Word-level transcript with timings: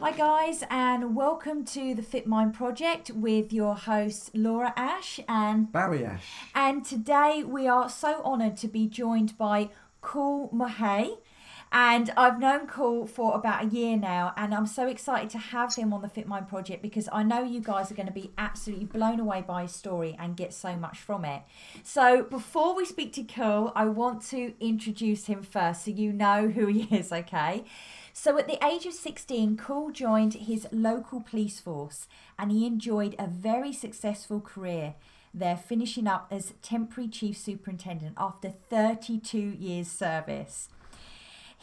Hi, 0.00 0.12
guys, 0.16 0.62
and 0.70 1.16
welcome 1.16 1.64
to 1.64 1.94
the 1.94 2.02
Fit 2.02 2.28
Mind 2.28 2.54
Project 2.54 3.10
with 3.10 3.52
your 3.52 3.74
hosts 3.74 4.30
Laura 4.34 4.72
Ash 4.76 5.18
and 5.28 5.72
Barry 5.72 6.04
Ash. 6.04 6.24
And 6.54 6.84
today 6.84 7.42
we 7.44 7.66
are 7.66 7.88
so 7.88 8.22
honoured 8.22 8.56
to 8.58 8.68
be 8.68 8.86
joined 8.86 9.36
by 9.36 9.70
Kul 10.00 10.48
Mahay. 10.54 11.18
And 11.76 12.12
I've 12.16 12.38
known 12.38 12.68
Kul 12.68 13.04
for 13.04 13.34
about 13.34 13.64
a 13.64 13.66
year 13.66 13.96
now, 13.96 14.32
and 14.36 14.54
I'm 14.54 14.64
so 14.68 14.86
excited 14.86 15.28
to 15.30 15.38
have 15.38 15.74
him 15.74 15.92
on 15.92 16.02
the 16.02 16.08
Fit 16.08 16.28
Mind 16.28 16.48
Project 16.48 16.82
because 16.82 17.08
I 17.10 17.24
know 17.24 17.42
you 17.42 17.58
guys 17.58 17.90
are 17.90 17.96
going 17.96 18.06
to 18.06 18.12
be 18.12 18.30
absolutely 18.38 18.84
blown 18.84 19.18
away 19.18 19.42
by 19.44 19.62
his 19.62 19.72
story 19.72 20.14
and 20.16 20.36
get 20.36 20.54
so 20.54 20.76
much 20.76 21.00
from 21.00 21.24
it. 21.24 21.42
So, 21.82 22.22
before 22.22 22.76
we 22.76 22.84
speak 22.84 23.12
to 23.14 23.24
Kul, 23.24 23.72
I 23.74 23.86
want 23.86 24.22
to 24.26 24.54
introduce 24.64 25.26
him 25.26 25.42
first 25.42 25.84
so 25.84 25.90
you 25.90 26.12
know 26.12 26.48
who 26.48 26.66
he 26.66 26.82
is, 26.96 27.10
okay? 27.10 27.64
So, 28.12 28.38
at 28.38 28.46
the 28.46 28.64
age 28.64 28.86
of 28.86 28.92
16, 28.92 29.56
Kul 29.56 29.90
joined 29.90 30.34
his 30.34 30.68
local 30.70 31.20
police 31.22 31.58
force 31.58 32.06
and 32.38 32.52
he 32.52 32.68
enjoyed 32.68 33.16
a 33.18 33.26
very 33.26 33.72
successful 33.72 34.40
career 34.40 34.94
there, 35.36 35.56
finishing 35.56 36.06
up 36.06 36.28
as 36.30 36.54
temporary 36.62 37.08
chief 37.08 37.36
superintendent 37.36 38.14
after 38.16 38.48
32 38.48 39.36
years' 39.36 39.88
service. 39.88 40.68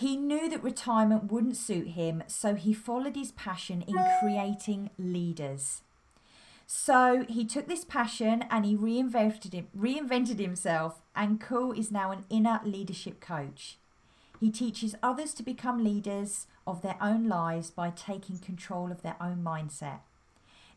He 0.02 0.16
knew 0.16 0.50
that 0.50 0.64
retirement 0.64 1.32
wouldn't 1.32 1.58
suit 1.58 1.90
him, 1.90 2.24
so 2.26 2.56
he 2.56 2.74
followed 2.74 3.16
his 3.16 3.34
passion 3.34 3.84
in 3.84 3.96
creating 4.20 4.90
leaders. 4.98 5.84
So 6.66 7.24
he 7.30 7.46
took 7.46 7.68
this 7.68 7.86
passion 7.86 8.46
and 8.50 8.66
he 8.66 8.76
reinvented, 8.76 9.54
it, 9.54 9.66
reinvented 9.78 10.40
himself, 10.40 11.04
and 11.16 11.40
Kul 11.40 11.72
is 11.74 11.92
now 11.92 12.10
an 12.10 12.26
inner 12.32 12.60
leadership 12.66 13.20
coach. 13.20 13.78
He 14.40 14.50
teaches 14.50 14.96
others 15.04 15.36
to 15.36 15.44
become 15.44 15.84
leaders 15.84 16.48
of 16.66 16.82
their 16.82 16.98
own 17.00 17.28
lives 17.28 17.70
by 17.70 17.92
taking 17.92 18.40
control 18.40 18.92
of 18.92 19.04
their 19.04 19.18
own 19.22 19.44
mindset. 19.44 20.00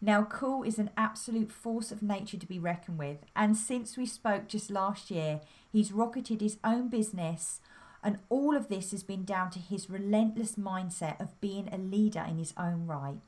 Now, 0.03 0.23
Kul 0.25 0.65
is 0.65 0.79
an 0.79 0.91
absolute 0.99 1.51
force 1.51 1.91
of 1.91 2.03
nature 2.03 2.37
to 2.37 2.47
be 2.47 2.59
reckoned 2.59 2.99
with, 2.99 3.25
and 3.35 3.57
since 3.57 3.97
we 3.97 4.05
spoke 4.05 4.49
just 4.49 4.71
last 4.71 5.11
year, 5.11 5.41
he's 5.73 5.93
rocketed 5.93 6.43
his 6.43 6.59
own 6.63 6.89
business, 6.89 7.63
and 8.05 8.19
all 8.29 8.55
of 8.55 8.69
this 8.69 8.91
has 8.91 9.03
been 9.03 9.25
down 9.25 9.51
to 9.51 9.59
his 9.59 9.89
relentless 9.91 10.57
mindset 10.57 11.19
of 11.21 11.41
being 11.41 11.69
a 11.73 11.79
leader 11.79 12.25
in 12.29 12.39
his 12.39 12.53
own 12.57 12.87
right. 12.87 13.21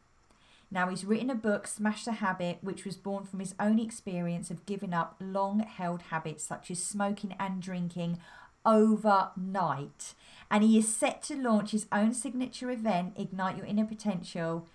Now, 0.70 0.88
he's 0.88 1.05
written 1.05 1.30
a 1.30 1.34
book, 1.34 1.66
Smash 1.66 2.05
the 2.05 2.12
Habit, 2.12 2.58
which 2.60 2.84
was 2.84 2.97
born 2.97 3.24
from 3.24 3.41
his 3.41 3.54
own 3.58 3.78
experience 3.78 4.50
of 4.50 4.66
giving 4.66 4.92
up 4.92 5.16
long 5.20 5.60
held 5.60 6.02
habits 6.02 6.44
such 6.44 6.70
as 6.70 6.82
smoking 6.82 7.34
and 7.38 7.62
drinking 7.62 8.19
overnight. 8.64 10.14
And 10.50 10.64
he 10.64 10.77
is 10.77 10.94
set 10.94 11.22
to 11.24 11.36
launch 11.36 11.70
his 11.70 11.86
own 11.92 12.12
signature 12.12 12.70
event, 12.70 13.14
Ignite 13.16 13.56
Your 13.56 13.66
Inner 13.66 13.86
Potential, 13.86 14.66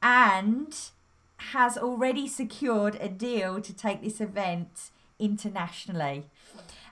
and 0.00 0.76
has 1.36 1.76
already 1.76 2.28
secured 2.28 2.96
a 3.00 3.08
deal 3.08 3.60
to 3.60 3.74
take 3.74 4.02
this 4.02 4.20
event 4.20 4.90
internationally. 5.18 6.26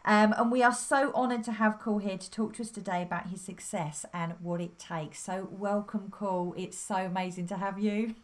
Um, 0.08 0.34
and 0.38 0.50
we 0.50 0.62
are 0.62 0.72
so 0.72 1.12
honoured 1.12 1.44
to 1.44 1.52
have 1.52 1.78
Kul 1.78 1.98
here 1.98 2.16
to 2.16 2.30
talk 2.30 2.54
to 2.54 2.62
us 2.62 2.70
today 2.70 3.02
about 3.02 3.26
his 3.26 3.42
success 3.42 4.06
and 4.14 4.32
what 4.40 4.58
it 4.58 4.78
takes. 4.78 5.20
So, 5.20 5.46
welcome, 5.50 6.10
Kul. 6.10 6.54
It's 6.56 6.78
so 6.78 6.94
amazing 6.96 7.46
to 7.48 7.58
have 7.58 7.78
you. 7.78 8.14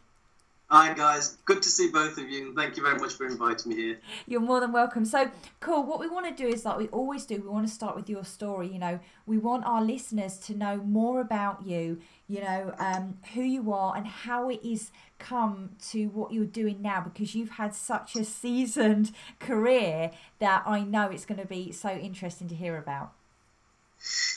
Hi 0.75 0.93
guys, 0.93 1.39
good 1.45 1.63
to 1.63 1.69
see 1.69 1.89
both 1.89 2.19
of 2.19 2.29
you. 2.29 2.53
Thank 2.53 2.77
you 2.77 2.83
very 2.83 2.99
much 2.99 3.13
for 3.13 3.27
inviting 3.27 3.71
me 3.71 3.77
here. 3.81 3.99
You're 4.27 4.41
more 4.41 4.59
than 4.59 4.73
welcome. 4.73 5.05
So, 5.05 5.31
Kul. 5.61 5.85
What 5.85 6.01
we 6.01 6.09
want 6.09 6.27
to 6.37 6.43
do 6.43 6.49
is 6.49 6.65
like 6.65 6.79
we 6.79 6.89
always 6.89 7.25
do. 7.25 7.37
We 7.37 7.47
want 7.47 7.69
to 7.69 7.73
start 7.73 7.95
with 7.95 8.11
your 8.11 8.25
story. 8.25 8.73
You 8.73 8.81
know, 8.81 8.99
we 9.25 9.39
want 9.39 9.65
our 9.67 9.81
listeners 9.81 10.37
to 10.39 10.53
know 10.53 10.79
more 10.79 11.21
about 11.21 11.65
you. 11.65 12.01
You 12.27 12.41
know, 12.41 12.75
um, 12.81 13.19
who 13.35 13.43
you 13.43 13.73
are 13.73 13.97
and 13.97 14.05
how 14.05 14.51
it 14.51 14.65
is 14.65 14.91
come 15.21 15.77
to 15.91 16.07
what 16.07 16.33
you're 16.33 16.45
doing 16.45 16.83
now. 16.83 17.03
Because 17.03 17.37
you've 17.37 17.51
had 17.51 17.73
such 17.73 18.17
a 18.17 18.25
seasoned 18.25 19.13
career 19.39 20.11
that 20.41 20.65
I 20.67 20.81
know 20.81 21.09
it's 21.09 21.25
going 21.25 21.41
to 21.41 21.47
be 21.47 21.71
so 21.71 21.91
interesting 21.91 22.49
to 22.49 22.55
hear 22.57 22.77
about. 22.77 23.13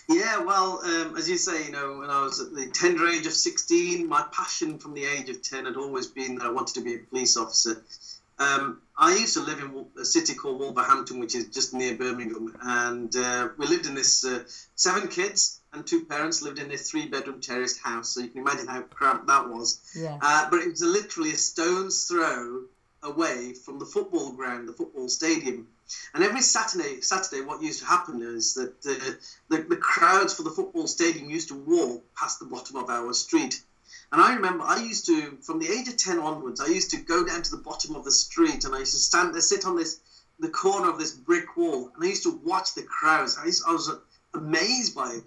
Yeah, 0.10 0.40
well, 0.40 0.82
um, 0.84 1.18
as 1.18 1.30
you 1.30 1.38
say, 1.38 1.66
you 1.66 1.72
know, 1.72 2.00
when 2.00 2.10
I 2.10 2.22
was 2.22 2.40
at 2.40 2.54
the 2.54 2.68
tender 2.68 3.08
age 3.08 3.26
of 3.26 3.34
16, 3.34 4.08
my 4.08 4.24
passion 4.32 4.78
from 4.80 4.94
the 4.94 5.06
age 5.06 5.30
of 5.30 5.42
10 5.42 5.66
had 5.66 5.76
always 5.76 6.08
been 6.08 6.36
that 6.36 6.46
I 6.46 6.50
wanted 6.50 6.76
to 6.76 6.82
be 6.82 6.96
a 6.96 7.00
police 7.00 7.36
officer. 7.36 7.84
Um, 8.40 8.82
I 8.98 9.16
used 9.16 9.34
to 9.34 9.42
live 9.42 9.60
in 9.60 9.86
a 10.00 10.06
city 10.06 10.36
called 10.36 10.60
Wolverhampton, 10.60 11.20
which 11.20 11.36
is 11.36 11.48
just 11.48 11.74
near 11.74 11.96
Birmingham, 11.96 12.56
and 12.62 13.16
uh, 13.16 13.50
we 13.58 13.68
lived 13.68 13.88
in 13.88 13.96
this 13.96 14.24
uh, 14.24 14.44
seven 14.76 15.08
kids 15.08 15.60
and 15.74 15.86
two 15.86 16.06
parents 16.06 16.42
lived 16.42 16.60
in 16.60 16.70
this 16.70 16.90
three-bedroom 16.90 17.42
terraced 17.42 17.80
house. 17.80 18.10
So 18.10 18.22
you 18.22 18.30
can 18.30 18.42
imagine 18.42 18.68
how 18.68 18.82
cramped 18.82 19.28
that 19.28 19.50
was. 19.50 19.80
Yeah. 19.96 20.18
Uh, 20.22 20.50
but 20.50 20.62
it 20.62 20.70
was 20.70 20.82
literally 20.82 21.32
a 21.32 21.38
stone's 21.38 22.08
throw 22.08 22.64
away 23.04 23.54
from 23.54 23.80
the 23.80 23.86
football 23.86 24.32
ground, 24.32 24.68
the 24.68 24.74
football 24.74 25.10
stadium. 25.10 25.68
And 26.14 26.24
every 26.24 26.42
Saturday, 26.42 27.02
Saturday, 27.02 27.42
what 27.42 27.62
used 27.62 27.80
to 27.80 27.86
happen 27.86 28.22
is 28.22 28.54
that 28.56 28.82
the, 28.82 29.18
the, 29.50 29.64
the 29.64 29.78
crowds 29.78 30.34
for 30.34 30.44
the 30.44 30.50
football 30.50 30.88
stadium 30.88 31.30
used 31.30 31.48
to 31.50 31.56
walk 31.56 32.04
past 32.16 32.40
the 32.40 32.46
bottom 32.46 32.76
of 32.76 32.90
our 32.90 33.14
street. 33.14 33.62
And 34.12 34.22
I 34.22 34.36
remember 34.36 34.64
I 34.64 34.82
used 34.82 35.06
to, 35.06 35.38
from 35.42 35.60
the 35.60 35.70
age 35.70 35.88
of 35.88 35.98
10 35.98 36.20
onwards, 36.20 36.60
I 36.60 36.68
used 36.68 36.92
to 36.92 36.98
go 36.98 37.26
down 37.26 37.42
to 37.42 37.52
the 37.52 37.64
bottom 37.64 37.96
of 37.96 38.04
the 38.04 38.12
street 38.12 38.66
and 38.66 38.76
I 38.76 38.80
used 38.80 38.94
to 38.94 39.00
stand 39.00 39.34
there, 39.34 39.42
sit 39.42 39.66
on 39.66 39.76
this, 39.76 40.00
the 40.40 40.50
corner 40.50 40.90
of 40.90 41.00
this 41.00 41.14
brick 41.14 41.56
wall, 41.58 41.92
and 41.96 42.04
I 42.04 42.08
used 42.08 42.24
to 42.24 42.40
watch 42.44 42.74
the 42.74 42.84
crowds. 42.84 43.38
I, 43.38 43.46
used, 43.46 43.64
I 43.68 43.72
was 43.72 43.92
amazed 44.34 44.94
by 44.96 45.14
it. 45.14 45.24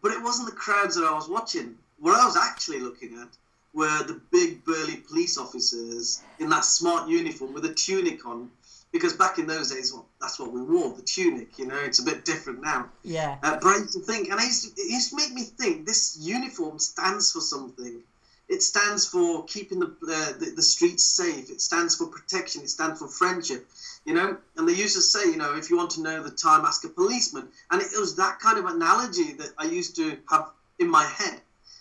But 0.00 0.12
it 0.12 0.22
wasn't 0.22 0.50
the 0.50 0.56
crowds 0.56 0.96
that 0.96 1.04
I 1.04 1.14
was 1.14 1.28
watching. 1.28 1.76
What 1.98 2.18
I 2.18 2.24
was 2.24 2.36
actually 2.36 2.80
looking 2.80 3.18
at 3.18 3.28
were 3.72 4.04
the 4.04 4.20
big 4.30 4.64
burly 4.64 4.96
police 4.96 5.36
officers 5.36 6.22
in 6.38 6.48
that 6.50 6.64
smart 6.64 7.08
uniform 7.08 7.52
with 7.52 7.64
a 7.64 7.74
tunic 7.74 8.24
on 8.26 8.50
because 8.94 9.12
back 9.14 9.40
in 9.40 9.46
those 9.48 9.72
days, 9.72 9.92
well, 9.92 10.06
that's 10.20 10.38
what 10.38 10.52
we 10.52 10.62
wore, 10.62 10.94
the 10.94 11.02
tunic. 11.02 11.58
You 11.58 11.66
know, 11.66 11.78
it's 11.78 11.98
a 11.98 12.04
bit 12.04 12.24
different 12.24 12.62
now. 12.62 12.88
Yeah. 13.02 13.38
Uh, 13.42 13.58
but 13.60 13.66
I 13.66 13.76
used 13.78 13.92
to 13.94 13.98
think, 13.98 14.30
and 14.30 14.38
I 14.38 14.44
used 14.44 14.62
to, 14.62 14.80
it 14.80 14.88
used 14.88 15.10
to 15.10 15.16
make 15.16 15.32
me 15.32 15.42
think, 15.42 15.84
this 15.84 16.16
uniform 16.20 16.78
stands 16.78 17.32
for 17.32 17.40
something. 17.40 18.00
It 18.48 18.62
stands 18.62 19.04
for 19.08 19.44
keeping 19.46 19.80
the, 19.80 19.86
uh, 19.86 20.38
the, 20.38 20.52
the 20.54 20.62
streets 20.62 21.02
safe. 21.02 21.50
It 21.50 21.60
stands 21.60 21.96
for 21.96 22.06
protection. 22.06 22.62
It 22.62 22.70
stands 22.70 23.00
for 23.00 23.08
friendship. 23.08 23.66
You 24.04 24.14
know, 24.14 24.36
and 24.56 24.68
they 24.68 24.74
used 24.74 24.94
to 24.94 25.02
say, 25.02 25.24
you 25.24 25.38
know, 25.38 25.56
if 25.56 25.70
you 25.70 25.76
want 25.76 25.90
to 25.92 26.02
know 26.02 26.22
the 26.22 26.30
time, 26.30 26.64
ask 26.64 26.84
a 26.84 26.88
policeman. 26.88 27.48
And 27.72 27.82
it 27.82 27.88
was 27.98 28.14
that 28.14 28.38
kind 28.38 28.58
of 28.58 28.66
analogy 28.66 29.32
that 29.38 29.54
I 29.58 29.64
used 29.64 29.96
to 29.96 30.18
have 30.30 30.50
in 30.78 30.88
my 30.88 31.02
head. 31.04 31.40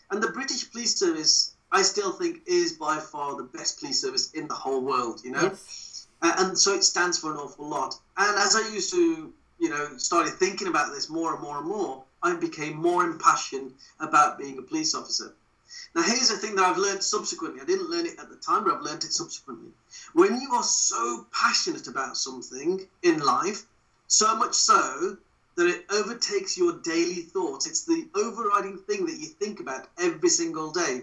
And 0.10 0.24
the 0.24 0.30
British 0.30 0.72
Police 0.72 0.96
Service, 0.96 1.54
I 1.72 1.84
still 1.84 2.12
think, 2.12 2.40
is 2.48 2.74
by 2.74 2.98
far 2.98 3.36
the 3.36 3.44
best 3.44 3.80
police 3.80 4.02
service 4.02 4.32
in 4.32 4.48
the 4.48 4.56
whole 4.56 4.82
world. 4.82 5.22
You 5.24 5.34
know. 5.34 5.44
Yes 5.44 5.93
and 6.24 6.58
so 6.58 6.74
it 6.74 6.84
stands 6.84 7.18
for 7.18 7.32
an 7.32 7.38
awful 7.38 7.68
lot. 7.68 7.96
And 8.18 8.38
as 8.40 8.56
I 8.56 8.68
used 8.74 8.92
to, 8.92 9.34
you 9.60 9.70
know, 9.70 9.98
started 9.98 10.34
thinking 10.34 10.68
about 10.68 10.94
this 10.94 11.10
more 11.10 11.34
and 11.34 11.42
more 11.42 11.58
and 11.60 11.68
more, 11.68 12.04
I 12.22 12.36
became 12.36 12.78
more 12.78 13.04
impassioned 13.04 13.74
about 14.00 14.40
being 14.40 14.58
a 14.58 14.62
police 14.62 14.96
officer. 14.96 15.34
Now, 15.96 16.04
here's 16.04 16.30
the 16.30 16.38
thing 16.38 16.56
that 16.56 16.66
I've 16.66 16.78
learned 16.78 17.04
subsequently. 17.04 17.62
I 17.62 17.66
didn't 17.66 17.90
learn 17.90 18.06
it 18.06 18.20
at 18.20 18.30
the 18.30 18.36
time, 18.38 18.64
but 18.64 18.74
I've 18.74 18.82
learned 18.82 19.04
it 19.04 19.12
subsequently. 19.12 19.72
When 20.14 20.40
you 20.40 20.54
are 20.54 20.64
so 20.64 21.28
passionate 21.32 21.88
about 21.88 22.18
something 22.18 22.88
in 23.04 23.20
life, 23.20 23.64
so 24.08 24.36
much 24.36 24.54
so 24.54 25.18
that 25.56 25.68
it 25.68 25.86
overtakes 25.92 26.58
your 26.58 26.80
daily 26.84 27.22
thoughts, 27.22 27.68
it's 27.68 27.86
the 27.86 28.08
overriding 28.16 28.78
thing 28.78 29.06
that 29.06 29.20
you 29.20 29.28
think 29.28 29.60
about 29.60 29.88
every 30.00 30.30
single 30.30 30.72
day. 30.72 31.02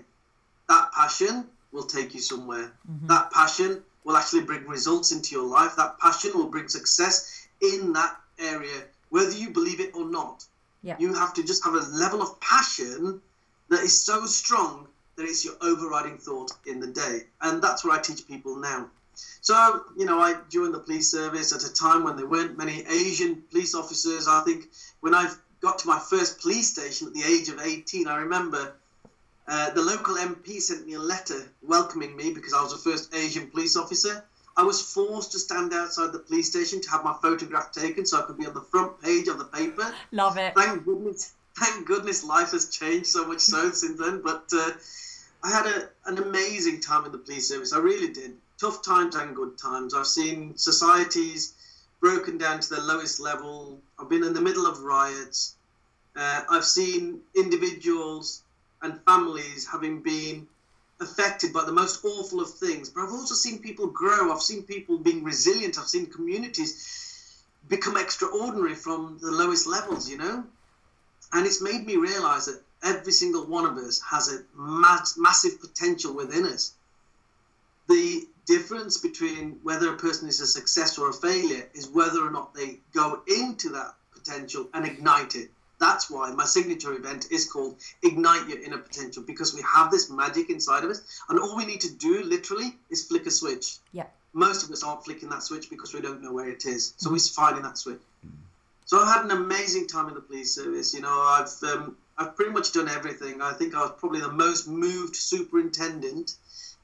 That 0.69 0.93
passion 0.93 1.47
will 1.73 1.85
take 1.85 2.15
you 2.15 2.21
somewhere. 2.21 2.73
Mm-hmm. 2.91 3.07
That 3.09 3.31
passion 3.33 3.83
will 4.05 4.17
actually 4.17 4.43
bring 4.43 4.67
results 4.67 5.13
into 5.13 5.35
your 5.35 5.45
life. 5.45 5.77
That 5.77 5.99
passion 5.99 6.33
will 6.35 6.49
bring 6.49 6.69
success 6.69 7.49
in 7.61 7.93
that 7.93 8.17
area, 8.39 8.85
whether 9.11 9.33
you 9.33 9.51
believe 9.51 9.81
it 9.81 9.95
or 9.95 10.07
not. 10.07 10.45
Yeah. 10.83 10.97
You 10.99 11.13
have 11.15 11.35
to 11.35 11.43
just 11.43 11.65
have 11.65 11.75
a 11.75 11.87
level 11.97 12.23
of 12.23 12.41
passion 12.41 13.21
that 13.69 13.81
is 13.81 14.03
so 14.03 14.25
strong 14.27 14.89
that 15.17 15.25
it's 15.25 15.45
your 15.45 15.55
overriding 15.61 16.17
thought 16.17 16.53
in 16.67 16.81
the 16.81 16.87
day. 16.87 17.25
And 17.43 17.63
that's 17.63 17.85
what 17.85 17.99
I 17.99 18.03
teach 18.03 18.27
people 18.27 18.57
now. 18.57 18.89
So, 19.43 19.83
you 19.97 20.07
know, 20.07 20.19
I 20.19 20.37
joined 20.49 20.73
the 20.73 20.79
police 20.79 21.11
service 21.11 21.53
at 21.53 21.71
a 21.71 21.73
time 21.73 22.05
when 22.05 22.17
there 22.17 22.27
weren't 22.27 22.57
many 22.57 22.85
Asian 22.89 23.43
police 23.51 23.75
officers. 23.75 24.27
I 24.27 24.41
think 24.43 24.69
when 25.01 25.15
I 25.15 25.31
got 25.61 25.79
to 25.81 25.89
my 25.89 25.99
first 25.99 26.41
police 26.41 26.71
station 26.71 27.09
at 27.09 27.15
the 27.15 27.23
age 27.23 27.49
of 27.49 27.61
18, 27.61 28.09
I 28.09 28.17
remember 28.17 28.73
uh, 29.51 29.69
the 29.71 29.83
local 29.83 30.15
MP 30.15 30.61
sent 30.61 30.87
me 30.87 30.95
a 30.95 30.99
letter 31.01 31.43
welcoming 31.61 32.17
me 32.17 32.33
because 32.33 32.55
I 32.55 32.63
was 32.63 32.71
the 32.71 32.91
first 32.91 33.13
Asian 33.13 33.49
police 33.51 33.77
officer. 33.77 34.25
I 34.57 34.63
was 34.63 34.81
forced 34.81 35.33
to 35.33 35.41
stand 35.41 35.75
outside 35.75 36.13
the 36.13 36.21
police 36.21 36.49
station 36.49 36.81
to 36.83 36.91
have 36.91 37.03
my 37.03 37.17
photograph 37.21 37.73
taken 37.73 38.07
so 38.07 38.21
I 38.21 38.23
could 38.23 38.39
be 38.39 38.47
on 38.47 38.55
the 38.55 38.61
front 38.61 39.03
page 39.03 39.27
of 39.27 39.39
the 39.39 39.47
paper. 39.47 39.93
Love 40.13 40.39
it. 40.39 40.55
Thank 40.55 40.85
goodness, 40.85 41.33
thank 41.57 41.85
goodness 41.85 42.23
life 42.23 42.53
has 42.53 42.71
changed 42.71 43.09
so 43.09 43.27
much 43.27 43.41
so 43.41 43.71
since 43.73 43.99
then. 43.99 44.23
But 44.23 44.45
uh, 44.53 44.71
I 45.43 45.51
had 45.51 45.67
a, 45.67 45.89
an 46.07 46.19
amazing 46.19 46.81
time 46.81 47.05
in 47.05 47.11
the 47.11 47.19
police 47.19 47.49
service. 47.49 47.73
I 47.73 47.79
really 47.79 48.13
did. 48.13 48.37
Tough 48.61 48.85
times 48.85 49.17
and 49.17 49.35
good 49.35 49.59
times. 49.59 49.95
I've 49.95 50.07
seen 50.07 50.57
societies 50.57 51.55
broken 52.01 52.39
down 52.39 52.61
to 52.61 52.75
the 52.77 52.83
lowest 52.83 53.19
level. 53.19 53.81
I've 53.99 54.09
been 54.09 54.23
in 54.23 54.33
the 54.33 54.41
middle 54.41 54.67
of 54.67 54.81
riots. 54.83 55.57
Uh, 56.15 56.43
I've 56.49 56.65
seen 56.65 57.21
individuals 57.35 58.43
and 58.83 59.01
families 59.05 59.67
having 59.67 60.03
been 60.03 60.47
affected 61.01 61.53
by 61.53 61.65
the 61.65 61.73
most 61.73 62.05
awful 62.05 62.41
of 62.41 62.51
things. 62.51 62.91
But 62.91 63.03
I've 63.03 63.13
also 63.13 63.35
seen 63.35 63.59
people 63.59 63.87
grow. 63.87 64.33
I've 64.33 64.43
seen 64.43 64.63
people 64.63 64.99
being 64.99 65.25
resilient. 65.25 65.79
I've 65.79 65.89
seen 65.89 66.07
communities 66.07 67.43
become 67.69 67.97
extraordinary 67.97 68.75
from 68.75 69.19
the 69.21 69.31
lowest 69.31 69.67
levels, 69.67 70.09
you 70.09 70.19
know? 70.19 70.45
And 71.33 71.47
it's 71.47 71.63
made 71.63 71.87
me 71.87 71.97
realize 71.97 72.47
that 72.47 72.63
every 72.83 73.13
single 73.13 73.47
one 73.47 73.65
of 73.65 73.77
us 73.77 74.01
has 74.11 74.33
a 74.33 74.43
mass, 74.57 75.17
massive 75.17 75.61
potential 75.61 76.15
within 76.15 76.45
us. 76.45 76.73
The 77.89 78.27
difference 78.47 78.99
between 78.99 79.61
whether 79.63 79.93
a 79.93 79.97
person 79.97 80.29
is 80.29 80.41
a 80.41 80.47
success 80.47 80.99
or 80.99 81.11
a 81.11 81.13
failure 81.13 81.69
is 81.75 81.89
whether 81.89 82.27
or 82.27 82.31
not 82.31 82.55
they 82.55 82.79
go 82.93 83.23
into 83.27 83.71
that 83.71 83.95
potential 84.13 84.69
and 84.75 84.85
ignite 84.85 85.35
it. 85.35 85.51
That's 85.81 86.11
why 86.11 86.31
my 86.33 86.45
signature 86.45 86.93
event 86.93 87.29
is 87.31 87.51
called 87.51 87.77
Ignite 88.03 88.49
Your 88.49 88.63
Inner 88.63 88.79
Potential 88.79 89.23
because 89.27 89.55
we 89.55 89.63
have 89.63 89.91
this 89.91 90.11
magic 90.11 90.51
inside 90.51 90.85
of 90.85 90.91
us, 90.91 91.03
and 91.29 91.39
all 91.39 91.57
we 91.57 91.65
need 91.65 91.81
to 91.81 91.93
do 91.93 92.23
literally 92.23 92.77
is 92.91 93.07
flick 93.07 93.27
a 93.27 93.31
switch. 93.31 93.79
Yeah. 93.93 94.05
Most 94.33 94.63
of 94.63 94.71
us 94.71 94.85
aren't 94.85 95.05
flicking 95.05 95.31
that 95.31 95.43
switch 95.43 95.71
because 95.71 95.93
we 95.95 96.01
don't 96.01 96.23
know 96.23 96.33
where 96.33 96.49
it 96.49 96.67
is, 96.67 96.95
so 96.99 97.11
we're 97.11 97.19
finding 97.19 97.63
that 97.63 97.79
switch. 97.79 98.01
So 98.85 99.01
I've 99.01 99.09
had 99.09 99.25
an 99.25 99.31
amazing 99.31 99.87
time 99.87 100.09
in 100.09 100.15
the 100.15 100.21
police 100.21 100.55
service. 100.55 100.93
You 100.95 101.01
know, 101.01 101.21
I've 101.21 101.51
um, 101.63 101.97
I've 102.19 102.37
pretty 102.37 102.53
much 102.53 102.73
done 102.73 102.89
everything. 102.89 103.41
I 103.41 103.53
think 103.55 103.75
I 103.75 103.81
was 103.81 103.93
probably 103.99 104.21
the 104.21 104.31
most 104.33 104.69
moved 104.69 105.17
superintendent 105.17 106.37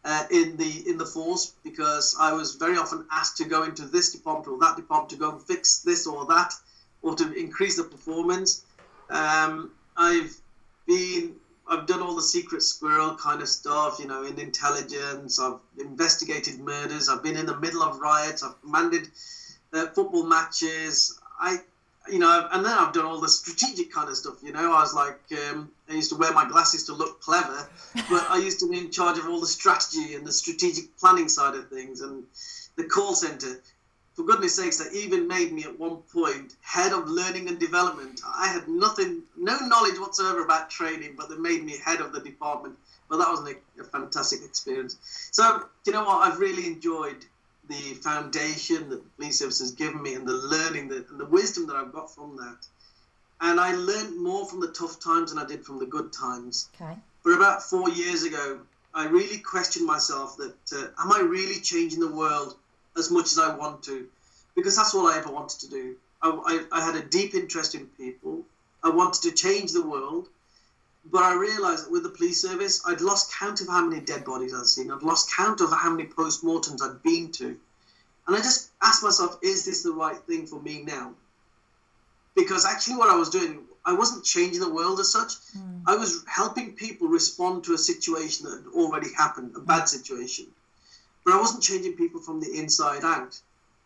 uh, 0.05 0.25
in 0.31 0.57
the 0.57 0.89
in 0.89 0.97
the 0.97 1.05
force 1.05 1.53
because 1.65 2.17
I 2.19 2.33
was 2.33 2.55
very 2.55 2.79
often 2.79 3.05
asked 3.13 3.37
to 3.39 3.45
go 3.45 3.65
into 3.65 3.83
this 3.83 4.13
department 4.13 4.49
or 4.49 4.59
that 4.61 4.77
department 4.77 5.11
to 5.11 5.17
go 5.17 5.33
and 5.33 5.43
fix 5.43 5.81
this 5.81 6.07
or 6.07 6.25
that 6.27 6.55
or 7.03 7.15
to 7.17 7.33
increase 7.35 7.77
the 7.77 7.85
performance. 7.85 8.65
Um, 9.11 9.73
I've 9.97 10.35
been 10.87 11.37
I've 11.69 11.87
done 11.87 12.01
all 12.01 12.15
the 12.15 12.23
secret 12.23 12.63
squirrel 12.63 13.17
kind 13.17 13.43
of 13.43 13.49
stuff, 13.49 13.99
you 13.99 14.07
know, 14.07 14.23
in 14.23 14.39
intelligence. 14.39 15.41
I've 15.41 15.59
investigated 15.79 16.61
murders. 16.61 17.09
I've 17.09 17.23
been 17.23 17.37
in 17.37 17.47
the 17.47 17.59
middle 17.59 17.83
of 17.83 17.99
riots. 17.99 18.43
I've 18.43 18.61
commanded 18.61 19.09
uh, 19.73 19.87
football 19.89 20.25
matches. 20.25 21.19
I, 21.41 21.59
you 22.09 22.21
know, 22.21 22.49
and 22.53 22.65
then 22.65 22.73
I've 22.73 22.93
done 22.93 23.05
all 23.05 23.21
the 23.21 23.29
strategic 23.29 23.93
kind 23.93 24.09
of 24.09 24.17
stuff. 24.17 24.37
You 24.45 24.53
know, 24.53 24.73
I 24.73 24.81
was 24.81 24.95
like, 24.95 25.19
um, 25.51 25.73
I 25.91 25.95
used 25.95 26.11
to 26.11 26.17
wear 26.17 26.33
my 26.33 26.49
glasses 26.49 26.85
to 26.85 26.93
look 26.93 27.21
clever, 27.21 27.69
but 28.09 28.27
I 28.31 28.39
used 28.39 28.61
to 28.61 28.71
be 28.71 28.79
in 28.79 28.93
charge 28.93 29.19
of 29.19 29.29
all 29.29 29.41
the 29.41 29.47
strategy 29.47 30.15
and 30.15 30.25
the 30.25 30.33
strategic 30.33 30.97
planning 30.99 31.29
side 31.29 31.57
of 31.57 31.69
things 31.69 32.01
and 32.01 32.23
the 32.77 32.85
call 32.85 33.15
center 33.15 33.61
for 34.17 34.25
goodness 34.25 34.57
sakes, 34.57 34.79
they 34.79 34.99
even 34.99 35.29
made 35.29 35.53
me 35.53 35.65
at 35.65 35.79
one 35.79 35.99
point 36.13 36.55
head 36.63 36.93
of 36.93 37.07
learning 37.07 37.49
and 37.49 37.61
development. 37.61 38.23
I 38.27 38.49
had 38.49 38.67
nothing, 38.67 39.23
no 39.37 39.59
knowledge 39.59 39.99
whatsoever 39.99 40.43
about 40.43 40.71
training, 40.71 41.15
but 41.19 41.29
they 41.29 41.37
made 41.37 41.63
me 41.63 41.77
head 41.85 42.01
of 42.01 42.13
the 42.13 42.21
department. 42.21 42.79
But 43.11 43.19
that 43.19 43.29
was 43.29 43.41
a, 43.41 43.81
a 43.81 43.85
fantastic 43.85 44.43
experience. 44.43 44.97
So, 45.33 45.67
you 45.85 45.93
know 45.93 46.05
what? 46.05 46.27
I've 46.27 46.41
really 46.41 46.67
enjoyed 46.67 47.27
the 47.69 47.95
foundation 48.01 48.89
that 48.89 49.05
the 49.05 49.11
police 49.17 49.39
service 49.39 49.59
has 49.59 49.73
given 49.73 50.03
me 50.03 50.15
and 50.15 50.27
the 50.27 50.33
learning 50.33 50.89
that, 50.89 51.11
and 51.11 51.21
the 51.21 51.27
wisdom 51.27 51.67
that 51.67 51.77
I've 51.77 51.93
got 51.93 52.13
from 52.13 52.37
that. 52.39 52.67
And 53.43 53.61
I 53.61 53.75
learned 53.75 54.19
more 54.19 54.47
from 54.47 54.61
the 54.61 54.69
tough 54.69 54.99
times 54.99 55.31
than 55.31 55.45
I 55.45 55.47
did 55.47 55.65
from 55.65 55.79
the 55.79 55.85
good 55.85 56.11
times. 56.11 56.71
Okay. 56.81 56.97
But 57.23 57.35
about 57.35 57.63
four 57.63 57.91
years 57.91 58.23
ago, 58.23 58.61
I 58.95 59.07
really 59.09 59.39
questioned 59.39 59.85
myself 59.85 60.39
that 60.39 60.57
uh, 60.73 61.03
am 61.03 61.13
I 61.13 61.21
really 61.21 61.61
changing 61.61 62.01
the 62.01 62.09
world 62.11 62.57
as 62.97 63.11
much 63.11 63.33
as 63.33 63.39
I 63.39 63.55
want 63.55 63.83
to, 63.85 64.07
because 64.55 64.77
that's 64.77 64.95
all 64.95 65.07
I 65.07 65.19
ever 65.19 65.31
wanted 65.31 65.61
to 65.61 65.69
do. 65.69 65.97
I, 66.23 66.29
I, 66.73 66.79
I 66.79 66.81
had 66.85 66.97
a 66.97 67.05
deep 67.05 67.35
interest 67.35 67.75
in 67.75 67.87
people. 67.87 68.43
I 68.83 68.89
wanted 68.91 69.23
to 69.23 69.33
change 69.33 69.73
the 69.73 69.87
world, 69.87 70.29
but 71.11 71.23
I 71.23 71.35
realized 71.35 71.87
that 71.87 71.93
with 71.93 72.03
the 72.03 72.11
police 72.11 72.41
service, 72.41 72.83
I'd 72.87 73.01
lost 73.01 73.33
count 73.39 73.61
of 73.61 73.69
how 73.69 73.87
many 73.87 74.01
dead 74.05 74.25
bodies 74.25 74.55
I'd 74.55 74.67
seen. 74.67 74.91
I'd 74.91 75.03
lost 75.03 75.31
count 75.37 75.61
of 75.61 75.71
how 75.73 75.91
many 75.91 76.09
post-mortems 76.09 76.83
I'd 76.83 77.03
been 77.03 77.31
to. 77.33 77.57
And 78.27 78.35
I 78.35 78.39
just 78.39 78.71
asked 78.83 79.05
myself, 79.05 79.39
is 79.43 79.65
this 79.65 79.83
the 79.83 79.93
right 79.93 80.19
thing 80.27 80.47
for 80.47 80.61
me 80.61 80.83
now? 80.83 81.15
Because 82.35 82.67
actually, 82.67 82.97
what 82.97 83.09
I 83.09 83.17
was 83.17 83.31
doing, 83.31 83.61
I 83.85 83.93
wasn't 83.93 84.25
changing 84.25 84.61
the 84.61 84.73
world 84.73 84.99
as 85.01 85.11
such. 85.11 85.33
Mm. 85.57 85.83
I 85.87 85.97
was 85.97 86.25
helping 86.27 86.73
people 86.73 87.09
respond 87.09 87.65
to 87.65 87.75
a 87.75 87.79
situation 87.79 88.47
that 88.47 88.65
had 88.65 88.73
already 88.75 89.13
happened, 89.17 89.53
a 89.57 89.61
bad 89.61 89.85
situation. 89.89 90.47
But 91.27 91.35
I 91.35 91.41
wasn't 91.41 91.65
changing 91.65 91.95
people 91.95 92.21
from 92.21 92.41
the 92.41 92.57
inside 92.57 93.03
out. 93.05 93.39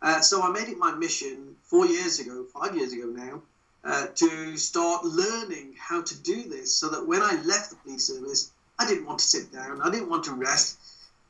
Uh, 0.02 0.20
so 0.20 0.42
I 0.42 0.50
made 0.50 0.68
it 0.68 0.76
my 0.76 0.92
mission 0.94 1.56
four 1.62 1.86
years 1.86 2.20
ago, 2.20 2.44
five 2.44 2.76
years 2.76 2.92
ago 2.92 3.06
now, 3.06 3.40
uh, 3.82 4.06
to 4.14 4.56
start 4.58 5.04
learning 5.06 5.74
how 5.78 6.02
to 6.02 6.18
do 6.18 6.46
this 6.48 6.72
so 6.74 6.90
that 6.90 7.06
when 7.06 7.22
I 7.22 7.40
left 7.44 7.70
the 7.70 7.76
police 7.76 8.06
service, 8.06 8.50
I 8.78 8.86
didn't 8.86 9.06
want 9.06 9.20
to 9.20 9.24
sit 9.26 9.50
down, 9.50 9.80
I 9.80 9.90
didn't 9.90 10.10
want 10.10 10.24
to 10.24 10.32
rest. 10.32 10.76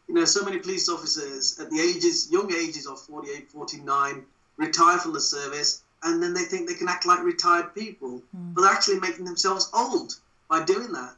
You 0.08 0.14
know, 0.14 0.24
so 0.24 0.44
many 0.44 0.58
police 0.58 0.88
officers 0.88 1.60
at 1.60 1.70
the 1.70 1.78
ages, 1.80 2.28
young 2.28 2.52
ages 2.52 2.88
of 2.88 3.00
48, 3.00 3.48
49, 3.48 4.24
retire 4.56 4.98
from 4.98 5.12
the 5.12 5.20
service 5.20 5.82
and 6.02 6.20
then 6.20 6.34
they 6.34 6.42
think 6.42 6.66
they 6.66 6.74
can 6.74 6.88
act 6.88 7.06
like 7.06 7.22
retired 7.22 7.72
people, 7.74 8.20
Mm. 8.36 8.54
but 8.54 8.62
they're 8.62 8.72
actually 8.72 8.98
making 8.98 9.26
themselves 9.26 9.70
old 9.72 10.16
by 10.48 10.64
doing 10.64 10.90
that. 10.92 11.14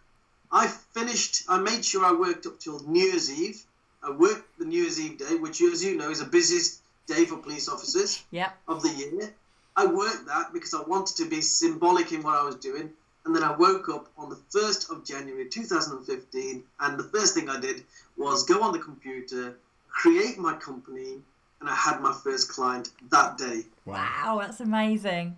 I 0.50 0.66
finished, 0.66 1.44
I 1.48 1.58
made 1.58 1.82
sure 1.82 2.04
I 2.04 2.12
worked 2.12 2.44
up 2.44 2.60
till 2.60 2.78
New 2.80 3.06
Year's 3.06 3.30
Eve. 3.30 3.62
I 4.02 4.10
worked 4.10 4.58
the 4.58 4.64
New 4.64 4.82
Year's 4.82 5.00
Eve 5.00 5.18
day, 5.18 5.34
which, 5.36 5.60
as 5.62 5.84
you 5.84 5.96
know, 5.96 6.10
is 6.10 6.18
the 6.18 6.24
busiest 6.26 6.80
day 7.06 7.24
for 7.24 7.36
police 7.36 7.68
officers 7.68 8.22
of 8.68 8.82
the 8.82 8.90
year. 8.90 9.32
I 9.76 9.86
worked 9.86 10.26
that 10.26 10.52
because 10.52 10.74
I 10.74 10.82
wanted 10.82 11.16
to 11.16 11.28
be 11.28 11.40
symbolic 11.40 12.12
in 12.12 12.22
what 12.22 12.36
I 12.36 12.42
was 12.42 12.56
doing. 12.56 12.90
And 13.24 13.34
then 13.34 13.44
I 13.44 13.56
woke 13.56 13.88
up 13.88 14.08
on 14.18 14.28
the 14.30 14.40
1st 14.52 14.90
of 14.90 15.04
January 15.04 15.48
2015, 15.48 16.64
and 16.80 16.98
the 16.98 17.04
first 17.04 17.34
thing 17.34 17.48
I 17.48 17.60
did 17.60 17.84
was 18.16 18.42
go 18.44 18.62
on 18.62 18.72
the 18.72 18.80
computer, 18.80 19.56
create 19.88 20.38
my 20.38 20.54
company, 20.54 21.20
and 21.60 21.70
I 21.70 21.74
had 21.74 22.00
my 22.00 22.12
first 22.24 22.48
client 22.50 22.90
that 23.10 23.38
day 23.38 23.62
Wow, 23.84 24.38
that's 24.40 24.58
amazing. 24.60 25.36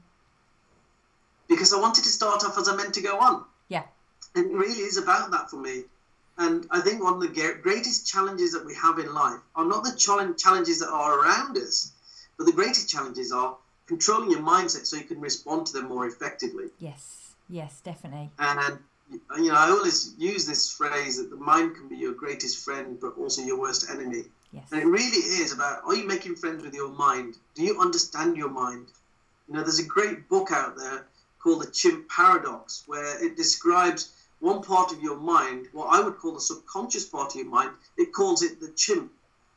because 1.48 1.74
I 1.74 1.80
wanted 1.80 2.04
to 2.04 2.10
start 2.10 2.42
off 2.44 2.56
as 2.56 2.68
I 2.68 2.74
meant 2.76 2.94
to 2.94 3.02
go 3.02 3.18
on. 3.18 3.44
Yeah. 3.68 3.82
And 4.34 4.46
it 4.46 4.54
really 4.54 4.80
is 4.80 4.96
about 4.96 5.30
that 5.32 5.50
for 5.50 5.56
me. 5.56 5.84
And 6.36 6.66
I 6.70 6.80
think 6.80 7.02
one 7.02 7.14
of 7.14 7.20
the 7.20 7.58
greatest 7.62 8.06
challenges 8.06 8.52
that 8.52 8.64
we 8.64 8.74
have 8.74 8.98
in 8.98 9.12
life 9.14 9.40
are 9.54 9.64
not 9.64 9.84
the 9.84 9.94
challenges 9.96 10.80
that 10.80 10.88
are 10.88 11.20
around 11.20 11.56
us, 11.56 11.92
but 12.36 12.46
the 12.46 12.52
greatest 12.52 12.88
challenges 12.88 13.30
are 13.30 13.56
controlling 13.86 14.30
your 14.30 14.40
mindset 14.40 14.86
so 14.86 14.96
you 14.96 15.04
can 15.04 15.20
respond 15.20 15.66
to 15.66 15.72
them 15.74 15.88
more 15.88 16.06
effectively. 16.06 16.66
Yes. 16.78 17.34
Yes, 17.48 17.80
definitely. 17.80 18.30
And 18.38 18.78
you 19.36 19.48
know, 19.48 19.54
I 19.54 19.68
always 19.68 20.14
use 20.18 20.46
this 20.46 20.70
phrase 20.70 21.18
that 21.18 21.30
the 21.30 21.36
mind 21.36 21.76
can 21.76 21.88
be 21.88 21.96
your 21.96 22.14
greatest 22.14 22.64
friend, 22.64 22.98
but 23.00 23.16
also 23.18 23.42
your 23.42 23.60
worst 23.60 23.90
enemy. 23.90 24.24
Yes. 24.52 24.72
And 24.72 24.80
it 24.80 24.86
really 24.86 25.18
is 25.18 25.52
about 25.52 25.82
are 25.84 25.94
you 25.94 26.06
making 26.06 26.36
friends 26.36 26.64
with 26.64 26.74
your 26.74 26.88
mind? 26.88 27.36
Do 27.54 27.62
you 27.62 27.80
understand 27.80 28.36
your 28.36 28.48
mind? 28.48 28.86
You 29.46 29.54
know, 29.54 29.60
there's 29.60 29.78
a 29.78 29.86
great 29.86 30.28
book 30.28 30.50
out 30.52 30.76
there 30.76 31.06
called 31.38 31.62
The 31.62 31.70
Chimp 31.70 32.08
Paradox, 32.08 32.84
where 32.86 33.22
it 33.22 33.36
describes 33.36 34.13
one 34.44 34.62
part 34.62 34.92
of 34.92 35.00
your 35.00 35.16
mind, 35.16 35.68
what 35.72 35.86
I 35.86 36.00
would 36.00 36.18
call 36.18 36.34
the 36.34 36.40
subconscious 36.40 37.06
part 37.06 37.34
of 37.34 37.40
your 37.40 37.50
mind. 37.50 37.70
It 37.96 38.12
calls 38.12 38.42
it 38.42 38.60
the 38.60 38.70
chimp, 38.76 39.10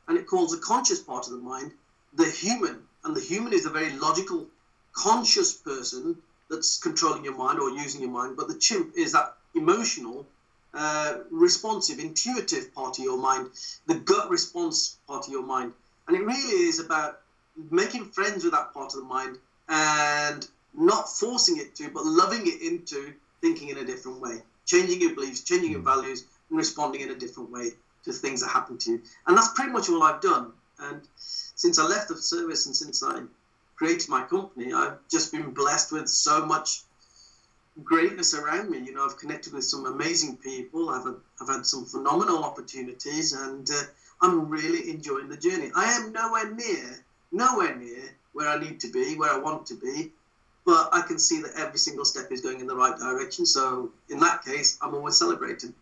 and 0.08 0.18
it 0.18 0.28
calls 0.28 0.52
the 0.52 0.66
conscious 0.72 1.00
part 1.00 1.28
of 1.28 1.34
the 1.34 1.40
mind 1.54 1.74
the 2.14 2.30
human. 2.30 2.88
And 3.04 3.16
the 3.16 3.22
human 3.22 3.54
is 3.54 3.66
a 3.66 3.70
very 3.70 3.92
logical, 3.92 4.48
conscious 4.94 5.54
person 5.54 6.18
that's 6.50 6.80
controlling 6.80 7.24
your 7.24 7.36
mind 7.36 7.60
or 7.60 7.70
using 7.70 8.02
your 8.02 8.10
mind, 8.10 8.36
but 8.38 8.48
the 8.48 8.56
chimp 8.56 8.94
is 8.96 9.12
that 9.12 9.36
emotional, 9.54 10.26
uh, 10.74 11.18
responsive, 11.30 12.00
intuitive 12.00 12.74
part 12.74 12.98
of 12.98 13.04
your 13.04 13.18
mind, 13.18 13.50
the 13.86 13.96
gut 13.96 14.30
response 14.30 14.98
part 15.08 15.28
of 15.28 15.32
your 15.32 15.44
mind. 15.44 15.74
And 16.08 16.16
it 16.16 16.24
really 16.24 16.68
is 16.68 16.80
about 16.80 17.20
making 17.72 18.06
friends 18.06 18.44
with 18.44 18.54
that 18.54 18.74
part 18.74 18.94
of 18.94 19.02
the 19.02 19.06
mind 19.06 19.38
and 19.68 20.48
not 20.74 21.10
forcing 21.10 21.58
it 21.58 21.76
to, 21.76 21.90
but 21.90 22.06
loving 22.06 22.48
it 22.48 22.62
into 22.62 23.14
thinking 23.42 23.70
in 23.70 23.78
a 23.78 23.86
different 23.86 24.20
way, 24.20 24.42
changing 24.68 25.02
your 25.02 25.16
beliefs, 25.16 25.42
changing 25.42 25.72
your 25.72 25.82
values, 25.82 26.26
and 26.50 26.58
responding 26.58 27.02
in 27.02 27.10
a 27.10 27.16
different 27.16 27.50
way 27.50 27.72
to 28.04 28.14
things 28.14 28.42
that 28.42 28.50
happen 28.50 28.78
to 28.78 28.92
you. 28.92 29.02
And 29.26 29.36
that's 29.36 29.54
pretty 29.54 29.72
much 29.72 29.90
all 29.90 30.04
I've 30.04 30.22
done. 30.22 30.52
And 30.80 31.02
since 31.16 31.80
I 31.80 31.84
left 31.84 32.10
the 32.10 32.18
service 32.18 32.68
and 32.68 32.76
since 32.76 33.02
I 33.02 33.24
created 33.76 34.10
my 34.10 34.24
company, 34.24 34.74
I've 34.74 34.98
just 35.10 35.32
been 35.32 35.52
blessed 35.52 35.92
with 35.92 36.08
so 36.08 36.46
much 36.46 36.82
greatness 37.84 38.34
around 38.34 38.70
me. 38.70 38.80
You 38.80 38.94
know, 38.94 39.06
I've 39.06 39.18
connected 39.18 39.54
with 39.54 39.64
some 39.64 39.86
amazing 39.86 40.38
people. 40.38 40.90
I've 40.90 41.04
had, 41.04 41.16
I've 41.42 41.48
had 41.48 41.66
some 41.66 41.86
phenomenal 41.86 42.44
opportunities, 42.44 43.34
and 43.34 43.70
uh, 43.70 43.82
I'm 44.22 44.50
really 44.50 44.90
enjoying 44.90 45.30
the 45.30 45.38
journey. 45.38 45.72
I 45.76 45.86
am 45.94 46.12
nowhere 46.12 46.54
near, 46.54 47.04
nowhere 47.32 47.76
near 47.76 48.16
where 48.34 48.50
I 48.50 48.60
need 48.60 48.80
to 48.82 48.92
be, 48.92 49.16
where 49.16 49.32
I 49.32 49.40
want 49.40 49.66
to 49.68 49.76
be, 49.76 50.12
but 50.68 50.90
I 50.92 51.02
can 51.02 51.18
see 51.18 51.42
that 51.44 51.54
every 51.56 51.80
single 51.80 52.04
step 52.04 52.30
is 52.30 52.42
going 52.42 52.60
in 52.60 52.68
the 52.68 52.76
right 52.76 53.00
direction. 53.00 53.46
So 53.46 53.90
in 54.10 54.20
that 54.20 54.44
case, 54.44 54.78
I'm 54.82 54.94
always 54.94 55.16
celebrating. 55.16 55.74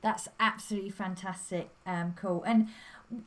That's 0.00 0.28
absolutely 0.38 0.90
fantastic. 0.90 1.70
Um, 1.84 2.14
Kul. 2.16 2.44
And 2.46 2.68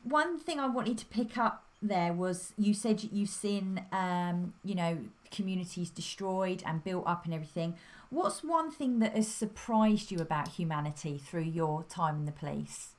one 0.04 0.38
thing 0.38 0.58
I 0.58 0.68
wanted 0.68 0.96
to 0.98 1.06
pick 1.06 1.36
up 1.36 1.64
there 1.82 2.14
was 2.14 2.54
you 2.56 2.72
said 2.72 3.04
you've 3.12 3.28
seen, 3.28 3.84
um, 3.92 4.54
you 4.64 4.74
know, 4.74 5.00
communities 5.30 5.90
destroyed 5.90 6.62
and 6.64 6.82
built 6.82 7.06
up 7.06 7.26
and 7.26 7.34
everything. 7.34 7.74
What's 8.08 8.42
one 8.42 8.70
thing 8.70 9.00
that 9.00 9.14
has 9.14 9.28
surprised 9.28 10.10
you 10.10 10.18
about 10.18 10.48
humanity 10.48 11.18
through 11.18 11.42
your 11.42 11.82
time 11.90 12.16
in 12.16 12.24
the 12.24 12.32
police? 12.32 12.92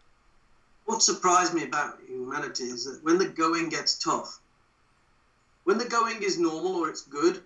What 0.85 1.01
surprised 1.01 1.55
me 1.55 1.63
about 1.63 1.97
humanity 2.07 2.65
is 2.65 2.85
that 2.85 3.03
when 3.03 3.17
the 3.17 3.29
going 3.29 3.69
gets 3.69 3.97
tough, 3.97 4.39
when 5.63 5.79
the 5.79 5.85
going 5.85 6.21
is 6.21 6.37
normal 6.37 6.75
or 6.75 6.89
it's 6.89 7.01
good, 7.01 7.41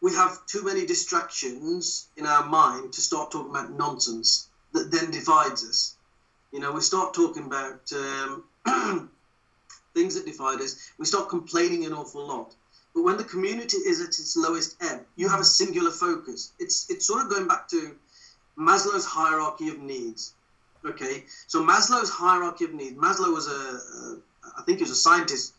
we 0.00 0.12
have 0.14 0.44
too 0.46 0.64
many 0.64 0.86
distractions 0.86 2.08
in 2.16 2.26
our 2.26 2.44
mind 2.44 2.92
to 2.94 3.00
start 3.00 3.30
talking 3.30 3.50
about 3.50 3.72
nonsense 3.72 4.48
that 4.72 4.90
then 4.90 5.10
divides 5.10 5.64
us. 5.64 5.96
You 6.52 6.60
know, 6.60 6.72
we 6.72 6.80
start 6.80 7.14
talking 7.14 7.44
about 7.44 7.92
um, 7.92 8.44
things 9.94 10.14
that 10.14 10.26
divide 10.26 10.60
us. 10.60 10.90
We 10.98 11.04
start 11.06 11.28
complaining 11.28 11.84
an 11.84 11.92
awful 11.92 12.26
lot. 12.26 12.54
But 12.94 13.02
when 13.02 13.16
the 13.16 13.24
community 13.24 13.76
is 13.76 14.00
at 14.00 14.08
its 14.08 14.36
lowest 14.36 14.76
ebb, 14.80 15.04
you 15.16 15.28
have 15.28 15.40
a 15.40 15.44
singular 15.44 15.90
focus. 15.90 16.52
It's 16.58 16.90
it's 16.90 17.06
sort 17.06 17.22
of 17.22 17.30
going 17.30 17.46
back 17.46 17.68
to 17.68 17.94
Maslow's 18.58 19.04
hierarchy 19.04 19.68
of 19.68 19.78
needs. 19.78 20.32
Okay, 20.84 21.24
so 21.46 21.62
Maslow's 21.62 22.10
hierarchy 22.10 22.64
of 22.64 22.74
needs. 22.74 22.96
Maslow 22.96 23.32
was 23.32 23.46
a, 23.46 23.50
a 23.52 24.18
I 24.58 24.62
think 24.62 24.78
he 24.78 24.84
was 24.84 24.90
a 24.90 24.96
scientist 24.96 25.54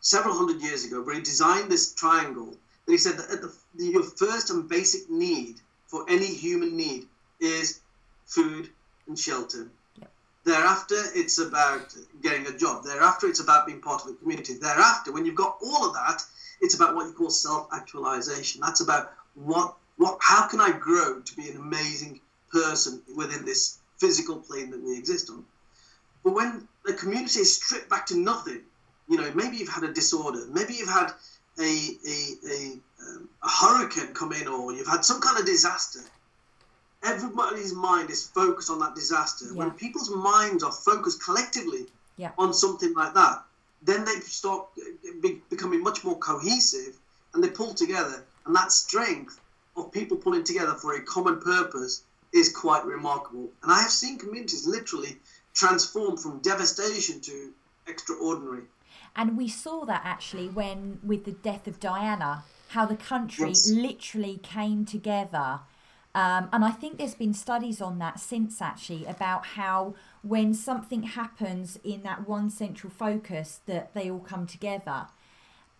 several 0.00 0.34
hundred 0.36 0.60
years 0.60 0.84
ago, 0.84 1.02
where 1.02 1.14
he 1.14 1.20
designed 1.20 1.70
this 1.70 1.92
triangle. 1.94 2.56
And 2.86 2.94
he 2.94 2.98
said 2.98 3.18
that 3.18 3.30
at 3.30 3.42
the, 3.42 3.52
your 3.76 4.02
first 4.02 4.50
and 4.50 4.68
basic 4.68 5.08
need 5.10 5.56
for 5.86 6.04
any 6.08 6.26
human 6.26 6.76
need 6.76 7.06
is 7.40 7.80
food 8.26 8.70
and 9.06 9.18
shelter. 9.18 9.68
Thereafter, 10.44 10.96
it's 11.14 11.38
about 11.38 11.94
getting 12.20 12.46
a 12.48 12.56
job. 12.56 12.84
Thereafter, 12.84 13.28
it's 13.28 13.40
about 13.40 13.66
being 13.66 13.80
part 13.80 14.02
of 14.02 14.10
a 14.10 14.14
community. 14.14 14.54
Thereafter, 14.54 15.12
when 15.12 15.24
you've 15.24 15.36
got 15.36 15.58
all 15.62 15.86
of 15.86 15.94
that, 15.94 16.22
it's 16.60 16.74
about 16.74 16.96
what 16.96 17.06
you 17.06 17.12
call 17.12 17.30
self-actualization. 17.30 18.60
That's 18.60 18.80
about 18.80 19.12
what 19.34 19.76
what 19.98 20.18
how 20.20 20.48
can 20.48 20.60
I 20.60 20.72
grow 20.72 21.20
to 21.20 21.36
be 21.36 21.48
an 21.48 21.56
amazing 21.56 22.20
person 22.50 23.02
within 23.14 23.44
this 23.44 23.78
physical 23.98 24.36
plane 24.36 24.70
that 24.70 24.82
we 24.82 24.98
exist 24.98 25.30
on. 25.30 25.44
But 26.24 26.34
when 26.34 26.66
the 26.84 26.94
community 26.94 27.40
is 27.40 27.56
stripped 27.56 27.88
back 27.88 28.06
to 28.06 28.16
nothing, 28.16 28.62
you 29.08 29.16
know, 29.16 29.30
maybe 29.34 29.56
you've 29.56 29.68
had 29.68 29.84
a 29.84 29.92
disorder, 29.92 30.46
maybe 30.50 30.74
you've 30.74 30.88
had 30.88 31.12
a 31.58 31.62
a, 31.62 32.34
a, 32.48 32.72
um, 33.06 33.28
a 33.42 33.48
hurricane 33.48 34.14
come 34.14 34.32
in, 34.32 34.48
or 34.48 34.72
you've 34.72 34.86
had 34.86 35.04
some 35.04 35.20
kind 35.20 35.38
of 35.38 35.46
disaster 35.46 36.00
everybody's 37.02 37.74
mind 37.74 38.10
is 38.10 38.26
focused 38.28 38.70
on 38.70 38.78
that 38.80 38.94
disaster. 38.94 39.46
Yeah. 39.46 39.58
When 39.58 39.70
people's 39.72 40.10
minds 40.10 40.62
are 40.62 40.72
focused 40.72 41.22
collectively 41.22 41.86
yeah. 42.16 42.30
on 42.38 42.54
something 42.54 42.94
like 42.94 43.14
that, 43.14 43.42
then 43.82 44.04
they 44.04 44.20
start 44.20 44.66
be, 45.20 45.40
becoming 45.50 45.82
much 45.82 46.04
more 46.04 46.18
cohesive 46.18 46.96
and 47.34 47.42
they 47.42 47.48
pull 47.48 47.74
together. 47.74 48.24
And 48.46 48.54
that 48.54 48.72
strength 48.72 49.40
of 49.76 49.92
people 49.92 50.16
pulling 50.16 50.44
together 50.44 50.74
for 50.74 50.94
a 50.94 51.02
common 51.02 51.40
purpose 51.40 52.02
is 52.32 52.54
quite 52.54 52.84
remarkable. 52.84 53.50
And 53.62 53.72
I 53.72 53.80
have 53.80 53.90
seen 53.90 54.18
communities 54.18 54.66
literally 54.66 55.16
transform 55.54 56.16
from 56.16 56.40
devastation 56.40 57.20
to 57.22 57.52
extraordinary. 57.86 58.62
And 59.14 59.36
we 59.36 59.48
saw 59.48 59.84
that 59.84 60.02
actually 60.04 60.48
when, 60.48 60.98
with 61.02 61.24
the 61.24 61.32
death 61.32 61.66
of 61.66 61.78
Diana, 61.80 62.44
how 62.68 62.86
the 62.86 62.96
country 62.96 63.48
yes. 63.48 63.70
literally 63.70 64.40
came 64.42 64.84
together 64.84 65.60
um, 66.14 66.50
and 66.52 66.64
I 66.64 66.70
think 66.70 66.98
there's 66.98 67.14
been 67.14 67.32
studies 67.32 67.80
on 67.80 67.98
that 67.98 68.20
since 68.20 68.60
actually 68.60 69.06
about 69.06 69.46
how 69.46 69.94
when 70.22 70.52
something 70.52 71.04
happens 71.04 71.78
in 71.82 72.02
that 72.02 72.28
one 72.28 72.50
central 72.50 72.90
focus 72.90 73.60
that 73.66 73.94
they 73.94 74.10
all 74.10 74.20
come 74.20 74.46
together. 74.46 75.06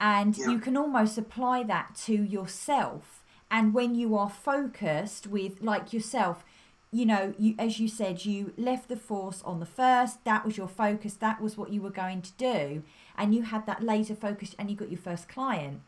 And 0.01 0.37
yeah. 0.37 0.49
you 0.49 0.59
can 0.59 0.77
almost 0.77 1.19
apply 1.19 1.65
that 1.65 1.95
to 2.07 2.15
yourself. 2.15 3.23
And 3.51 3.75
when 3.75 3.95
you 3.95 4.17
are 4.17 4.31
focused 4.31 5.27
with 5.27 5.61
like 5.61 5.93
yourself, 5.93 6.45
you 6.93 7.07
know, 7.07 7.35
you 7.39 7.55
as 7.59 7.81
you 7.81 7.89
said, 7.89 8.25
you 8.25 8.53
left 8.57 8.89
the 8.89 8.97
force 8.97 9.43
on 9.45 9.61
the 9.61 9.67
first, 9.67 10.25
that 10.25 10.45
was 10.45 10.57
your 10.57 10.69
focus, 10.69 11.15
that 11.15 11.41
was 11.41 11.57
what 11.57 11.71
you 11.71 11.81
were 11.81 11.91
going 11.91 12.23
to 12.23 12.33
do, 12.33 12.83
and 13.17 13.35
you 13.35 13.43
had 13.43 13.67
that 13.67 13.83
laser 13.83 14.15
focus 14.15 14.55
and 14.59 14.71
you 14.71 14.77
got 14.77 14.91
your 14.91 15.01
first 15.01 15.29
client 15.29 15.81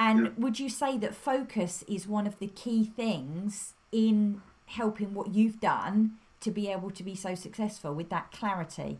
and 0.00 0.24
yeah. 0.24 0.30
would 0.38 0.58
you 0.58 0.70
say 0.70 0.96
that 0.96 1.14
focus 1.14 1.84
is 1.86 2.08
one 2.08 2.26
of 2.26 2.38
the 2.38 2.46
key 2.46 2.84
things 2.84 3.74
in 3.92 4.40
helping 4.64 5.12
what 5.12 5.34
you've 5.34 5.60
done 5.60 6.12
to 6.40 6.50
be 6.50 6.68
able 6.68 6.90
to 6.90 7.02
be 7.02 7.14
so 7.14 7.34
successful 7.34 7.92
with 7.92 8.08
that 8.08 8.32
clarity? 8.32 8.98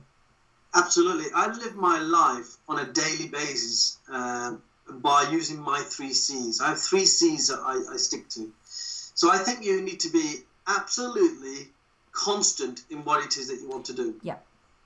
Absolutely. 0.74 1.24
I 1.34 1.46
live 1.46 1.74
my 1.74 1.98
life 2.00 2.58
on 2.68 2.80
a 2.80 2.92
daily 2.92 3.28
basis 3.28 3.98
uh, 4.12 4.56
by 4.90 5.26
using 5.30 5.58
my 5.58 5.80
three 5.80 6.12
C's. 6.12 6.60
I 6.60 6.68
have 6.68 6.80
three 6.80 7.06
C's 7.06 7.48
that 7.48 7.60
I, 7.60 7.94
I 7.94 7.96
stick 7.96 8.28
to. 8.30 8.52
So 8.62 9.30
I 9.32 9.38
think 9.38 9.64
you 9.64 9.80
need 9.80 10.00
to 10.00 10.10
be 10.10 10.40
absolutely 10.76 11.68
constant 12.12 12.82
in 12.90 13.04
what 13.04 13.24
it 13.24 13.36
is 13.36 13.48
that 13.48 13.60
you 13.60 13.68
want 13.68 13.86
to 13.86 13.92
do. 13.92 14.14
Yeah. 14.22 14.36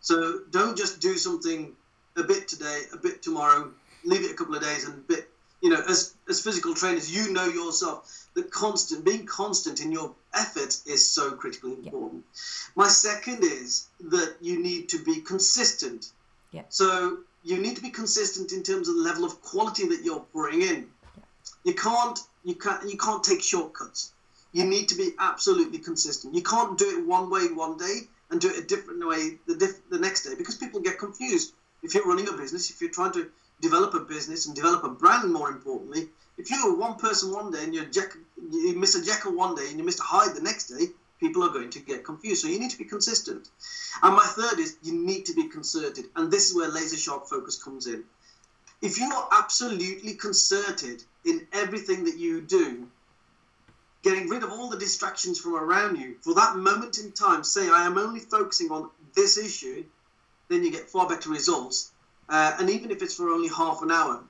So 0.00 0.40
don't 0.50 0.76
just 0.76 1.00
do 1.00 1.16
something 1.16 1.72
a 2.16 2.22
bit 2.22 2.48
today, 2.48 2.82
a 2.92 2.96
bit 2.96 3.22
tomorrow, 3.22 3.70
leave 4.04 4.22
it 4.22 4.30
a 4.30 4.34
couple 4.34 4.54
of 4.54 4.62
days, 4.62 4.84
and 4.84 4.94
a 4.94 5.00
bit 5.00 5.28
you 5.64 5.70
know, 5.70 5.82
as 5.88 6.14
as 6.28 6.42
physical 6.42 6.74
trainers, 6.74 7.10
you 7.10 7.32
know 7.32 7.46
yourself 7.46 8.26
that 8.34 8.50
constant 8.50 9.02
being 9.02 9.24
constant 9.24 9.80
in 9.80 9.90
your 9.90 10.14
effort 10.34 10.76
is 10.86 11.08
so 11.08 11.30
critically 11.30 11.72
important. 11.72 12.22
Yeah. 12.22 12.82
My 12.84 12.88
second 12.88 13.42
is 13.42 13.86
that 14.00 14.36
you 14.42 14.62
need 14.62 14.90
to 14.90 15.02
be 15.02 15.22
consistent. 15.22 16.10
Yeah. 16.52 16.64
So 16.68 17.20
you 17.44 17.56
need 17.56 17.76
to 17.76 17.82
be 17.82 17.88
consistent 17.88 18.52
in 18.52 18.62
terms 18.62 18.88
of 18.88 18.96
the 18.96 19.00
level 19.00 19.24
of 19.24 19.40
quality 19.40 19.88
that 19.88 20.02
you're 20.04 20.26
pouring 20.34 20.60
in. 20.60 20.90
Yeah. 21.16 21.24
You 21.64 21.74
can't 21.74 22.18
you 22.44 22.56
can't 22.56 22.86
you 22.90 22.98
can't 22.98 23.24
take 23.24 23.42
shortcuts. 23.42 24.12
You 24.54 24.64
need 24.64 24.88
to 24.88 24.94
be 24.94 25.10
absolutely 25.18 25.78
consistent. 25.78 26.34
You 26.34 26.42
can't 26.42 26.78
do 26.78 26.88
it 26.88 27.04
one 27.04 27.28
way 27.28 27.48
one 27.48 27.76
day 27.76 28.08
and 28.30 28.40
do 28.40 28.48
it 28.48 28.58
a 28.58 28.62
different 28.62 29.06
way 29.06 29.38
the 29.46 29.56
diff- 29.56 29.88
the 29.90 29.98
next 29.98 30.22
day 30.22 30.34
because 30.34 30.54
people 30.54 30.80
get 30.80 30.98
confused. 30.98 31.52
If 31.82 31.92
you're 31.92 32.06
running 32.06 32.28
a 32.28 32.32
business, 32.32 32.70
if 32.70 32.80
you're 32.80 32.90
trying 32.98 33.12
to 33.12 33.28
develop 33.60 33.92
a 33.92 34.00
business 34.00 34.46
and 34.46 34.54
develop 34.56 34.84
a 34.84 34.88
brand 34.88 35.30
more 35.30 35.50
importantly 35.50 36.08
if 36.36 36.50
you're 36.50 36.74
one 36.74 36.96
person 36.96 37.30
one 37.30 37.50
day 37.50 37.62
and 37.62 37.74
you're 37.74 37.84
Jack, 37.84 38.16
you 38.50 38.74
miss 38.74 38.94
a 38.94 39.04
Jekyll 39.04 39.32
one 39.32 39.54
day 39.54 39.68
and 39.70 39.78
you 39.78 39.84
miss 39.84 40.00
a 40.00 40.02
Hyde 40.02 40.34
the 40.34 40.40
next 40.40 40.66
day 40.66 40.86
people 41.20 41.44
are 41.44 41.50
going 41.50 41.70
to 41.70 41.80
get 41.80 42.04
confused 42.04 42.42
so 42.42 42.48
you 42.48 42.58
need 42.58 42.70
to 42.70 42.78
be 42.78 42.84
consistent 42.84 43.48
and 44.02 44.14
my 44.16 44.24
third 44.24 44.58
is 44.58 44.76
you 44.82 44.92
need 44.92 45.24
to 45.26 45.32
be 45.32 45.48
concerted 45.48 46.06
and 46.16 46.30
this 46.30 46.48
is 46.50 46.56
where 46.56 46.68
laser 46.68 46.96
sharp 46.96 47.28
focus 47.28 47.62
comes 47.62 47.86
in 47.86 48.02
if 48.82 48.98
you 48.98 49.10
are 49.12 49.28
absolutely 49.32 50.14
concerted 50.14 51.04
in 51.24 51.46
everything 51.52 52.04
that 52.04 52.18
you 52.18 52.40
do 52.40 52.88
getting 54.04 54.28
rid 54.28 54.44
of 54.44 54.50
all 54.50 54.68
the 54.68 54.78
distractions 54.78 55.40
from 55.40 55.56
around 55.56 55.96
you 55.96 56.14
for 56.20 56.34
that 56.34 56.56
moment 56.56 56.98
in 56.98 57.10
time 57.12 57.42
say 57.42 57.68
i 57.70 57.84
am 57.84 57.98
only 57.98 58.20
focusing 58.20 58.70
on 58.70 58.90
this 59.16 59.36
issue 59.36 59.82
then 60.48 60.62
you 60.62 60.70
get 60.70 60.88
far 60.88 61.08
better 61.08 61.30
results 61.30 61.90
uh, 62.28 62.56
and 62.58 62.70
even 62.70 62.90
if 62.90 63.02
it's 63.02 63.16
for 63.16 63.30
only 63.30 63.48
half 63.48 63.82
an 63.82 63.90
hour. 63.90 64.22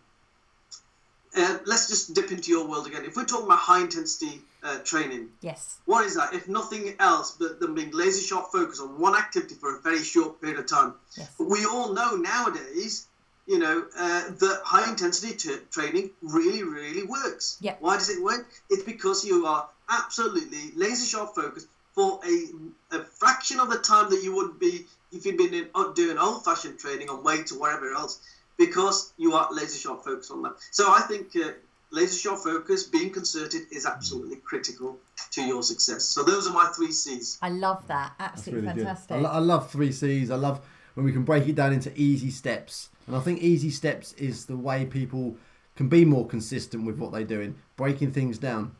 Uh, 1.36 1.58
let's 1.66 1.88
just 1.88 2.14
dip 2.14 2.30
into 2.30 2.50
your 2.50 2.66
world 2.66 2.86
again. 2.86 3.04
If 3.04 3.16
we're 3.16 3.24
talking 3.24 3.46
about 3.46 3.58
high 3.58 3.80
intensity 3.80 4.40
uh, 4.62 4.78
training, 4.78 5.30
yes, 5.40 5.78
what 5.84 6.04
is 6.04 6.14
that? 6.14 6.32
If 6.32 6.46
nothing 6.48 6.94
else 7.00 7.36
but 7.38 7.58
them 7.58 7.74
being 7.74 7.90
laser 7.92 8.22
sharp 8.22 8.52
focus 8.52 8.80
on 8.80 9.00
one 9.00 9.16
activity 9.16 9.56
for 9.56 9.76
a 9.76 9.80
very 9.80 10.02
short 10.02 10.40
period 10.40 10.60
of 10.60 10.66
time. 10.66 10.94
Yes. 11.16 11.34
But 11.36 11.48
we 11.48 11.64
all 11.64 11.92
know 11.92 12.14
nowadays, 12.14 13.08
you 13.46 13.58
know, 13.58 13.84
uh, 13.96 14.22
that 14.30 14.60
high 14.64 14.88
intensity 14.88 15.34
t- 15.34 15.56
training 15.70 16.10
really, 16.22 16.62
really 16.62 17.04
works. 17.04 17.58
Yeah. 17.60 17.74
Why 17.80 17.96
does 17.96 18.08
it 18.08 18.22
work? 18.22 18.46
It's 18.70 18.82
because 18.82 19.24
you 19.24 19.46
are 19.46 19.68
absolutely 19.88 20.72
laser 20.76 21.06
sharp 21.06 21.34
focused 21.34 21.66
for 21.94 22.20
a, 22.26 22.96
a 22.96 23.04
fraction 23.04 23.60
of 23.60 23.70
the 23.70 23.78
time 23.78 24.10
that 24.10 24.22
you 24.22 24.34
would 24.34 24.58
be 24.58 24.86
if 25.12 25.24
you'd 25.24 25.36
been 25.36 25.54
in, 25.54 25.68
uh, 25.74 25.92
doing 25.92 26.18
old 26.18 26.44
fashioned 26.44 26.78
training 26.78 27.08
on 27.08 27.22
weights 27.22 27.52
or 27.52 27.60
whatever 27.60 27.92
else, 27.92 28.20
because 28.56 29.12
you 29.16 29.34
are 29.34 29.48
laser 29.52 29.78
sharp 29.78 30.04
focused 30.04 30.30
on 30.30 30.42
that. 30.42 30.54
So 30.70 30.92
I 30.92 31.02
think 31.02 31.36
uh, 31.36 31.50
laser 31.92 32.18
sharp 32.18 32.40
focus, 32.40 32.82
being 32.82 33.10
concerted, 33.10 33.62
is 33.70 33.86
absolutely 33.86 34.36
critical 34.36 34.98
to 35.32 35.42
your 35.42 35.62
success. 35.62 36.04
So 36.04 36.24
those 36.24 36.48
are 36.48 36.52
my 36.52 36.66
three 36.74 36.90
C's. 36.90 37.38
I 37.42 37.50
love 37.50 37.86
that. 37.88 38.14
Absolutely 38.18 38.68
really 38.68 38.80
fantastic. 38.80 39.16
I, 39.16 39.20
lo- 39.20 39.30
I 39.30 39.38
love 39.38 39.70
three 39.70 39.92
C's. 39.92 40.30
I 40.30 40.36
love 40.36 40.60
when 40.94 41.04
we 41.04 41.12
can 41.12 41.24
break 41.24 41.46
it 41.48 41.54
down 41.54 41.72
into 41.72 41.92
easy 42.00 42.30
steps. 42.30 42.88
And 43.06 43.14
I 43.16 43.20
think 43.20 43.40
easy 43.40 43.70
steps 43.70 44.12
is 44.14 44.46
the 44.46 44.56
way 44.56 44.86
people 44.86 45.36
can 45.76 45.88
be 45.88 46.04
more 46.04 46.26
consistent 46.26 46.86
with 46.86 46.98
what 46.98 47.12
they're 47.12 47.24
doing, 47.24 47.56
breaking 47.76 48.12
things 48.12 48.38
down. 48.38 48.74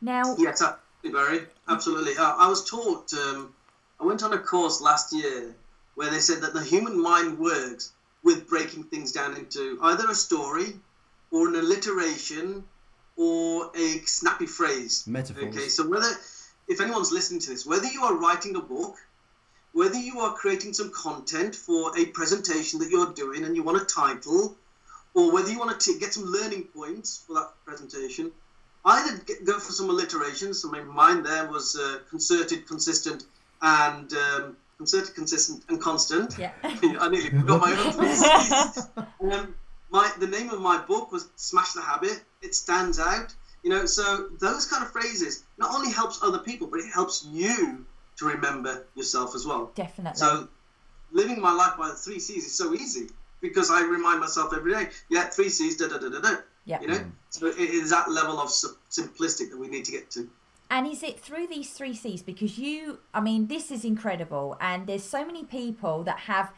Now, 0.00 0.36
yes, 0.38 0.60
absolutely, 0.60 1.12
Barry. 1.12 1.46
Absolutely. 1.68 2.12
Uh, 2.18 2.34
I 2.36 2.48
was 2.48 2.68
taught. 2.68 3.12
Um, 3.14 3.54
I 4.00 4.04
went 4.04 4.22
on 4.22 4.32
a 4.32 4.38
course 4.38 4.80
last 4.80 5.14
year 5.14 5.54
where 5.94 6.10
they 6.10 6.18
said 6.18 6.42
that 6.42 6.52
the 6.52 6.62
human 6.62 7.00
mind 7.00 7.38
works 7.38 7.92
with 8.22 8.48
breaking 8.48 8.84
things 8.84 9.12
down 9.12 9.36
into 9.36 9.78
either 9.82 10.10
a 10.10 10.14
story 10.14 10.74
or 11.30 11.48
an 11.48 11.54
alliteration 11.54 12.64
or 13.16 13.70
a 13.76 14.00
snappy 14.04 14.46
phrase. 14.46 15.04
Metaphors. 15.06 15.56
Okay, 15.56 15.68
so 15.68 15.88
whether, 15.88 16.10
if 16.66 16.80
anyone's 16.80 17.12
listening 17.12 17.40
to 17.40 17.50
this, 17.50 17.64
whether 17.64 17.86
you 17.86 18.02
are 18.02 18.14
writing 18.14 18.56
a 18.56 18.60
book, 18.60 18.96
whether 19.74 19.98
you 19.98 20.20
are 20.20 20.32
creating 20.32 20.72
some 20.72 20.90
content 20.92 21.54
for 21.54 21.98
a 21.98 22.06
presentation 22.06 22.78
that 22.78 22.90
you're 22.90 23.12
doing 23.12 23.44
and 23.44 23.56
you 23.56 23.62
want 23.62 23.82
a 23.82 23.84
title, 23.84 24.56
or 25.14 25.32
whether 25.32 25.50
you 25.50 25.58
want 25.58 25.78
to 25.78 25.98
get 25.98 26.14
some 26.14 26.24
learning 26.24 26.62
points 26.74 27.24
for 27.26 27.34
that 27.34 27.50
presentation, 27.66 28.30
either 28.84 29.18
get, 29.24 29.44
go 29.44 29.58
for 29.58 29.72
some 29.72 29.90
alliterations. 29.90 30.62
So 30.62 30.70
mine 30.70 31.24
there 31.24 31.50
was 31.50 31.76
uh, 31.76 31.98
concerted, 32.08 32.68
consistent, 32.68 33.24
and 33.62 34.12
um, 34.12 34.56
concerted, 34.78 35.12
consistent, 35.16 35.64
and 35.68 35.80
constant. 35.80 36.38
Yeah. 36.38 36.52
I 36.62 37.08
nearly 37.08 37.30
forgot 37.30 37.60
my 37.60 37.72
own 37.72 39.32
um, 39.32 39.54
my 39.90 40.08
the 40.20 40.28
name 40.28 40.50
of 40.50 40.60
my 40.60 40.78
book 40.78 41.10
was 41.10 41.28
Smash 41.34 41.72
the 41.72 41.82
Habit. 41.82 42.22
It 42.42 42.54
stands 42.54 43.00
out. 43.00 43.34
You 43.64 43.70
know, 43.70 43.86
so 43.86 44.28
those 44.38 44.66
kind 44.66 44.84
of 44.84 44.92
phrases 44.92 45.42
not 45.58 45.74
only 45.74 45.90
helps 45.90 46.22
other 46.22 46.38
people, 46.38 46.68
but 46.68 46.78
it 46.80 46.92
helps 46.92 47.26
you 47.32 47.86
to 48.16 48.26
remember 48.26 48.86
yourself 48.94 49.34
as 49.34 49.46
well. 49.46 49.72
Definitely. 49.74 50.18
So 50.18 50.48
living 51.12 51.40
my 51.40 51.52
life 51.52 51.72
by 51.78 51.88
the 51.88 51.94
three 51.94 52.18
C's 52.18 52.44
is 52.44 52.54
so 52.54 52.74
easy 52.74 53.08
because 53.40 53.70
I 53.70 53.82
remind 53.82 54.20
myself 54.20 54.52
every 54.54 54.72
day, 54.72 54.88
yeah, 55.10 55.24
three 55.24 55.48
C's, 55.48 55.76
da 55.76 55.88
da 55.88 55.98
da 55.98 56.08
da 56.08 56.20
da. 56.20 56.36
Yeah. 56.66 56.80
You 56.80 56.88
know, 56.88 57.04
so 57.28 57.46
it 57.46 57.58
is 57.58 57.90
that 57.90 58.10
level 58.10 58.40
of 58.40 58.48
simplistic 58.48 59.50
that 59.50 59.58
we 59.58 59.68
need 59.68 59.84
to 59.84 59.92
get 59.92 60.10
to. 60.12 60.28
And 60.70 60.86
is 60.86 61.02
it 61.02 61.20
through 61.20 61.48
these 61.48 61.70
three 61.70 61.94
C's? 61.94 62.22
Because 62.22 62.58
you, 62.58 63.00
I 63.12 63.20
mean, 63.20 63.48
this 63.48 63.70
is 63.70 63.84
incredible. 63.84 64.56
And 64.60 64.86
there's 64.86 65.04
so 65.04 65.24
many 65.24 65.44
people 65.44 66.04
that 66.04 66.20
have 66.20 66.52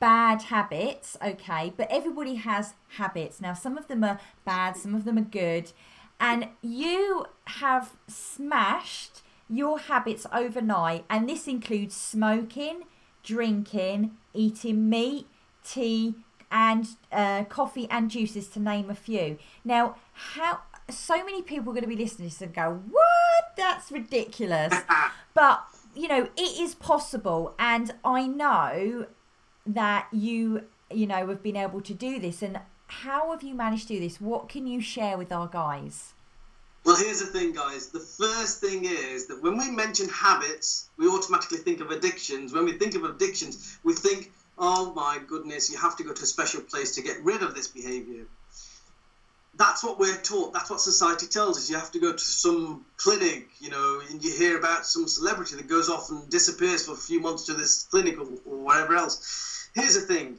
bad 0.00 0.42
habits, 0.42 1.16
okay? 1.24 1.72
But 1.76 1.86
everybody 1.88 2.34
has 2.34 2.74
habits. 2.88 3.40
Now, 3.40 3.54
some 3.54 3.78
of 3.78 3.86
them 3.86 4.02
are 4.02 4.18
bad, 4.44 4.76
some 4.76 4.94
of 4.94 5.04
them 5.04 5.18
are 5.18 5.22
good. 5.22 5.72
And 6.18 6.48
you 6.62 7.26
have 7.46 7.92
smashed 8.08 9.22
your 9.48 9.78
habits 9.78 10.26
overnight. 10.32 11.04
And 11.08 11.28
this 11.28 11.46
includes 11.46 11.94
smoking, 11.94 12.82
drinking, 13.22 14.16
eating 14.32 14.88
meat, 14.88 15.26
tea, 15.64 16.14
and 16.50 16.86
uh, 17.10 17.44
coffee 17.44 17.88
and 17.90 18.10
juices, 18.10 18.48
to 18.48 18.60
name 18.60 18.88
a 18.90 18.94
few. 18.94 19.38
Now, 19.64 19.96
how 20.12 20.60
so 20.88 21.24
many 21.24 21.42
people 21.42 21.70
are 21.70 21.74
going 21.74 21.82
to 21.82 21.88
be 21.88 21.96
listening 21.96 22.28
to 22.28 22.34
this 22.34 22.42
and 22.42 22.54
go, 22.54 22.80
"What? 22.90 23.56
That's 23.56 23.90
ridiculous!" 23.90 24.74
but 25.34 25.64
you 25.94 26.08
know, 26.08 26.28
it 26.36 26.60
is 26.60 26.74
possible, 26.74 27.54
and 27.58 27.94
I 28.04 28.26
know 28.26 29.06
that 29.66 30.08
you, 30.12 30.64
you 30.90 31.06
know, 31.06 31.26
have 31.26 31.42
been 31.42 31.56
able 31.56 31.80
to 31.80 31.94
do 31.94 32.18
this. 32.20 32.42
And 32.42 32.60
how 32.86 33.30
have 33.30 33.42
you 33.42 33.54
managed 33.54 33.88
to 33.88 33.94
do 33.94 34.00
this? 34.00 34.20
What 34.20 34.48
can 34.48 34.66
you 34.66 34.80
share 34.80 35.16
with 35.16 35.32
our 35.32 35.48
guys? 35.48 36.14
Well, 36.84 36.96
here's 36.96 37.20
the 37.20 37.26
thing, 37.26 37.52
guys. 37.52 37.88
The 37.88 38.00
first 38.00 38.60
thing 38.60 38.84
is 38.84 39.26
that 39.28 39.42
when 39.42 39.56
we 39.56 39.70
mention 39.70 40.06
habits, 40.10 40.90
we 40.98 41.08
automatically 41.08 41.58
think 41.58 41.80
of 41.80 41.90
addictions. 41.90 42.52
When 42.52 42.66
we 42.66 42.72
think 42.72 42.94
of 42.94 43.04
addictions, 43.04 43.78
we 43.84 43.94
think, 43.94 44.32
oh 44.58 44.92
my 44.92 45.18
goodness, 45.26 45.70
you 45.70 45.78
have 45.78 45.96
to 45.96 46.04
go 46.04 46.12
to 46.12 46.22
a 46.22 46.26
special 46.26 46.60
place 46.60 46.94
to 46.96 47.02
get 47.02 47.24
rid 47.24 47.42
of 47.42 47.54
this 47.54 47.68
behavior. 47.68 48.26
That's 49.56 49.82
what 49.82 49.98
we're 49.98 50.20
taught. 50.20 50.52
That's 50.52 50.68
what 50.68 50.80
society 50.80 51.26
tells 51.26 51.56
us. 51.56 51.70
You 51.70 51.76
have 51.76 51.92
to 51.92 52.00
go 52.00 52.12
to 52.12 52.18
some 52.18 52.84
clinic, 52.98 53.48
you 53.60 53.70
know, 53.70 54.02
and 54.10 54.22
you 54.22 54.30
hear 54.36 54.58
about 54.58 54.84
some 54.84 55.08
celebrity 55.08 55.56
that 55.56 55.68
goes 55.68 55.88
off 55.88 56.10
and 56.10 56.28
disappears 56.28 56.84
for 56.84 56.92
a 56.92 56.96
few 56.96 57.18
months 57.18 57.46
to 57.46 57.54
this 57.54 57.84
clinic 57.84 58.18
or, 58.18 58.26
or 58.44 58.58
whatever 58.58 58.94
else. 58.96 59.70
Here's 59.74 59.94
the 59.94 60.02
thing 60.02 60.38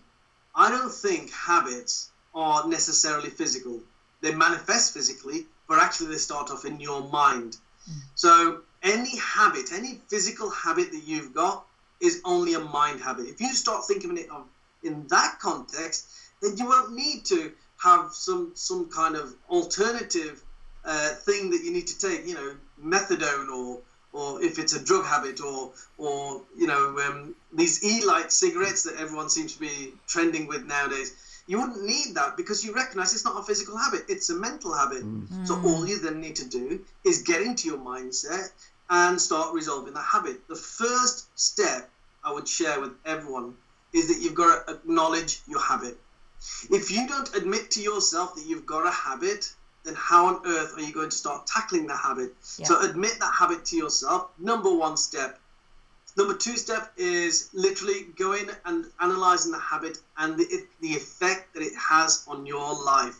I 0.53 0.69
don't 0.69 0.93
think 0.93 1.31
habits 1.31 2.11
are 2.35 2.67
necessarily 2.67 3.31
physical. 3.31 3.81
They 4.21 4.35
manifest 4.35 4.93
physically, 4.93 5.47
but 5.67 5.79
actually 5.79 6.07
they 6.07 6.17
start 6.17 6.51
off 6.51 6.65
in 6.65 6.79
your 6.79 7.01
mind. 7.09 7.57
So 8.15 8.61
any 8.81 9.17
habit, 9.17 9.71
any 9.71 10.01
physical 10.07 10.49
habit 10.49 10.91
that 10.91 11.03
you've 11.03 11.33
got 11.33 11.65
is 11.99 12.21
only 12.25 12.53
a 12.53 12.59
mind 12.59 12.99
habit. 13.01 13.27
If 13.27 13.39
you 13.41 13.53
start 13.53 13.85
thinking 13.85 14.11
of 14.11 14.17
it 14.17 14.29
in 14.83 15.07
that 15.07 15.39
context, 15.39 16.07
then 16.41 16.57
you 16.57 16.67
won't 16.67 16.93
need 16.93 17.25
to 17.25 17.51
have 17.77 18.13
some 18.13 18.51
some 18.55 18.89
kind 18.89 19.15
of 19.15 19.35
alternative 19.49 20.41
uh, 20.83 21.09
thing 21.09 21.49
that 21.51 21.63
you 21.63 21.71
need 21.71 21.87
to 21.87 21.97
take. 21.97 22.27
You 22.27 22.35
know, 22.35 22.57
methadone 22.81 23.49
or 23.49 23.81
or 24.11 24.41
if 24.41 24.59
it's 24.59 24.73
a 24.73 24.83
drug 24.83 25.05
habit 25.05 25.41
or 25.41 25.71
or 25.97 26.41
you 26.57 26.67
know 26.67 26.99
um, 26.99 27.35
these 27.53 27.83
e-light 27.83 28.31
cigarettes 28.31 28.83
that 28.83 28.95
everyone 28.95 29.29
seems 29.29 29.53
to 29.53 29.59
be 29.59 29.93
trending 30.07 30.47
with 30.47 30.65
nowadays. 30.65 31.34
You 31.47 31.59
wouldn't 31.59 31.83
need 31.83 32.15
that 32.15 32.37
because 32.37 32.65
you 32.65 32.73
recognize 32.73 33.13
it's 33.13 33.25
not 33.25 33.39
a 33.39 33.43
physical 33.43 33.77
habit; 33.77 34.05
it's 34.07 34.29
a 34.29 34.35
mental 34.35 34.73
habit. 34.73 35.03
Mm. 35.03 35.47
So 35.47 35.55
mm. 35.55 35.63
all 35.65 35.87
you 35.87 35.99
then 35.99 36.19
need 36.19 36.35
to 36.37 36.45
do 36.45 36.79
is 37.03 37.21
get 37.21 37.41
into 37.41 37.67
your 37.67 37.77
mindset 37.77 38.49
and 38.89 39.21
start 39.21 39.53
resolving 39.53 39.93
that 39.93 40.05
habit. 40.05 40.47
The 40.47 40.55
first 40.55 41.27
step 41.37 41.89
I 42.23 42.31
would 42.31 42.47
share 42.47 42.79
with 42.79 42.91
everyone 43.05 43.55
is 43.93 44.07
that 44.07 44.21
you've 44.21 44.35
got 44.35 44.67
to 44.67 44.73
acknowledge 44.73 45.41
your 45.47 45.61
habit. 45.61 45.97
If 46.69 46.91
you 46.91 47.07
don't 47.07 47.33
admit 47.35 47.71
to 47.71 47.81
yourself 47.81 48.35
that 48.35 48.45
you've 48.45 48.65
got 48.65 48.85
a 48.85 48.91
habit, 48.91 49.53
then 49.83 49.95
how 49.95 50.27
on 50.27 50.41
earth 50.45 50.73
are 50.75 50.81
you 50.81 50.93
going 50.93 51.09
to 51.09 51.15
start 51.15 51.47
tackling 51.47 51.87
the 51.87 51.95
habit? 51.95 52.33
Yeah. 52.57 52.65
So 52.65 52.81
admit 52.81 53.19
that 53.19 53.33
habit 53.37 53.65
to 53.65 53.75
yourself. 53.75 54.29
Number 54.37 54.73
one 54.73 54.97
step. 54.97 55.39
Number 56.17 56.33
two 56.33 56.55
step 56.55 56.93
is 56.95 57.49
literally 57.51 58.03
going 58.15 58.49
and 58.63 58.85
analyzing 59.01 59.51
the 59.51 59.59
habit 59.59 59.97
and 60.17 60.37
the, 60.37 60.47
the 60.79 60.95
effect 60.95 61.53
that 61.53 61.61
it 61.61 61.73
has 61.89 62.23
on 62.25 62.45
your 62.45 62.73
life. 62.73 63.19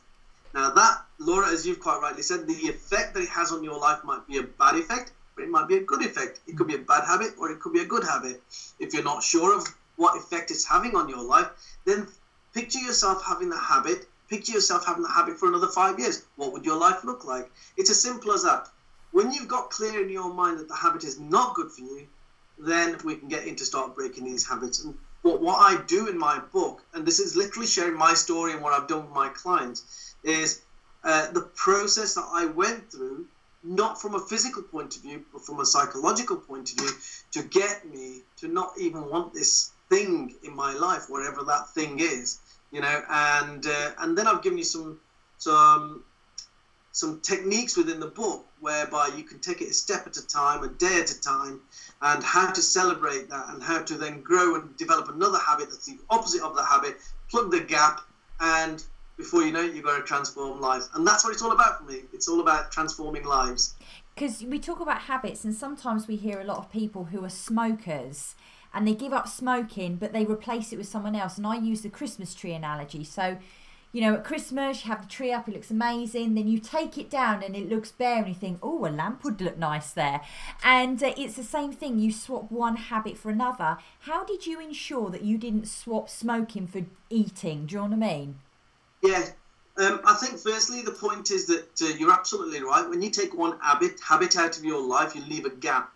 Now 0.54 0.70
that, 0.70 1.04
Laura, 1.20 1.50
as 1.50 1.68
you've 1.68 1.82
quite 1.82 2.00
rightly 2.00 2.22
said, 2.22 2.48
the 2.48 2.54
effect 2.70 3.14
that 3.14 3.24
it 3.24 3.30
has 3.30 3.52
on 3.52 3.66
your 3.66 3.78
life 3.78 4.02
might 4.06 4.26
be 4.28 4.38
a 4.38 4.44
bad 4.44 4.76
effect, 4.76 5.12
but 5.36 5.44
it 5.44 5.50
might 5.50 5.68
be 5.68 5.76
a 5.76 5.82
good 5.82 6.06
effect. 6.06 6.40
It 6.48 6.56
could 6.56 6.68
be 6.68 6.76
a 6.76 6.80
bad 6.80 7.04
habit 7.04 7.34
or 7.38 7.52
it 7.52 7.60
could 7.60 7.74
be 7.74 7.82
a 7.82 7.86
good 7.86 8.06
habit. 8.06 8.42
If 8.80 8.94
you're 8.94 9.04
not 9.04 9.22
sure 9.22 9.54
of 9.54 9.68
what 9.98 10.16
effect 10.16 10.50
it's 10.50 10.64
having 10.64 10.96
on 10.96 11.10
your 11.10 11.24
life, 11.24 11.50
then 11.84 12.08
picture 12.54 12.80
yourself 12.80 13.22
having 13.26 13.50
the 13.50 13.58
habit. 13.58 14.08
Picture 14.30 14.54
yourself 14.54 14.86
having 14.86 15.04
the 15.04 15.10
habit 15.10 15.38
for 15.38 15.50
another 15.50 15.68
five 15.68 16.00
years. 16.00 16.24
What 16.38 16.54
would 16.54 16.64
your 16.64 16.78
life 16.78 17.04
look 17.04 17.26
like? 17.26 17.52
It's 17.76 17.90
as 17.90 18.02
simple 18.02 18.32
as 18.32 18.44
that. 18.44 18.70
When 19.12 19.34
you've 19.34 19.50
got 19.50 19.70
clear 19.70 20.02
in 20.02 20.10
your 20.10 20.34
mind 20.34 20.60
that 20.60 20.70
the 20.70 20.76
habit 20.76 21.04
is 21.04 21.20
not 21.20 21.56
good 21.56 21.70
for 21.70 21.82
you, 21.82 22.08
then 22.58 22.98
we 23.04 23.16
can 23.16 23.28
get 23.28 23.46
into 23.46 23.66
start 23.66 23.96
breaking 23.96 24.24
these 24.24 24.48
habits. 24.48 24.84
And 24.84 24.96
what, 25.22 25.42
what 25.42 25.60
I 25.60 25.82
do 25.84 26.08
in 26.08 26.18
my 26.18 26.40
book, 26.40 26.84
and 26.94 27.06
this 27.06 27.20
is 27.20 27.36
literally 27.36 27.68
sharing 27.68 27.98
my 27.98 28.14
story 28.14 28.54
and 28.54 28.62
what 28.62 28.74
I've 28.74 28.88
done 28.88 29.06
with 29.06 29.14
my 29.14 29.30
clients, 29.30 30.16
is 30.24 30.62
uh, 31.04 31.32
the 31.32 31.42
process 31.56 32.16
that 32.16 32.28
I 32.32 32.46
went 32.46 32.92
through, 32.92 33.28
not 33.64 34.02
from 34.02 34.16
a 34.16 34.20
physical 34.20 34.64
point 34.64 34.96
of 34.96 35.02
view, 35.02 35.24
but 35.32 35.46
from 35.46 35.60
a 35.60 35.66
psychological 35.66 36.38
point 36.38 36.72
of 36.72 36.78
view, 36.78 36.92
to 37.32 37.44
get 37.44 37.88
me 37.88 38.22
to 38.38 38.48
not 38.48 38.72
even 38.80 39.10
want 39.10 39.34
this 39.34 39.72
thing 39.90 40.36
in 40.44 40.56
my 40.56 40.74
life, 40.74 41.06
whatever 41.10 41.44
that 41.44 41.70
thing 41.70 42.00
is, 42.00 42.40
you 42.72 42.82
know. 42.82 43.04
And 43.10 43.66
uh, 43.66 43.92
and 44.00 44.18
then 44.18 44.28
I've 44.28 44.42
given 44.42 44.58
you 44.58 44.64
some 44.64 45.00
some 45.38 46.04
some 46.92 47.20
techniques 47.22 47.76
within 47.76 48.00
the 48.00 48.08
book 48.08 48.46
whereby 48.60 49.10
you 49.18 49.24
can 49.24 49.40
take 49.40 49.62
it 49.62 49.70
a 49.70 49.74
step 49.74 50.08
at 50.08 50.18
a 50.18 50.26
time, 50.26 50.64
a 50.64 50.70
day 50.70 51.00
at 51.02 51.12
a 51.12 51.22
time, 51.22 51.62
and 52.06 52.24
how 52.24 52.52
to 52.52 52.62
celebrate 52.62 53.30
that 53.30 53.50
and 53.50 53.62
how 53.64 53.82
to 53.82 53.96
then 53.96 54.22
grow 54.22 54.56
and 54.56 54.78
develop 54.78 55.10
another 55.10 55.40
habit 55.40 55.70
that's 55.70 55.88
the 55.88 55.98
opposite 56.12 56.44
of 56.44 56.56
the 56.56 56.64
habit, 56.64 56.98
plug 57.32 57.50
the 57.50 57.60
gap, 57.60 58.02
and 58.40 58.84
before 59.18 59.42
you 59.44 59.52
know 59.52 59.64
it, 59.64 59.74
you've 59.74 59.86
got 59.86 59.98
to 59.98 60.04
transform 60.04 60.62
lives. 60.62 60.88
And 60.94 61.08
that's 61.08 61.24
what 61.24 61.34
it's 61.34 61.42
all 61.42 61.52
about 61.52 61.80
for 61.80 61.86
me. 61.92 62.02
It's 62.14 62.28
all 62.28 62.42
about 62.42 62.72
transforming 62.72 63.26
lives. 63.26 63.74
because 64.14 64.44
we 64.44 64.60
talk 64.60 64.80
about 64.80 65.02
habits 65.02 65.44
and 65.44 65.54
sometimes 65.54 66.08
we 66.08 66.16
hear 66.16 66.40
a 66.40 66.44
lot 66.44 66.58
of 66.58 66.72
people 66.72 67.06
who 67.06 67.24
are 67.26 67.30
smokers 67.30 68.36
and 68.74 68.88
they 68.88 68.94
give 68.94 69.12
up 69.14 69.28
smoking 69.28 69.96
but 69.96 70.14
they 70.14 70.26
replace 70.26 70.72
it 70.72 70.78
with 70.78 70.88
someone 70.88 71.16
else 71.16 71.38
and 71.38 71.46
i 71.46 71.56
use 71.58 71.82
the 71.82 71.90
christmas 71.90 72.34
tree 72.34 72.54
analogy 72.54 73.04
so 73.04 73.38
you 73.96 74.02
know 74.02 74.16
at 74.16 74.26
christmas 74.26 74.84
you 74.84 74.92
have 74.92 75.02
the 75.02 75.08
tree 75.08 75.32
up 75.32 75.48
it 75.48 75.54
looks 75.54 75.72
amazing 75.72 76.36
then 76.36 76.48
you 76.48 76.60
take 76.60 76.98
it 76.98 77.10
down 77.10 77.42
and 77.42 77.56
it 77.56 77.70
looks 77.70 77.92
bare 77.92 78.18
and 78.18 78.28
you 78.28 78.34
think 78.34 78.60
oh 78.62 78.86
a 78.86 78.90
lamp 78.90 79.24
would 79.24 79.40
look 79.40 79.58
nice 79.58 79.92
there 79.92 80.20
and 80.64 81.02
uh, 81.02 81.14
it's 81.18 81.36
the 81.36 81.44
same 81.44 81.72
thing 81.72 81.98
you 81.98 82.12
swap 82.12 82.52
one 82.52 82.76
habit 82.76 83.18
for 83.18 83.30
another 83.30 83.78
how 84.00 84.24
did 84.26 84.46
you 84.46 84.60
ensure 84.60 85.10
that 85.10 85.24
you 85.24 85.38
didn't 85.38 85.66
swap 85.66 86.10
smoking 86.10 86.68
for 86.68 86.82
eating 87.10 87.66
do 87.66 87.76
you 87.76 87.82
know 87.82 87.88
what 87.88 87.94
i 87.94 87.96
mean 87.96 88.36
Yeah, 89.02 89.26
um, 89.78 90.00
I 90.06 90.14
think 90.16 90.40
firstly 90.40 90.82
the 90.82 90.92
point 90.92 91.32
is 91.32 91.48
that 91.48 91.82
uh, 91.82 91.86
you're 91.98 92.12
absolutely 92.12 92.62
right. 92.64 92.90
When 92.90 93.02
you 93.02 93.10
take 93.10 93.34
one 93.38 93.60
habit 93.60 94.00
habit 94.00 94.38
out 94.38 94.58
of 94.58 94.64
your 94.64 94.82
life, 94.82 95.16
you 95.16 95.22
leave 95.26 95.46
a 95.46 95.50
gap. 95.50 95.92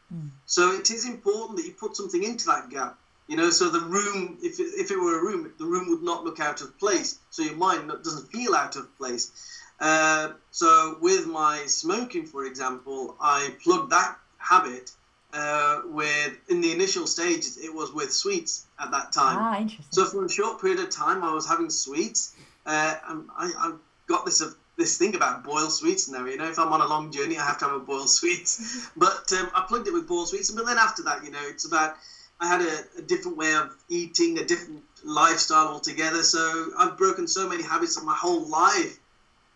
So 0.45 0.71
it 0.71 0.91
is 0.91 1.07
important 1.07 1.57
that 1.57 1.65
you 1.65 1.73
put 1.73 1.95
something 1.95 2.23
into 2.23 2.45
that 2.47 2.69
gap. 2.69 2.97
You 3.29 3.35
know, 3.35 3.51
so 3.51 3.69
the 3.69 3.79
room, 3.79 4.39
if 4.41 4.59
it, 4.59 4.69
if 4.75 4.89
it 4.89 4.97
were 4.97 5.19
a 5.19 5.21
room, 5.21 5.53
the 5.59 5.65
room 5.65 5.87
would 5.89 6.01
not 6.01 6.23
look 6.23 6.39
out 6.39 6.61
of 6.61 6.75
place. 6.79 7.19
So 7.29 7.43
your 7.43 7.55
mind 7.55 7.91
doesn't 8.03 8.31
feel 8.31 8.55
out 8.55 8.75
of 8.75 8.85
place. 8.97 9.31
Uh, 9.79 10.29
so 10.49 10.97
with 10.99 11.27
my 11.27 11.67
smoking, 11.67 12.25
for 12.25 12.45
example, 12.45 13.15
I 13.21 13.55
plugged 13.63 13.91
that 13.91 14.17
habit 14.39 14.91
uh, 15.31 15.81
with 15.85 16.37
in 16.47 16.61
the 16.61 16.71
initial 16.71 17.05
stages. 17.05 17.57
It 17.57 17.71
was 17.71 17.93
with 17.93 18.11
sweets 18.11 18.65
at 18.79 18.89
that 18.89 19.11
time. 19.11 19.37
ah 19.37 19.57
interesting 19.59 19.85
So 19.91 20.05
for 20.05 20.25
a 20.25 20.29
short 20.29 20.59
period 20.59 20.79
of 20.79 20.89
time, 20.89 21.23
I 21.23 21.31
was 21.31 21.45
having 21.45 21.69
sweets. 21.69 22.35
Uh, 22.65 22.95
and 23.09 23.29
I, 23.37 23.53
I've 23.59 23.77
got 24.07 24.25
this 24.25 24.41
uh, 24.41 24.49
this 24.75 24.97
thing 24.97 25.13
about 25.13 25.43
boiled 25.43 25.71
sweets 25.71 26.07
now. 26.09 26.25
You 26.25 26.37
know, 26.37 26.49
if 26.49 26.57
I'm 26.57 26.73
on 26.73 26.81
a 26.81 26.87
long 26.87 27.11
journey, 27.11 27.37
I 27.37 27.45
have 27.45 27.59
to 27.59 27.65
have 27.65 27.75
a 27.75 27.79
boiled 27.79 28.09
sweets. 28.19 28.89
But 28.97 29.31
um, 29.33 29.51
I 29.53 29.61
plugged 29.67 29.87
it 29.87 29.93
with 29.93 30.07
boiled 30.07 30.29
sweets, 30.29 30.49
but 30.49 30.65
then 30.65 30.79
after 30.79 31.03
that, 31.03 31.23
you 31.23 31.29
know, 31.29 31.45
it's 31.47 31.65
about 31.65 31.93
I 32.39 32.47
had 32.47 32.61
a, 32.61 32.83
a 32.97 33.01
different 33.01 33.37
way 33.37 33.53
of 33.53 33.75
eating, 33.89 34.37
a 34.37 34.45
different 34.45 34.83
lifestyle 35.03 35.67
altogether. 35.67 36.23
So 36.23 36.71
I've 36.77 36.97
broken 36.97 37.27
so 37.27 37.47
many 37.47 37.63
habits 37.63 37.95
that 37.95 38.03
my 38.05 38.15
whole 38.15 38.47
life 38.47 38.97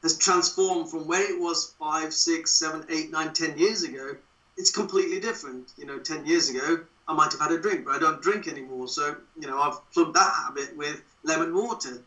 has 0.02 0.18
transformed 0.18 0.90
from 0.90 1.08
where 1.08 1.30
it 1.30 1.40
was 1.40 1.74
five, 1.80 2.14
six, 2.14 2.52
seven, 2.52 2.86
eight, 2.90 3.10
nine, 3.10 3.34
ten 3.34 3.58
years 3.58 3.84
ago. 3.84 4.16
It's 4.58 4.70
completely 4.70 5.20
different. 5.20 5.72
You 5.78 5.86
know, 5.86 6.00
ten 6.00 6.26
years 6.26 6.50
ago, 6.50 6.84
I 7.08 7.14
might 7.14 7.32
have 7.32 7.42
had 7.42 7.52
a 7.52 7.58
drink, 7.58 7.86
but 7.86 7.96
I 7.96 8.00
don't 8.00 8.22
drink 8.22 8.48
anymore. 8.48 8.88
So, 8.88 9.16
you 9.40 9.48
know, 9.48 9.60
I've 9.60 9.78
plugged 9.94 10.16
that 10.16 10.34
habit 10.34 10.76
with 10.76 11.02
lemon 11.24 11.54
water. 11.54 12.04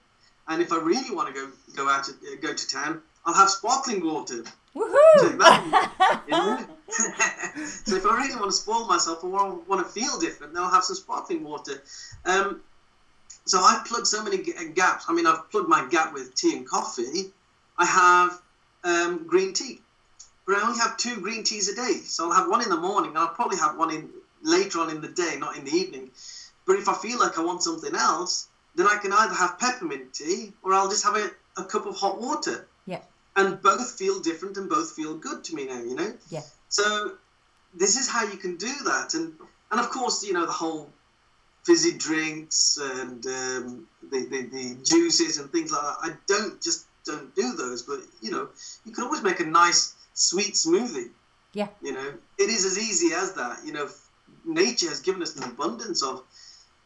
And 0.49 0.63
if 0.63 0.73
I 0.73 0.77
really 0.77 1.15
want 1.15 1.35
to 1.35 1.41
go 1.41 1.51
go 1.75 1.89
out 1.89 2.05
to, 2.05 2.13
go 2.41 2.53
to 2.53 2.69
town, 2.69 3.03
I'll 3.25 3.35
have 3.35 3.51
sparkling 3.51 4.05
water. 4.05 4.45
Woohoo! 4.77 5.41
so 7.85 7.97
if 7.97 8.07
I 8.07 8.17
really 8.17 8.37
want 8.37 8.51
to 8.51 8.53
spoil 8.53 8.87
myself 8.87 9.25
or 9.25 9.31
want, 9.31 9.87
to 9.87 9.93
feel 9.93 10.19
different, 10.19 10.53
then 10.53 10.63
I'll 10.63 10.71
have 10.71 10.85
some 10.85 10.97
sparkling 10.97 11.43
water. 11.45 11.83
Um, 12.25 12.61
so 13.47 13.61
I've 13.61 13.87
plugged 13.87 14.07
so 14.07 14.23
many 14.23 14.39
uh, 14.39 14.65
gaps. 14.75 15.07
I 15.09 15.15
mean, 15.15 15.27
I've 15.27 15.51
plugged 15.51 15.69
my 15.69 15.89
gap 15.89 16.13
with 16.13 16.35
tea 16.35 16.57
and 16.57 16.69
coffee. 16.69 17.33
I 17.79 17.87
have 17.87 18.41
um, 18.85 19.27
green 19.27 19.53
tea, 19.53 19.81
but 20.47 20.57
I 20.57 20.63
only 20.63 20.79
have 20.79 20.97
two 20.97 21.21
green 21.21 21.43
teas 21.43 21.69
a 21.69 21.75
day. 21.75 22.01
So 22.05 22.27
I'll 22.27 22.37
have 22.37 22.49
one 22.49 22.63
in 22.63 22.69
the 22.69 22.77
morning, 22.77 23.11
and 23.11 23.19
I'll 23.19 23.29
probably 23.29 23.59
have 23.59 23.77
one 23.77 23.91
in 23.91 24.11
later 24.43 24.81
on 24.81 24.91
in 24.91 25.01
the 25.01 25.09
day, 25.09 25.37
not 25.39 25.57
in 25.57 25.65
the 25.65 25.73
evening. 25.73 26.11
But 26.67 26.77
if 26.77 26.89
I 26.89 26.95
feel 26.95 27.19
like 27.19 27.39
I 27.39 27.43
want 27.43 27.63
something 27.63 27.95
else, 27.95 28.49
then 28.75 28.87
I 28.87 28.99
can 28.99 29.13
either 29.13 29.35
have 29.35 29.59
peppermint 29.59 30.13
tea 30.13 30.53
or 30.63 30.75
I'll 30.75 30.89
just 30.89 31.05
have 31.05 31.17
a, 31.17 31.31
a 31.57 31.65
cup 31.65 31.87
of 31.87 31.97
hot 31.97 32.21
water. 32.21 32.67
And 33.37 33.61
both 33.61 33.99
feel 33.99 34.21
different 34.21 34.57
and 34.57 34.69
both 34.69 34.93
feel 34.93 35.17
good 35.19 35.45
to 35.45 35.55
me 35.55 35.67
now, 35.67 35.79
you 35.79 35.95
know? 35.95 36.15
Yeah. 36.31 36.43
So 36.69 37.13
this 37.75 37.97
is 37.97 38.09
how 38.09 38.25
you 38.25 38.39
can 38.39 38.57
do 38.57 38.73
that. 38.85 39.15
And 39.15 39.35
and 39.71 39.81
of 39.81 39.91
course, 39.91 40.25
you 40.25 40.33
know, 40.33 40.47
the 40.47 40.53
whole 40.53 40.91
fizzy 41.65 41.99
drinks 41.99 42.79
and 42.81 43.27
um, 43.27 43.89
the, 44.11 44.25
the, 44.31 44.43
the 44.53 44.77
juices 44.85 45.39
and 45.39 45.51
things 45.51 45.73
like 45.73 45.83
that. 45.83 45.97
I 46.01 46.17
don't 46.27 46.63
just 46.63 46.87
don't 47.05 47.35
do 47.35 47.55
those, 47.55 47.83
but 47.83 48.01
you 48.21 48.31
know, 48.31 48.49
you 48.85 48.93
can 48.93 49.05
always 49.05 49.23
make 49.23 49.41
a 49.41 49.45
nice 49.45 49.95
sweet 50.15 50.55
smoothie. 50.55 51.11
Yeah. 51.53 51.69
You 51.83 51.93
know, 51.93 52.15
it 52.39 52.49
is 52.49 52.65
as 52.65 52.79
easy 52.79 53.13
as 53.13 53.35
that. 53.35 53.65
You 53.65 53.73
know, 53.73 53.89
nature 54.45 54.89
has 54.89 55.01
given 55.01 55.23
us 55.23 55.37
an 55.37 55.43
abundance 55.43 56.03
of 56.03 56.23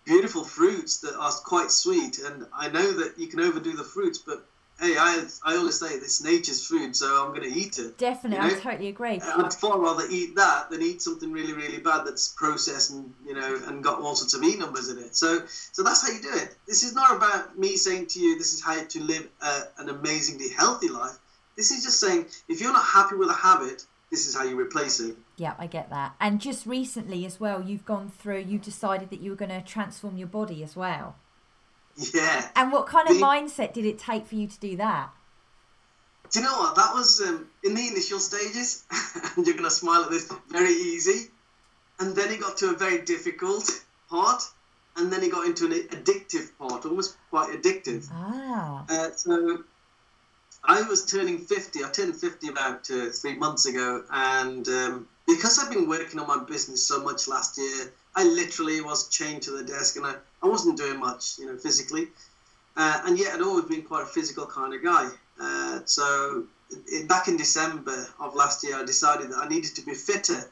beautiful 0.04 0.44
fruits 0.44 1.00
that 1.00 1.14
are 1.14 1.30
quite 1.44 1.70
sweet, 1.70 2.18
and 2.18 2.46
I 2.56 2.68
know 2.68 2.92
that 2.92 3.18
you 3.18 3.26
can 3.26 3.40
overdo 3.40 3.76
the 3.76 3.84
fruits, 3.84 4.18
but 4.18 4.46
hey, 4.80 4.96
I, 4.98 5.24
I 5.44 5.56
always 5.56 5.78
say 5.78 5.98
this 5.98 6.22
nature's 6.22 6.66
food, 6.66 6.96
so 6.96 7.22
I'm 7.22 7.34
going 7.34 7.48
to 7.50 7.58
eat 7.58 7.78
it. 7.78 7.98
Definitely, 7.98 8.38
you 8.38 8.54
I 8.54 8.54
know? 8.54 8.60
totally 8.60 8.88
agree. 8.88 9.20
Uh, 9.20 9.44
I'd 9.44 9.52
far 9.52 9.78
rather 9.78 10.04
eat 10.10 10.34
that 10.36 10.70
than 10.70 10.82
eat 10.82 11.02
something 11.02 11.30
really, 11.30 11.52
really 11.52 11.78
bad 11.78 12.06
that's 12.06 12.28
processed 12.28 12.90
and 12.90 13.12
you 13.26 13.34
know 13.34 13.60
and 13.66 13.84
got 13.84 14.00
all 14.00 14.14
sorts 14.14 14.34
of 14.34 14.42
E 14.42 14.56
numbers 14.56 14.88
in 14.88 14.98
it. 14.98 15.14
So, 15.14 15.42
so 15.46 15.82
that's 15.82 16.02
how 16.02 16.12
you 16.12 16.22
do 16.22 16.32
it. 16.32 16.56
This 16.66 16.82
is 16.82 16.94
not 16.94 17.14
about 17.14 17.58
me 17.58 17.76
saying 17.76 18.06
to 18.06 18.20
you 18.20 18.38
this 18.38 18.54
is 18.54 18.62
how 18.62 18.82
to 18.82 19.02
live 19.02 19.28
a, 19.42 19.60
an 19.78 19.88
amazingly 19.90 20.48
healthy 20.48 20.88
life. 20.88 21.18
This 21.56 21.70
is 21.70 21.84
just 21.84 22.00
saying 22.00 22.26
if 22.48 22.60
you're 22.60 22.72
not 22.72 22.84
happy 22.84 23.16
with 23.16 23.28
a 23.28 23.34
habit, 23.34 23.84
this 24.10 24.26
is 24.26 24.34
how 24.34 24.44
you 24.44 24.58
replace 24.58 24.98
it. 24.98 25.14
Yeah, 25.36 25.54
I 25.58 25.66
get 25.66 25.90
that. 25.90 26.14
And 26.20 26.40
just 26.40 26.66
recently 26.66 27.24
as 27.26 27.38
well, 27.38 27.62
you've 27.62 27.84
gone 27.84 28.10
through, 28.10 28.40
you 28.40 28.58
decided 28.58 29.10
that 29.10 29.20
you 29.20 29.30
were 29.30 29.36
going 29.36 29.50
to 29.50 29.62
transform 29.62 30.16
your 30.16 30.26
body 30.26 30.62
as 30.62 30.74
well. 30.74 31.16
Yeah. 32.14 32.48
And 32.56 32.72
what 32.72 32.86
kind 32.86 33.08
of 33.08 33.16
The- 33.16 33.22
mindset 33.22 33.72
did 33.74 33.84
it 33.84 33.98
take 33.98 34.26
for 34.26 34.34
you 34.34 34.46
to 34.48 34.58
do 34.58 34.76
that? 34.78 35.10
Do 36.30 36.38
you 36.38 36.44
know 36.44 36.58
what? 36.60 36.76
That 36.76 36.94
was 36.94 37.20
um, 37.20 37.48
in 37.64 37.74
the 37.74 37.88
initial 37.88 38.20
stages, 38.20 38.84
and 39.36 39.44
you're 39.44 39.54
going 39.56 39.64
to 39.64 39.70
smile 39.70 40.02
at 40.04 40.10
this, 40.10 40.32
very 40.48 40.70
easy. 40.70 41.28
And 41.98 42.14
then 42.14 42.30
it 42.30 42.40
got 42.40 42.56
to 42.58 42.70
a 42.70 42.76
very 42.76 43.02
difficult 43.02 43.68
part, 44.08 44.44
and 44.96 45.12
then 45.12 45.22
it 45.24 45.32
got 45.32 45.44
into 45.46 45.66
an 45.66 45.72
addictive 45.72 46.56
part, 46.56 46.86
almost 46.86 47.16
quite 47.30 47.50
addictive. 47.50 48.08
Ah, 48.12 48.84
Uh, 48.88 49.10
so 49.16 49.64
I 50.64 50.82
was 50.82 51.06
turning 51.06 51.38
50. 51.38 51.84
I 51.84 51.88
turned 51.90 52.16
50 52.16 52.48
about 52.48 52.90
uh, 52.90 53.06
three 53.10 53.34
months 53.34 53.66
ago, 53.66 54.04
and 54.10 54.66
um, 54.68 55.08
because 55.26 55.58
I've 55.58 55.70
been 55.70 55.88
working 55.88 56.20
on 56.20 56.26
my 56.26 56.44
business 56.44 56.86
so 56.86 57.02
much 57.02 57.28
last 57.28 57.58
year, 57.58 57.92
I 58.14 58.24
literally 58.24 58.80
was 58.80 59.08
chained 59.08 59.42
to 59.42 59.52
the 59.52 59.64
desk, 59.64 59.96
and 59.96 60.06
I, 60.06 60.14
I 60.42 60.46
wasn't 60.46 60.76
doing 60.76 60.98
much, 60.98 61.38
you 61.38 61.46
know, 61.46 61.56
physically. 61.56 62.08
Uh, 62.76 63.02
and 63.04 63.18
yet, 63.18 63.34
I'd 63.34 63.42
always 63.42 63.64
been 63.64 63.82
quite 63.82 64.02
a 64.02 64.06
physical 64.06 64.46
kind 64.46 64.74
of 64.74 64.82
guy. 64.82 65.08
Uh, 65.40 65.80
so 65.86 66.44
in, 66.92 67.06
back 67.06 67.28
in 67.28 67.36
December 67.36 68.06
of 68.18 68.34
last 68.34 68.62
year, 68.62 68.76
I 68.76 68.84
decided 68.84 69.30
that 69.30 69.38
I 69.38 69.48
needed 69.48 69.74
to 69.76 69.82
be 69.82 69.94
fitter 69.94 70.50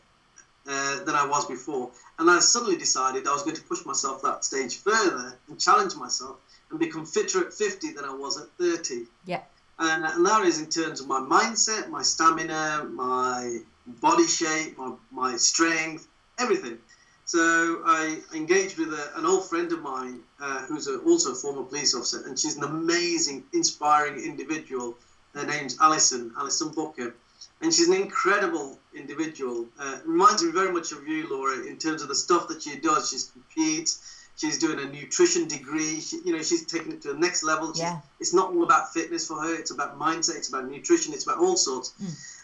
uh, 0.66 1.04
than 1.04 1.14
I 1.14 1.26
was 1.26 1.46
before, 1.46 1.90
and 2.18 2.30
I 2.30 2.40
suddenly 2.40 2.76
decided 2.76 3.26
I 3.26 3.32
was 3.32 3.42
going 3.42 3.56
to 3.56 3.62
push 3.62 3.84
myself 3.84 4.22
that 4.22 4.44
stage 4.44 4.78
further 4.78 5.38
and 5.48 5.60
challenge 5.60 5.96
myself 5.96 6.36
and 6.70 6.78
become 6.78 7.06
fitter 7.06 7.46
at 7.46 7.52
50 7.52 7.92
than 7.92 8.04
I 8.04 8.14
was 8.14 8.38
at 8.38 8.48
30 8.58 9.06
yeah, 9.24 9.40
and, 9.78 10.04
and 10.04 10.26
that 10.26 10.44
is 10.44 10.60
in 10.60 10.68
terms 10.68 11.00
of 11.00 11.06
my 11.06 11.20
mindset, 11.20 11.88
my 11.88 12.02
stamina, 12.02 12.84
my 12.90 13.60
body 14.00 14.26
shape, 14.26 14.76
my, 14.78 14.92
my 15.10 15.36
strength, 15.36 16.08
everything. 16.38 16.78
So 17.24 17.82
I 17.84 18.20
engaged 18.34 18.78
with 18.78 18.92
a, 18.92 19.18
an 19.18 19.26
old 19.26 19.48
friend 19.48 19.70
of 19.72 19.82
mine 19.82 20.20
uh, 20.40 20.60
who's 20.62 20.88
a, 20.88 20.98
also 21.00 21.32
a 21.32 21.34
former 21.34 21.62
police 21.62 21.94
officer, 21.94 22.24
and 22.26 22.38
she's 22.38 22.56
an 22.56 22.64
amazing, 22.64 23.44
inspiring 23.52 24.22
individual. 24.24 24.96
Her 25.34 25.44
name's 25.44 25.76
Alison, 25.78 26.32
Alison 26.38 26.70
Booker, 26.70 27.14
and 27.60 27.72
she's 27.72 27.88
an 27.88 27.94
incredible 27.94 28.78
individual. 28.94 29.66
Uh, 29.78 29.98
reminds 30.04 30.42
me 30.42 30.52
very 30.52 30.72
much 30.72 30.92
of 30.92 31.06
you, 31.06 31.28
Laura, 31.28 31.66
in 31.66 31.76
terms 31.76 32.02
of 32.02 32.08
the 32.08 32.14
stuff 32.14 32.48
that 32.48 32.62
she 32.62 32.76
does. 32.76 33.10
She 33.10 33.18
competes. 33.32 34.17
She's 34.38 34.56
doing 34.58 34.78
a 34.78 34.84
nutrition 34.86 35.48
degree. 35.48 36.00
She, 36.00 36.20
you 36.24 36.32
know, 36.32 36.42
she's 36.42 36.64
taking 36.64 36.92
it 36.92 37.02
to 37.02 37.12
the 37.12 37.18
next 37.18 37.42
level. 37.42 37.72
She's, 37.72 37.82
Yeah. 37.82 37.98
It's 38.20 38.32
not 38.32 38.54
all 38.54 38.62
about 38.62 38.92
fitness 38.92 39.26
for 39.26 39.42
her. 39.42 39.52
It's 39.54 39.72
about 39.72 39.98
mindset. 39.98 40.36
It's 40.36 40.48
about 40.48 40.70
nutrition. 40.70 41.12
It's 41.12 41.24
about 41.24 41.38
all 41.38 41.56
sorts. 41.56 41.92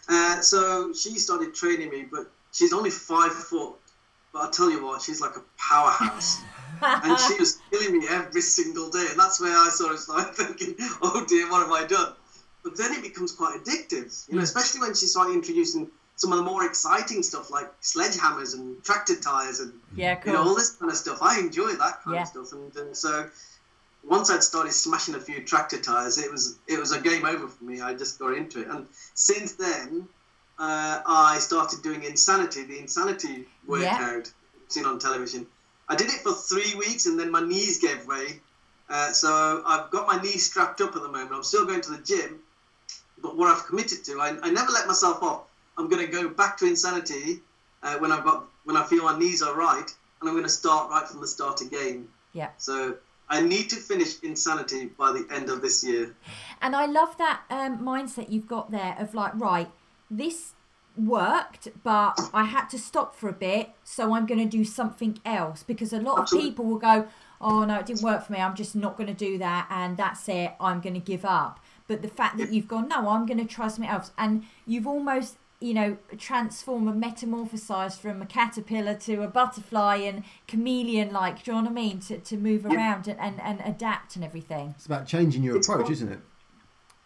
Uh, 0.09 0.41
so 0.41 0.91
she 0.93 1.17
started 1.17 1.55
training 1.55 1.89
me, 1.89 2.05
but 2.11 2.29
she's 2.51 2.73
only 2.73 2.89
five 2.89 3.31
foot. 3.31 3.75
But 4.33 4.39
I'll 4.39 4.51
tell 4.51 4.69
you 4.69 4.83
what, 4.85 5.01
she's 5.01 5.21
like 5.21 5.37
a 5.37 5.43
powerhouse. 5.57 6.41
and 6.81 7.17
she 7.17 7.39
was 7.39 7.59
killing 7.71 7.97
me 7.97 8.05
every 8.09 8.41
single 8.41 8.89
day. 8.89 9.07
And 9.09 9.17
that's 9.17 9.39
where 9.39 9.57
I 9.57 9.69
sort 9.69 9.93
of 9.93 9.99
started 9.99 10.35
thinking, 10.35 10.75
oh 11.01 11.25
dear, 11.25 11.49
what 11.49 11.61
have 11.61 11.71
I 11.71 11.87
done? 11.87 12.13
But 12.61 12.75
then 12.77 12.91
it 12.93 13.03
becomes 13.03 13.31
quite 13.31 13.63
addictive, 13.63 14.27
you 14.27 14.35
know, 14.35 14.41
especially 14.41 14.81
when 14.81 14.95
she 14.95 15.05
started 15.05 15.33
introducing 15.33 15.87
some 16.15 16.31
of 16.31 16.37
the 16.37 16.43
more 16.43 16.65
exciting 16.65 17.21
stuff 17.23 17.49
like 17.49 17.69
sledgehammers 17.81 18.53
and 18.53 18.81
tractor 18.83 19.15
tires 19.19 19.59
and 19.59 19.73
yeah, 19.95 20.17
you 20.25 20.31
know 20.31 20.43
all 20.43 20.55
this 20.55 20.71
kind 20.71 20.91
of 20.91 20.97
stuff. 20.97 21.19
I 21.21 21.39
enjoy 21.39 21.73
that 21.73 22.01
kind 22.03 22.15
Yeah. 22.15 22.21
of 22.21 22.27
stuff, 22.27 22.51
and, 22.53 22.75
and 22.75 22.95
so 22.95 23.29
once 24.03 24.29
I'd 24.29 24.43
started 24.43 24.71
smashing 24.71 25.15
a 25.15 25.19
few 25.19 25.43
tractor 25.43 25.79
tires, 25.79 26.17
it 26.17 26.31
was 26.31 26.57
it 26.67 26.79
was 26.79 26.91
a 26.91 26.99
game 26.99 27.25
over 27.25 27.47
for 27.47 27.63
me. 27.63 27.81
I 27.81 27.93
just 27.93 28.19
got 28.19 28.33
into 28.33 28.61
it, 28.61 28.67
and 28.67 28.87
since 29.13 29.53
then 29.53 30.07
uh, 30.57 31.01
I 31.05 31.39
started 31.39 31.81
doing 31.83 32.03
Insanity, 32.03 32.63
the 32.63 32.79
Insanity 32.79 33.45
workout 33.67 34.31
seen 34.69 34.85
on 34.85 34.99
television. 34.99 35.47
I 35.89 35.95
did 35.95 36.09
it 36.09 36.21
for 36.21 36.33
three 36.33 36.75
weeks, 36.75 37.05
and 37.05 37.19
then 37.19 37.29
my 37.29 37.41
knees 37.41 37.77
gave 37.79 38.07
way. 38.07 38.41
Uh, 38.89 39.11
so 39.11 39.63
I've 39.65 39.89
got 39.91 40.07
my 40.07 40.21
knees 40.21 40.45
strapped 40.45 40.79
up 40.81 40.95
at 40.95 41.01
the 41.01 41.09
moment. 41.09 41.33
I'm 41.33 41.43
still 41.43 41.65
going 41.65 41.81
to 41.81 41.91
the 41.91 42.03
gym, 42.03 42.39
but 43.21 43.35
what 43.35 43.49
I've 43.49 43.65
committed 43.65 44.03
to, 44.05 44.19
I, 44.21 44.37
I 44.41 44.49
never 44.49 44.71
let 44.71 44.87
myself 44.87 45.21
off. 45.21 45.43
I'm 45.77 45.89
going 45.89 46.05
to 46.05 46.11
go 46.11 46.29
back 46.29 46.57
to 46.57 46.65
Insanity 46.65 47.41
uh, 47.83 47.97
when 47.97 48.11
I've 48.11 48.23
got 48.23 48.45
when 48.63 48.77
I 48.77 48.83
feel 48.83 49.03
my 49.03 49.17
knees 49.17 49.41
are 49.41 49.55
right, 49.55 49.89
and 50.19 50.29
I'm 50.29 50.33
going 50.33 50.43
to 50.43 50.49
start 50.49 50.89
right 50.89 51.07
from 51.07 51.21
the 51.21 51.27
start 51.27 51.61
again. 51.61 52.07
Yeah. 52.33 52.49
So 52.57 52.97
I 53.29 53.41
need 53.41 53.69
to 53.69 53.75
finish 53.75 54.19
Insanity 54.21 54.87
by 54.87 55.11
the 55.11 55.27
end 55.31 55.49
of 55.49 55.61
this 55.61 55.83
year. 55.83 56.15
And 56.61 56.75
I 56.75 56.85
love 56.85 57.17
that 57.17 57.41
um, 57.49 57.79
mindset 57.79 58.31
you've 58.31 58.47
got 58.47 58.71
there 58.71 58.95
of 58.99 59.13
like, 59.13 59.33
right, 59.35 59.69
this 60.09 60.53
worked, 60.97 61.67
but 61.83 62.19
I 62.33 62.45
had 62.45 62.67
to 62.67 62.79
stop 62.79 63.15
for 63.15 63.29
a 63.29 63.33
bit, 63.33 63.69
so 63.83 64.13
I'm 64.13 64.25
going 64.25 64.39
to 64.39 64.57
do 64.57 64.63
something 64.63 65.19
else. 65.25 65.63
Because 65.63 65.91
a 65.93 65.99
lot 65.99 66.19
Absolutely. 66.19 66.49
of 66.49 66.53
people 66.53 66.65
will 66.65 66.77
go, 66.77 67.07
oh 67.41 67.65
no, 67.65 67.79
it 67.79 67.85
didn't 67.85 68.01
work 68.01 68.25
for 68.25 68.33
me, 68.33 68.39
I'm 68.39 68.55
just 68.55 68.75
not 68.75 68.97
going 68.97 69.07
to 69.07 69.13
do 69.13 69.37
that, 69.39 69.67
and 69.69 69.97
that's 69.97 70.27
it, 70.29 70.53
I'm 70.59 70.81
going 70.81 70.93
to 70.93 70.99
give 70.99 71.25
up. 71.25 71.59
But 71.87 72.01
the 72.01 72.07
fact 72.07 72.37
that 72.37 72.51
you've 72.51 72.67
gone, 72.67 72.87
no, 72.87 73.09
I'm 73.09 73.25
going 73.25 73.37
to 73.37 73.45
try 73.45 73.67
something 73.67 73.89
else, 73.89 74.11
and 74.17 74.45
you've 74.65 74.87
almost 74.87 75.37
you 75.59 75.73
know, 75.73 75.97
transform 76.17 76.87
and 76.87 77.01
metamorphosize 77.01 77.97
from 77.97 78.21
a 78.21 78.25
caterpillar 78.25 78.93
to 78.95 79.23
a 79.23 79.27
butterfly 79.27 79.95
and 79.97 80.23
chameleon 80.47 81.11
like, 81.11 81.43
do 81.43 81.51
you 81.51 81.55
know 81.57 81.63
what 81.63 81.71
I 81.71 81.73
mean? 81.73 81.99
To, 82.01 82.19
to 82.19 82.37
move 82.37 82.65
around 82.65 83.07
and, 83.07 83.19
and, 83.19 83.41
and 83.41 83.61
adapt 83.65 84.15
and 84.15 84.25
everything. 84.25 84.73
It's 84.75 84.85
about 84.85 85.07
changing 85.07 85.43
your 85.43 85.57
It's 85.57 85.67
approach, 85.67 85.85
all- 85.85 85.91
isn't 85.91 86.11
it? 86.11 86.19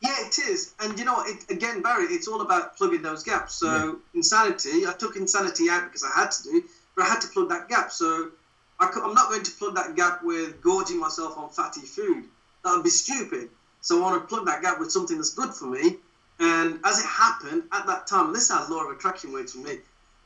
Yeah, 0.02 0.16
it 0.28 0.40
is. 0.40 0.74
And 0.80 0.98
you 0.98 1.04
know, 1.04 1.24
it, 1.26 1.52
again, 1.52 1.82
Barry, 1.82 2.06
it's 2.06 2.28
all 2.28 2.42
about 2.42 2.78
plugging 2.78 3.02
those 3.02 3.24
gaps. 3.24 3.56
So, 3.56 4.00
insanity, 4.14 4.88
I 4.88 4.94
took 4.98 5.18
insanity 5.18 5.70
out 5.70 5.84
because 5.86 6.06
I 6.06 6.22
had 6.22 6.32
to 6.32 6.44
do, 6.44 6.64
but 6.96 7.04
I 7.06 7.10
had 7.10 7.20
to 7.22 7.28
plug 7.28 7.50
that 7.50 7.68
gap. 7.68 7.92
So, 7.92 8.32
I 8.80 8.90
I'm 9.04 9.14
not 9.14 9.30
going 9.30 9.44
to 9.44 9.52
plug 9.52 9.76
that 9.76 9.98
gap 9.98 10.24
with 10.24 10.62
gorging 10.62 11.00
myself 11.02 11.38
on 11.38 11.50
fatty 11.50 11.82
food. 11.82 12.24
That 12.64 12.76
would 12.76 12.84
be 12.86 12.90
stupid. 12.90 13.50
So, 13.82 14.00
I 14.00 14.02
want 14.02 14.22
to 14.22 14.28
plug 14.34 14.46
that 14.46 14.62
gap 14.62 14.80
with 14.80 14.90
something 14.90 15.18
that's 15.18 15.34
good 15.34 15.54
for 15.54 15.66
me. 15.66 15.98
And 16.40 16.80
as 16.86 17.00
it 17.00 17.06
happened 17.06 17.64
at 17.72 17.86
that 17.88 18.08
time, 18.08 18.32
this 18.34 18.44
is 18.44 18.52
how 18.52 18.68
law 18.70 18.86
of 18.86 18.92
attraction 18.96 19.32
works 19.34 19.54
for 19.54 19.60
me. 19.60 19.80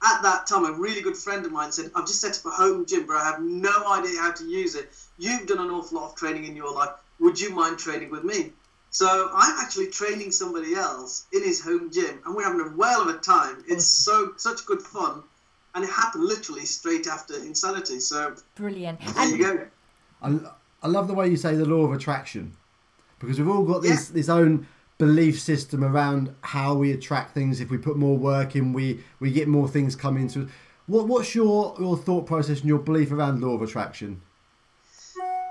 at 0.05 0.21
that 0.21 0.45
time, 0.45 0.65
a 0.65 0.71
really 0.73 0.99
good 1.01 1.15
friend 1.15 1.45
of 1.45 1.51
mine 1.53 1.71
said, 1.71 1.89
I've 1.95 2.05
just 2.05 2.19
set 2.19 2.37
up 2.37 2.45
a 2.45 2.49
home 2.49 2.85
gym, 2.85 3.07
but 3.07 3.15
I 3.15 3.23
have 3.23 3.41
no 3.41 3.71
idea 3.93 4.19
how 4.19 4.31
to 4.33 4.43
use 4.45 4.75
it. 4.75 4.93
You've 5.17 5.47
done 5.47 5.59
an 5.59 5.69
awful 5.69 5.97
lot 5.97 6.09
of 6.11 6.15
training 6.17 6.43
in 6.43 6.57
your 6.57 6.73
life. 6.73 6.89
Would 7.19 7.39
you 7.39 7.51
mind 7.55 7.79
training 7.79 8.11
with 8.11 8.25
me? 8.25 8.51
So 8.89 9.29
I'm 9.33 9.57
actually 9.63 9.87
training 9.87 10.31
somebody 10.31 10.75
else 10.75 11.25
in 11.31 11.41
his 11.41 11.63
home 11.63 11.89
gym, 11.89 12.19
and 12.25 12.35
we're 12.35 12.43
having 12.43 12.59
a 12.59 12.69
whale 12.77 13.01
of 13.01 13.07
a 13.07 13.17
time. 13.17 13.63
It's 13.67 13.85
so 13.85 14.33
such 14.35 14.65
good 14.65 14.81
fun, 14.81 15.23
and 15.73 15.85
it 15.85 15.89
happened 15.89 16.25
literally 16.25 16.65
straight 16.65 17.07
after 17.07 17.35
Insanity. 17.37 17.99
So 18.01 18.35
Brilliant. 18.55 18.99
there 19.15 19.27
you 19.29 19.37
go. 19.37 19.67
I, 20.21 20.37
I 20.83 20.87
love 20.89 21.07
the 21.07 21.13
way 21.13 21.29
you 21.29 21.37
say 21.37 21.55
the 21.55 21.65
law 21.65 21.85
of 21.85 21.93
attraction 21.93 22.57
because 23.19 23.39
we've 23.39 23.49
all 23.49 23.63
got 23.63 23.81
this 23.81 24.09
Yeah. 24.09 24.13
this 24.15 24.27
own 24.29 24.67
belief 25.05 25.39
system 25.39 25.83
around 25.83 26.33
how 26.41 26.73
we 26.73 26.93
attract 26.93 27.33
things. 27.33 27.59
If 27.59 27.69
we 27.69 27.77
put 27.77 27.97
more 27.97 28.17
work 28.17 28.55
in, 28.55 28.71
we 28.71 29.03
we 29.19 29.31
get 29.31 29.47
more 29.47 29.67
things 29.67 29.95
coming 29.95 30.27
to 30.29 30.43
us. 30.43 30.49
What 30.87 31.07
what's 31.07 31.35
your 31.35 31.75
your 31.77 31.97
thought 31.97 32.25
process 32.25 32.59
and 32.59 32.67
your 32.67 32.79
belief 32.79 33.11
around 33.11 33.41
law 33.41 33.53
of 33.55 33.61
attraction? 33.61 34.21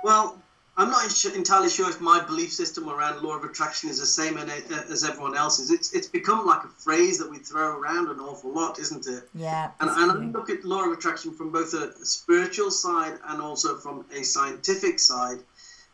Well, 0.03 0.39
I'm 0.79 0.91
not 0.91 1.05
entirely 1.37 1.69
sure 1.69 1.89
if 1.91 2.01
my 2.01 2.25
belief 2.25 2.51
system 2.51 2.89
around 2.89 3.23
law 3.23 3.37
of 3.37 3.45
attraction 3.45 3.91
is 3.91 4.01
the 4.01 4.07
same 4.07 4.39
in 4.39 4.49
it- 4.49 4.71
as 4.95 5.05
everyone 5.05 5.37
else's. 5.37 5.71
It's 5.71 5.93
it's 5.93 6.09
become 6.09 6.47
like 6.47 6.65
a 6.65 6.73
phrase 6.87 7.19
that 7.19 7.31
we 7.31 7.39
throw 7.39 7.77
around 7.79 8.09
an 8.09 8.21
awful 8.21 8.53
lot, 8.53 8.79
isn't 8.79 9.07
it? 9.07 9.29
Yeah. 9.35 9.71
And, 9.81 9.91
and 9.91 10.11
I 10.11 10.15
look 10.39 10.49
at 10.49 10.65
law 10.65 10.83
of 10.87 10.93
attraction 10.93 11.35
from 11.35 11.51
both 11.53 11.75
a 11.75 11.93
spiritual 12.05 12.71
side 12.71 13.19
and 13.29 13.43
also 13.43 13.77
from 13.77 14.07
a 14.19 14.23
scientific 14.23 14.99
side. 14.99 15.41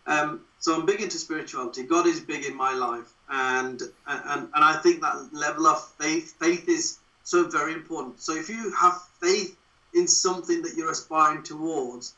Um, 0.06 0.42
so 0.60 0.74
I'm 0.74 0.86
big 0.86 1.00
into 1.00 1.18
spirituality. 1.18 1.84
God 1.84 2.06
is 2.06 2.20
big 2.20 2.44
in 2.44 2.56
my 2.56 2.72
life, 2.72 3.12
and 3.28 3.80
and 4.06 4.48
and 4.52 4.64
I 4.64 4.76
think 4.76 5.00
that 5.00 5.32
level 5.32 5.66
of 5.66 5.84
faith, 6.00 6.34
faith 6.38 6.68
is 6.68 6.98
so 7.22 7.48
very 7.48 7.72
important. 7.72 8.20
So 8.20 8.34
if 8.34 8.48
you 8.48 8.72
have 8.72 9.00
faith 9.20 9.56
in 9.94 10.08
something 10.08 10.62
that 10.62 10.74
you're 10.74 10.90
aspiring 10.90 11.42
towards, 11.44 12.14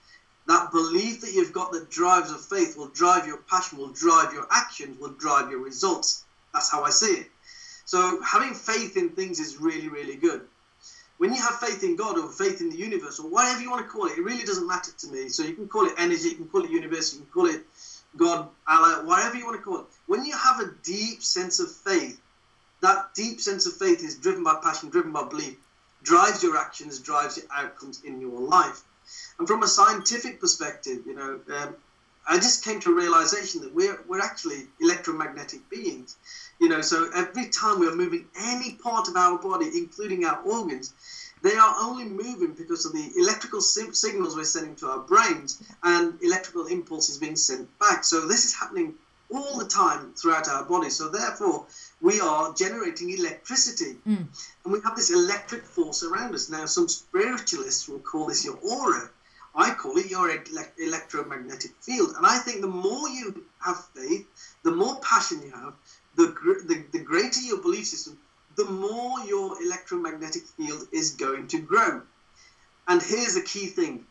that 0.46 0.72
belief 0.72 1.20
that 1.20 1.32
you've 1.32 1.52
got 1.52 1.72
that 1.72 1.90
drives 1.90 2.30
of 2.32 2.44
faith 2.44 2.76
will 2.76 2.88
drive 2.88 3.26
your 3.26 3.38
passion, 3.38 3.78
will 3.78 3.92
drive 3.92 4.32
your 4.32 4.46
actions, 4.50 4.98
will 4.98 5.12
drive 5.12 5.50
your 5.50 5.60
results. 5.60 6.24
That's 6.54 6.70
how 6.70 6.82
I 6.82 6.90
see 6.90 7.12
it. 7.12 7.26
So 7.84 8.20
having 8.22 8.54
faith 8.54 8.96
in 8.96 9.10
things 9.10 9.38
is 9.38 9.58
really, 9.58 9.88
really 9.88 10.16
good 10.16 10.46
when 11.20 11.34
you 11.34 11.42
have 11.42 11.56
faith 11.56 11.84
in 11.84 11.96
God 11.96 12.16
or 12.16 12.30
faith 12.30 12.62
in 12.62 12.70
the 12.70 12.78
universe 12.78 13.20
or 13.20 13.28
whatever 13.28 13.60
you 13.60 13.70
want 13.70 13.84
to 13.84 13.90
call 13.90 14.06
it, 14.06 14.16
it 14.16 14.24
really 14.24 14.42
doesn't 14.42 14.66
matter 14.66 14.90
to 14.90 15.06
me. 15.08 15.28
So 15.28 15.42
you 15.42 15.52
can 15.52 15.68
call 15.68 15.84
it 15.84 15.92
energy, 15.98 16.30
you 16.30 16.36
can 16.36 16.48
call 16.48 16.64
it 16.64 16.70
universe, 16.70 17.12
you 17.12 17.20
can 17.20 17.28
call 17.28 17.44
it 17.44 17.62
God, 18.16 18.48
Allah, 18.66 19.02
whatever 19.04 19.36
you 19.36 19.44
want 19.44 19.58
to 19.58 19.62
call 19.62 19.80
it. 19.80 19.86
When 20.06 20.24
you 20.24 20.36
have 20.36 20.60
a 20.60 20.72
deep 20.82 21.22
sense 21.22 21.60
of 21.60 21.70
faith, 21.70 22.20
that 22.80 23.14
deep 23.14 23.40
sense 23.40 23.66
of 23.66 23.76
faith 23.76 24.02
is 24.02 24.16
driven 24.16 24.42
by 24.42 24.58
passion, 24.62 24.90
driven 24.90 25.12
by 25.12 25.28
belief, 25.28 25.56
drives 26.02 26.42
your 26.42 26.56
actions, 26.56 26.98
drives 26.98 27.36
your 27.36 27.46
outcomes 27.54 28.02
in 28.04 28.20
your 28.20 28.40
life. 28.40 28.82
And 29.38 29.46
from 29.46 29.62
a 29.62 29.68
scientific 29.68 30.40
perspective, 30.40 31.00
you 31.06 31.14
know, 31.14 31.40
um, 31.54 31.76
I 32.28 32.36
just 32.36 32.64
came 32.64 32.80
to 32.80 32.90
a 32.90 32.94
realization 32.94 33.60
that 33.62 33.74
we're 33.74 33.98
we're 34.06 34.20
actually 34.20 34.66
electromagnetic 34.80 35.68
beings. 35.70 36.16
You 36.60 36.68
know, 36.68 36.80
so 36.80 37.10
every 37.14 37.48
time 37.48 37.80
we're 37.80 37.94
moving 37.94 38.26
any 38.38 38.74
part 38.74 39.08
of 39.08 39.16
our 39.16 39.38
body, 39.38 39.70
including 39.74 40.24
our 40.24 40.40
organs, 40.42 40.94
they 41.42 41.54
are 41.54 41.74
only 41.80 42.04
moving 42.04 42.52
because 42.52 42.84
of 42.86 42.92
the 42.92 43.10
electrical 43.16 43.60
sim- 43.60 43.94
signals 43.94 44.36
we're 44.36 44.44
sending 44.44 44.76
to 44.76 44.86
our 44.88 45.00
brains 45.00 45.62
and 45.82 46.18
electrical 46.22 46.66
impulses 46.66 47.18
being 47.18 47.36
sent 47.36 47.66
back. 47.78 48.04
So 48.04 48.26
this 48.26 48.44
is 48.44 48.54
happening 48.54 48.94
all 49.32 49.58
the 49.58 49.66
time 49.66 50.12
throughout 50.14 50.48
our 50.48 50.64
body. 50.64 50.90
So 50.90 51.08
therefore, 51.08 51.66
we 52.00 52.20
are 52.20 52.52
generating 52.54 53.10
electricity, 53.10 53.96
mm. 54.06 54.26
and 54.64 54.72
we 54.72 54.80
have 54.84 54.96
this 54.96 55.10
electric 55.10 55.64
force 55.64 56.02
around 56.02 56.34
us. 56.34 56.50
Now, 56.50 56.66
some 56.66 56.88
spiritualists 56.88 57.88
will 57.88 58.00
call 58.00 58.26
this 58.26 58.44
your 58.44 58.56
aura. 58.56 59.08
I 59.54 59.70
call 59.70 59.96
it 59.98 60.10
your 60.10 60.30
ele- 60.30 60.72
electromagnetic 60.78 61.72
field. 61.80 62.14
And 62.16 62.26
I 62.26 62.38
think 62.38 62.60
the 62.60 62.68
more 62.68 63.08
you 63.08 63.44
have 63.58 63.84
faith, 63.94 64.26
the 64.62 64.70
more 64.70 65.00
passion 65.00 65.42
you 65.42 65.50
have, 65.50 65.74
the, 66.16 66.28
gr- 66.28 66.66
the, 66.66 66.84
the 66.92 67.00
greater 67.00 67.40
your 67.40 67.58
belief 67.58 67.86
system, 67.86 68.18
the 68.60 68.70
more 68.70 69.20
your 69.20 69.62
electromagnetic 69.62 70.42
field 70.42 70.86
is 70.92 71.12
going 71.12 71.46
to 71.48 71.58
grow. 71.60 72.02
And 72.88 73.00
here's 73.00 73.34
the 73.34 73.42
key 73.42 73.66
thing 73.66 74.04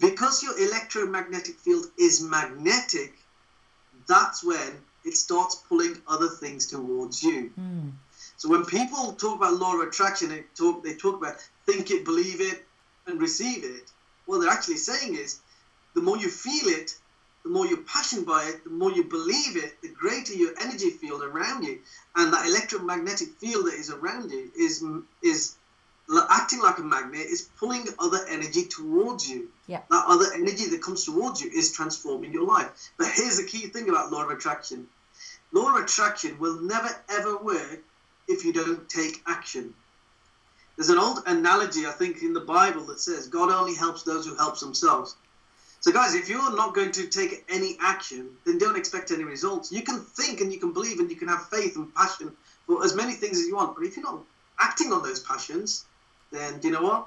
because 0.00 0.42
your 0.42 0.58
electromagnetic 0.58 1.56
field 1.58 1.84
is 1.98 2.22
magnetic, 2.22 3.12
that's 4.06 4.42
when 4.42 4.72
it 5.04 5.14
starts 5.14 5.56
pulling 5.68 6.00
other 6.08 6.28
things 6.28 6.66
towards 6.66 7.22
you. 7.22 7.52
Mm. 7.60 7.92
So 8.38 8.48
when 8.48 8.64
people 8.64 9.12
talk 9.12 9.36
about 9.36 9.58
law 9.58 9.74
of 9.74 9.86
attraction, 9.86 10.30
they 10.30 10.44
talk 10.54 10.82
they 10.82 10.94
talk 10.94 11.16
about 11.16 11.36
think 11.66 11.90
it, 11.90 12.06
believe 12.06 12.40
it, 12.40 12.66
and 13.06 13.20
receive 13.20 13.64
it. 13.64 13.92
What 14.24 14.38
they're 14.38 14.50
actually 14.50 14.78
saying 14.78 15.16
is, 15.16 15.40
the 15.94 16.00
more 16.00 16.16
you 16.16 16.30
feel 16.30 16.68
it, 16.68 16.96
the 17.42 17.50
more 17.50 17.66
you're 17.66 17.78
passionate 17.78 18.26
by 18.26 18.44
it, 18.44 18.64
the 18.64 18.70
more 18.70 18.92
you 18.92 19.04
believe 19.04 19.56
it, 19.56 19.80
the 19.82 19.88
greater 19.88 20.34
your 20.34 20.52
energy 20.60 20.90
field 20.90 21.22
around 21.22 21.64
you, 21.64 21.80
and 22.16 22.32
that 22.32 22.46
electromagnetic 22.46 23.28
field 23.38 23.66
that 23.66 23.74
is 23.74 23.90
around 23.90 24.30
you 24.30 24.50
is 24.56 24.84
is 25.22 25.56
acting 26.28 26.60
like 26.60 26.78
a 26.78 26.82
magnet, 26.82 27.20
is 27.20 27.48
pulling 27.58 27.86
other 27.98 28.18
energy 28.28 28.64
towards 28.64 29.28
you. 29.30 29.48
Yeah. 29.68 29.80
That 29.90 30.04
other 30.06 30.26
energy 30.34 30.66
that 30.66 30.82
comes 30.82 31.04
towards 31.04 31.40
you 31.40 31.50
is 31.50 31.72
transforming 31.72 32.32
your 32.32 32.46
life. 32.46 32.90
But 32.98 33.08
here's 33.14 33.36
the 33.36 33.46
key 33.46 33.68
thing 33.68 33.88
about 33.88 34.12
law 34.12 34.24
of 34.24 34.30
attraction: 34.30 34.88
law 35.52 35.76
of 35.76 35.82
attraction 35.84 36.38
will 36.38 36.60
never 36.60 36.90
ever 37.08 37.38
work 37.38 37.80
if 38.28 38.44
you 38.44 38.52
don't 38.52 38.88
take 38.88 39.22
action. 39.26 39.74
There's 40.76 40.90
an 40.90 40.98
old 40.98 41.22
analogy, 41.26 41.86
I 41.86 41.92
think, 41.92 42.22
in 42.22 42.32
the 42.32 42.40
Bible 42.40 42.86
that 42.86 43.00
says 43.00 43.28
God 43.28 43.50
only 43.50 43.74
helps 43.74 44.02
those 44.02 44.26
who 44.26 44.34
help 44.34 44.58
themselves. 44.58 45.16
So, 45.80 45.92
guys, 45.92 46.14
if 46.14 46.28
you're 46.28 46.54
not 46.54 46.74
going 46.74 46.92
to 46.92 47.06
take 47.06 47.44
any 47.48 47.76
action, 47.80 48.30
then 48.44 48.58
don't 48.58 48.76
expect 48.76 49.10
any 49.10 49.24
results. 49.24 49.72
You 49.72 49.82
can 49.82 50.00
think 50.00 50.42
and 50.42 50.52
you 50.52 50.60
can 50.60 50.72
believe 50.72 51.00
and 51.00 51.10
you 51.10 51.16
can 51.16 51.28
have 51.28 51.48
faith 51.48 51.76
and 51.76 51.92
passion 51.94 52.32
for 52.66 52.84
as 52.84 52.94
many 52.94 53.14
things 53.14 53.38
as 53.38 53.46
you 53.46 53.56
want, 53.56 53.74
but 53.74 53.84
if 53.84 53.96
you're 53.96 54.04
not 54.04 54.20
acting 54.60 54.92
on 54.92 55.02
those 55.02 55.20
passions, 55.20 55.86
then 56.32 56.60
do 56.60 56.68
you 56.68 56.74
know 56.74 56.82
what? 56.82 57.06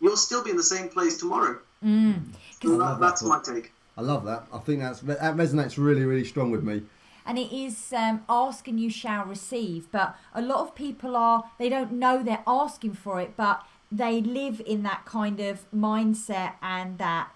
You'll 0.00 0.16
still 0.16 0.42
be 0.42 0.50
in 0.50 0.56
the 0.56 0.62
same 0.62 0.88
place 0.88 1.18
tomorrow. 1.18 1.58
Mm. 1.84 2.24
So 2.60 2.74
I 2.74 2.76
love 2.76 2.78
that, 2.78 3.00
that 3.00 3.00
that's 3.00 3.22
my 3.22 3.40
take. 3.42 3.72
I 3.96 4.02
love 4.02 4.24
that. 4.24 4.46
I 4.52 4.58
think 4.58 4.80
that's 4.80 5.00
that 5.00 5.36
resonates 5.36 5.78
really 5.78 6.04
really 6.04 6.24
strong 6.24 6.50
with 6.50 6.64
me. 6.64 6.82
and 7.26 7.38
it 7.38 7.52
is 7.52 7.92
um, 7.96 8.24
ask 8.28 8.66
and 8.66 8.80
you 8.80 8.90
shall 8.90 9.24
receive 9.24 9.90
but 9.92 10.16
a 10.34 10.42
lot 10.42 10.60
of 10.60 10.74
people 10.74 11.16
are 11.16 11.44
they 11.58 11.68
don't 11.68 11.92
know 11.92 12.22
they're 12.22 12.42
asking 12.46 12.94
for 12.94 13.20
it 13.20 13.34
but 13.36 13.64
they 13.92 14.20
live 14.20 14.60
in 14.66 14.82
that 14.82 15.04
kind 15.04 15.38
of 15.40 15.70
mindset 15.72 16.54
and 16.62 16.98
that 16.98 17.30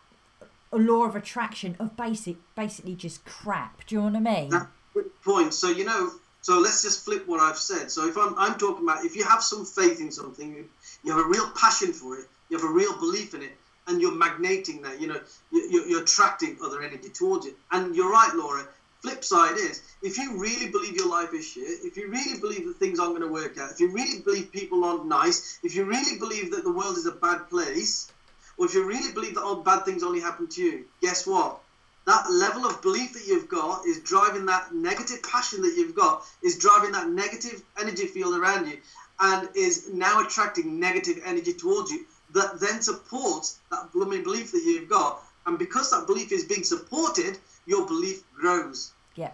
law 0.79 1.05
of 1.05 1.17
attraction 1.17 1.77
of 1.79 1.97
basic 1.97 2.37
basically 2.55 2.95
just 2.95 3.25
crap 3.25 3.87
do 3.87 3.95
you 3.95 4.01
know 4.01 4.07
what 4.07 4.17
i 4.17 4.43
mean 4.43 4.67
good 4.95 5.11
point. 5.23 5.53
So 5.53 5.69
you 5.69 5.85
know, 5.85 6.13
so 6.41 6.59
let's 6.59 6.83
just 6.83 7.05
flip 7.05 7.27
what 7.27 7.41
I've 7.41 7.59
said. 7.59 7.91
So 7.91 8.09
if 8.09 8.17
I'm, 8.17 8.35
I'm 8.39 8.57
talking 8.57 8.85
about 8.85 9.05
if 9.05 9.17
you 9.17 9.25
have 9.25 9.43
some 9.43 9.67
faith 9.67 10.01
in 10.01 10.11
something, 10.11 10.67
you, 11.03 11.13
have 11.13 11.25
a 11.25 11.29
real 11.29 11.51
passion 11.51 11.93
for 11.93 12.17
it, 12.17 12.27
you 12.49 12.57
have 12.57 12.69
a 12.69 12.73
real 12.73 12.97
belief 12.99 13.35
in 13.35 13.43
it, 13.43 13.53
and 13.89 14.01
you're 14.01 14.15
magnating 14.15 14.81
that. 14.83 15.01
You 15.01 15.09
know, 15.09 15.21
you, 15.53 15.69
you're, 15.71 15.87
you're 15.89 16.03
attracting 16.03 16.57
other 16.65 16.81
energy 16.83 17.11
towards 17.11 17.47
it. 17.47 17.55
And 17.73 17.95
you're 17.95 18.11
right, 18.11 18.33
Laura. 18.35 18.67
Flip 19.03 19.23
side 19.23 19.59
is 19.59 19.83
if 20.01 20.17
you 20.17 20.41
really 20.41 20.71
believe 20.71 20.97
your 20.97 21.11
life 21.11 21.35
is 21.35 21.47
shit, 21.47 21.65
if 21.83 21.95
you 21.99 22.09
really 22.11 22.41
believe 22.41 22.65
that 22.67 22.77
things 22.77 22.99
aren't 22.99 23.19
going 23.19 23.29
to 23.29 23.33
work 23.33 23.59
out, 23.59 23.71
if 23.71 23.79
you 23.79 23.91
really 23.91 24.21
believe 24.21 24.51
people 24.51 24.83
aren't 24.83 25.05
nice, 25.05 25.59
if 25.63 25.75
you 25.75 25.85
really 25.85 26.19
believe 26.19 26.51
that 26.53 26.65
the 26.65 26.73
world 26.73 26.97
is 26.97 27.05
a 27.05 27.13
bad 27.13 27.51
place, 27.51 28.11
or 28.57 28.67
if 28.67 28.75
you 28.75 28.85
really 28.85 29.13
believe 29.13 29.35
that 29.35 29.43
all 29.43 29.57
bad 29.57 29.85
things 29.85 30.03
only 30.03 30.21
happen 30.21 30.47
to 30.49 30.63
you, 30.63 30.85
guess 31.01 31.27
what? 31.27 31.61
that 32.07 32.31
level 32.31 32.67
of 32.67 32.83
belief 32.83 33.13
that 33.15 33.27
you've 33.27 33.49
got 33.49 33.87
is 33.87 33.99
driving 34.01 34.47
that 34.47 34.75
negative 34.75 35.23
passion 35.23 35.63
that 35.63 35.75
you've 35.77 35.95
got 35.95 36.25
is 36.43 36.57
driving 36.59 36.93
that 36.93 37.09
negative 37.09 37.63
energy 37.81 38.07
field 38.07 38.35
around 38.35 38.67
you 38.67 38.79
and 39.21 39.49
is 39.55 39.89
now 39.91 40.21
attracting 40.21 40.79
negative 40.79 41.21
energy 41.25 41.53
towards 41.53 41.91
you 41.91 42.05
that 42.33 42.59
then 42.61 42.83
supports 42.83 43.59
that 43.71 43.91
blooming 43.93 44.23
belief 44.23 44.53
that 44.53 44.63
you've 44.65 44.89
got 44.89 45.23
and 45.47 45.59
because 45.59 45.91
that 45.91 46.07
belief 46.07 46.33
is 46.33 46.45
being 46.45 46.65
supported 46.65 47.39
your 47.67 47.87
belief 47.87 48.23
grows 48.35 48.93
yeah 49.15 49.31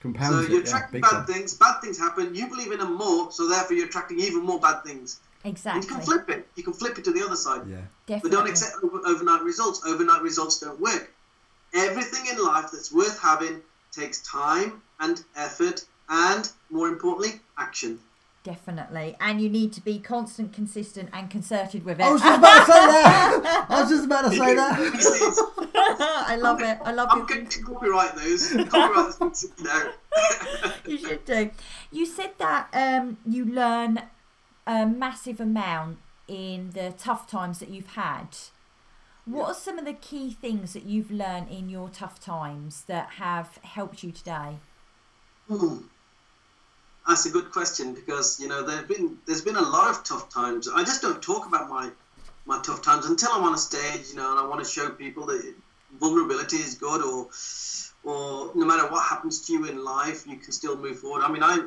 Compounds 0.00 0.46
so 0.46 0.52
you're 0.52 0.60
yeah, 0.60 0.66
attracting 0.66 0.92
big 1.00 1.02
bad 1.02 1.10
time. 1.10 1.26
things 1.26 1.54
bad 1.54 1.80
things 1.80 1.98
happen 1.98 2.34
you 2.34 2.48
believe 2.48 2.72
in 2.72 2.78
them 2.80 2.94
more 2.94 3.30
so 3.30 3.48
therefore 3.48 3.76
you're 3.76 3.86
attracting 3.86 4.18
even 4.20 4.42
more 4.42 4.60
bad 4.60 4.82
things 4.84 5.20
and 5.44 5.56
you 5.84 5.88
can 5.88 6.00
flip 6.00 6.28
it 6.28 6.46
you 6.56 6.62
can 6.62 6.72
flip 6.72 6.98
it 6.98 7.04
to 7.04 7.12
the 7.12 7.22
other 7.24 7.36
side 7.36 7.62
Yeah. 7.68 7.76
Definitely. 8.06 8.30
but 8.30 8.36
don't 8.36 8.48
accept 8.48 8.76
overnight 8.82 9.42
results. 9.42 9.82
Overnight 9.86 10.22
results 10.22 10.58
don't 10.60 10.80
work. 10.80 11.12
Everything 11.74 12.26
in 12.30 12.42
life 12.44 12.70
that's 12.72 12.92
worth 12.92 13.20
having 13.20 13.62
takes 13.92 14.20
time 14.22 14.82
and 15.00 15.22
effort 15.36 15.84
and, 16.08 16.50
more 16.70 16.88
importantly, 16.88 17.40
action. 17.58 17.98
definitely 18.44 19.16
and 19.20 19.40
you 19.40 19.48
need 19.48 19.72
to 19.72 19.80
be 19.80 19.98
constant 19.98 20.52
consistent 20.52 21.08
and 21.12 21.28
concerted 21.30 21.84
with 21.84 21.98
it 21.98 22.04
I 22.06 22.12
was 22.12 22.22
just 22.22 22.38
about 22.38 22.60
to 22.60 22.66
say 22.72 22.86
that. 22.86 23.66
I 23.68 23.80
was 23.80 23.90
just 23.90 24.04
about 24.04 24.22
to 24.22 24.30
say 24.36 24.54
that. 24.54 24.72
I 26.28 26.36
love 26.36 26.60
it 26.62 26.78
i 26.84 26.92
love 26.92 27.08
I'm 27.10 27.22
it 27.22 27.28
going 27.28 27.46
to 27.46 27.62
copyright 27.62 28.14
those. 28.16 28.42
Copyright 28.52 29.18
those. 29.18 29.46
No. 29.60 29.92
you 30.86 30.98
should 30.98 31.24
do. 31.24 31.50
You 31.90 32.06
said 32.06 32.32
that 32.38 32.68
um, 32.72 33.18
you 33.26 33.44
learn 33.44 34.02
a 34.66 34.86
massive 34.86 35.40
amount 35.40 35.98
in 36.28 36.70
the 36.70 36.92
tough 36.98 37.26
times 37.30 37.58
that 37.60 37.68
you've 37.70 37.94
had. 37.94 38.36
What 39.24 39.46
Yeah. 39.46 39.50
are 39.50 39.54
some 39.54 39.78
of 39.78 39.84
the 39.84 39.94
key 39.94 40.32
things 40.32 40.72
that 40.72 40.84
you've 40.84 41.10
learned 41.10 41.48
in 41.50 41.68
your 41.68 41.88
tough 41.90 42.20
times 42.20 42.84
that 42.84 43.10
have 43.14 43.58
helped 43.62 44.02
you 44.02 44.12
today? 44.12 44.60
Hmm. 45.48 45.78
That's 47.06 47.26
a 47.26 47.30
good 47.30 47.52
question 47.52 47.94
because 47.94 48.40
you 48.40 48.48
know 48.48 48.62
there've 48.64 48.88
been 48.88 49.18
there's 49.26 49.42
been 49.42 49.56
a 49.56 49.62
lot 49.62 49.90
of 49.90 50.02
tough 50.04 50.28
times. 50.28 50.68
I 50.68 50.82
just 50.82 51.02
don't 51.02 51.22
talk 51.22 51.46
about 51.46 51.68
my 51.68 51.90
my 52.46 52.60
tough 52.62 52.82
times 52.82 53.06
until 53.06 53.30
I'm 53.32 53.44
on 53.44 53.54
a 53.54 53.58
stage, 53.58 54.08
you 54.10 54.16
know, 54.16 54.30
and 54.30 54.40
I 54.40 54.46
want 54.46 54.64
to 54.64 54.70
show 54.70 54.90
people 54.90 55.26
that 55.26 55.54
vulnerability 56.00 56.56
is 56.56 56.74
good, 56.74 57.02
or 57.02 57.28
or 58.02 58.50
no 58.54 58.66
matter 58.66 58.88
what 58.90 59.06
happens 59.06 59.46
to 59.46 59.52
you 59.52 59.66
in 59.66 59.84
life, 59.84 60.26
you 60.26 60.36
can 60.36 60.52
still 60.52 60.76
move 60.76 60.98
forward. 60.98 61.22
I 61.22 61.30
mean, 61.30 61.42
I 61.44 61.66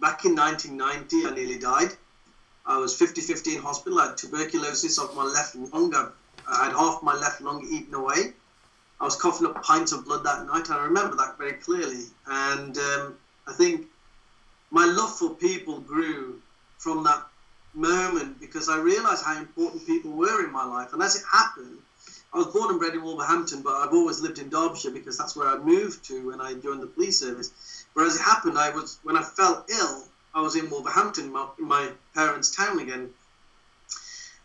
back 0.00 0.24
in 0.24 0.34
1990, 0.34 1.26
I 1.26 1.34
nearly 1.34 1.58
died. 1.58 1.94
I 2.64 2.78
was 2.78 2.98
50-50 2.98 3.56
in 3.56 3.62
hospital. 3.62 3.98
I 3.98 4.08
had 4.08 4.16
tuberculosis 4.16 4.98
of 4.98 5.14
my 5.14 5.24
left 5.24 5.54
lung. 5.54 5.94
I, 5.94 6.08
I 6.48 6.64
had 6.64 6.72
half 6.72 7.02
my 7.02 7.14
left 7.14 7.40
lung 7.40 7.66
eaten 7.70 7.94
away. 7.94 8.32
I 9.00 9.04
was 9.04 9.16
coughing 9.16 9.46
up 9.46 9.62
pints 9.62 9.92
of 9.92 10.04
blood 10.04 10.24
that 10.24 10.46
night. 10.46 10.70
I 10.70 10.82
remember 10.84 11.16
that 11.16 11.38
very 11.38 11.54
clearly. 11.54 12.04
And 12.26 12.76
um, 12.78 13.18
I 13.46 13.52
think 13.52 13.86
my 14.70 14.84
love 14.84 15.16
for 15.16 15.34
people 15.34 15.80
grew 15.80 16.40
from 16.78 17.04
that 17.04 17.26
moment 17.74 18.40
because 18.40 18.68
I 18.68 18.78
realized 18.78 19.24
how 19.24 19.38
important 19.38 19.86
people 19.86 20.12
were 20.12 20.44
in 20.44 20.52
my 20.52 20.64
life. 20.64 20.92
And 20.92 21.02
as 21.02 21.16
it 21.16 21.22
happened, 21.30 21.78
I 22.32 22.38
was 22.38 22.48
born 22.48 22.70
and 22.70 22.78
bred 22.78 22.94
in 22.94 23.02
Wolverhampton, 23.02 23.62
but 23.62 23.76
I've 23.76 23.92
always 23.92 24.20
lived 24.20 24.38
in 24.38 24.48
Derbyshire 24.48 24.90
because 24.90 25.16
that's 25.16 25.36
where 25.36 25.48
I 25.48 25.58
moved 25.58 26.04
to 26.06 26.28
when 26.28 26.40
I 26.40 26.54
joined 26.54 26.82
the 26.82 26.86
police 26.86 27.20
service. 27.20 27.85
But 27.96 28.04
as 28.04 28.16
it 28.16 28.22
happened, 28.22 28.58
I 28.58 28.68
was 28.68 28.98
when 29.04 29.16
I 29.16 29.22
fell 29.22 29.64
ill, 29.70 30.06
I 30.34 30.42
was 30.42 30.54
in 30.54 30.68
Wolverhampton, 30.68 31.32
my, 31.32 31.48
my 31.56 31.92
parents' 32.14 32.50
town 32.50 32.78
again. 32.78 33.14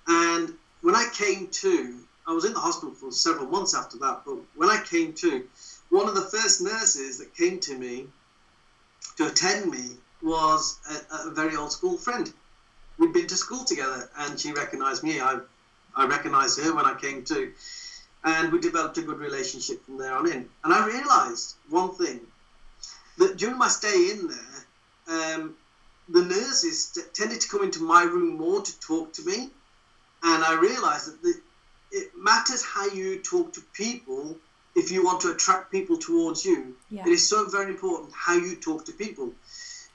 And 0.07 0.57
when 0.79 0.95
I 0.95 1.09
came 1.13 1.47
to, 1.47 1.99
I 2.25 2.31
was 2.31 2.45
in 2.45 2.53
the 2.53 2.61
hospital 2.61 2.95
for 2.95 3.11
several 3.11 3.47
months 3.47 3.75
after 3.75 3.97
that. 3.97 4.21
But 4.25 4.37
when 4.55 4.69
I 4.69 4.81
came 4.81 5.11
to, 5.15 5.45
one 5.89 6.07
of 6.07 6.15
the 6.15 6.21
first 6.21 6.61
nurses 6.61 7.17
that 7.17 7.35
came 7.35 7.59
to 7.59 7.75
me 7.75 8.07
to 9.17 9.27
attend 9.27 9.69
me 9.69 9.97
was 10.21 10.79
a, 10.89 11.27
a 11.27 11.31
very 11.31 11.57
old 11.57 11.73
school 11.73 11.97
friend. 11.97 12.31
We'd 12.97 13.11
been 13.11 13.27
to 13.27 13.35
school 13.35 13.65
together, 13.65 14.09
and 14.15 14.39
she 14.39 14.53
recognised 14.53 15.03
me. 15.03 15.19
I, 15.19 15.39
I 15.93 16.05
recognised 16.05 16.57
her 16.61 16.73
when 16.73 16.85
I 16.85 16.93
came 16.93 17.25
to, 17.25 17.51
and 18.23 18.49
we 18.53 18.59
developed 18.59 18.97
a 18.97 19.01
good 19.01 19.19
relationship 19.19 19.83
from 19.85 19.97
there 19.97 20.13
on 20.13 20.31
in. 20.31 20.49
And 20.63 20.71
I 20.73 20.85
realised 20.85 21.55
one 21.67 21.93
thing 21.95 22.21
that 23.21 23.37
during 23.37 23.57
my 23.57 23.67
stay 23.67 24.09
in 24.09 24.27
there, 24.27 25.35
um, 25.35 25.53
the 26.09 26.23
nurses 26.23 26.87
t- 26.87 27.01
tended 27.13 27.39
to 27.41 27.47
come 27.47 27.63
into 27.63 27.81
my 27.81 28.03
room 28.03 28.37
more 28.37 28.61
to 28.61 28.79
talk 28.79 29.13
to 29.13 29.23
me, 29.23 29.49
and 30.23 30.43
I 30.43 30.53
realised 30.53 31.07
that 31.07 31.21
the, 31.21 31.33
it 31.91 32.11
matters 32.17 32.63
how 32.63 32.87
you 32.87 33.17
talk 33.17 33.53
to 33.53 33.61
people 33.73 34.37
if 34.75 34.89
you 34.91 35.03
want 35.03 35.21
to 35.21 35.29
attract 35.29 35.71
people 35.71 35.97
towards 35.97 36.45
you. 36.45 36.75
Yeah. 36.89 37.03
It 37.05 37.11
is 37.11 37.27
so 37.27 37.47
very 37.47 37.69
important 37.69 38.11
how 38.15 38.33
you 38.33 38.55
talk 38.55 38.85
to 38.85 38.93
people. 38.93 39.33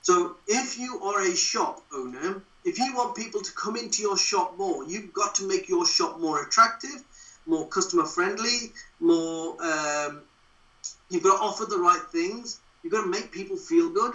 So 0.03 0.37
if 0.47 0.79
you 0.79 1.01
are 1.01 1.21
a 1.23 1.35
shop 1.35 1.83
owner, 1.93 2.41
if 2.65 2.79
you 2.79 2.95
want 2.95 3.17
people 3.17 3.41
to 3.41 3.53
come 3.53 3.77
into 3.77 4.03
your 4.03 4.17
shop 4.17 4.57
more, 4.57 4.85
you've 4.85 5.13
got 5.13 5.35
to 5.37 5.49
make 5.49 5.69
your 5.69 5.87
shop 5.87 6.21
more 6.21 6.43
attractive, 6.43 7.03
more 7.47 7.67
customer 7.67 8.05
friendly, 8.05 8.73
more. 9.01 9.57
Um, 9.61 10.23
you've 11.09 11.23
got 11.23 11.39
to 11.39 11.43
offer 11.43 11.65
the 11.65 11.79
right 11.79 12.03
things. 12.13 12.59
You've 12.87 12.93
got 12.93 13.03
to 13.03 13.09
make 13.09 13.33
people 13.33 13.57
feel 13.57 13.89
good, 13.89 14.13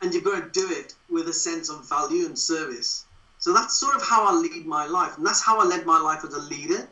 and 0.00 0.12
you've 0.12 0.24
got 0.24 0.52
to 0.52 0.60
do 0.60 0.68
it 0.68 0.94
with 1.08 1.28
a 1.28 1.32
sense 1.32 1.68
of 1.68 1.88
value 1.88 2.26
and 2.26 2.36
service. 2.36 3.04
So 3.38 3.54
that's 3.54 3.78
sort 3.78 3.94
of 3.94 4.02
how 4.02 4.26
I 4.26 4.32
lead 4.32 4.66
my 4.66 4.86
life, 4.86 5.16
and 5.16 5.24
that's 5.24 5.40
how 5.40 5.60
I 5.60 5.64
led 5.64 5.86
my 5.86 6.00
life 6.00 6.24
as 6.24 6.34
a 6.34 6.40
leader. 6.40 6.88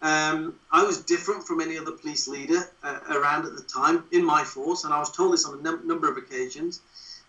Um, 0.00 0.58
I 0.70 0.82
was 0.82 1.02
different 1.02 1.46
from 1.46 1.60
any 1.60 1.76
other 1.76 1.90
police 1.92 2.26
leader 2.26 2.70
uh, 2.82 3.00
around 3.10 3.44
at 3.44 3.54
the 3.54 3.60
time 3.64 4.04
in 4.12 4.24
my 4.24 4.44
force, 4.44 4.84
and 4.84 4.94
I 4.94 4.98
was 4.98 5.10
told 5.10 5.34
this 5.34 5.44
on 5.44 5.58
a 5.58 5.62
num- 5.62 5.86
number 5.86 6.10
of 6.10 6.16
occasions. 6.16 6.80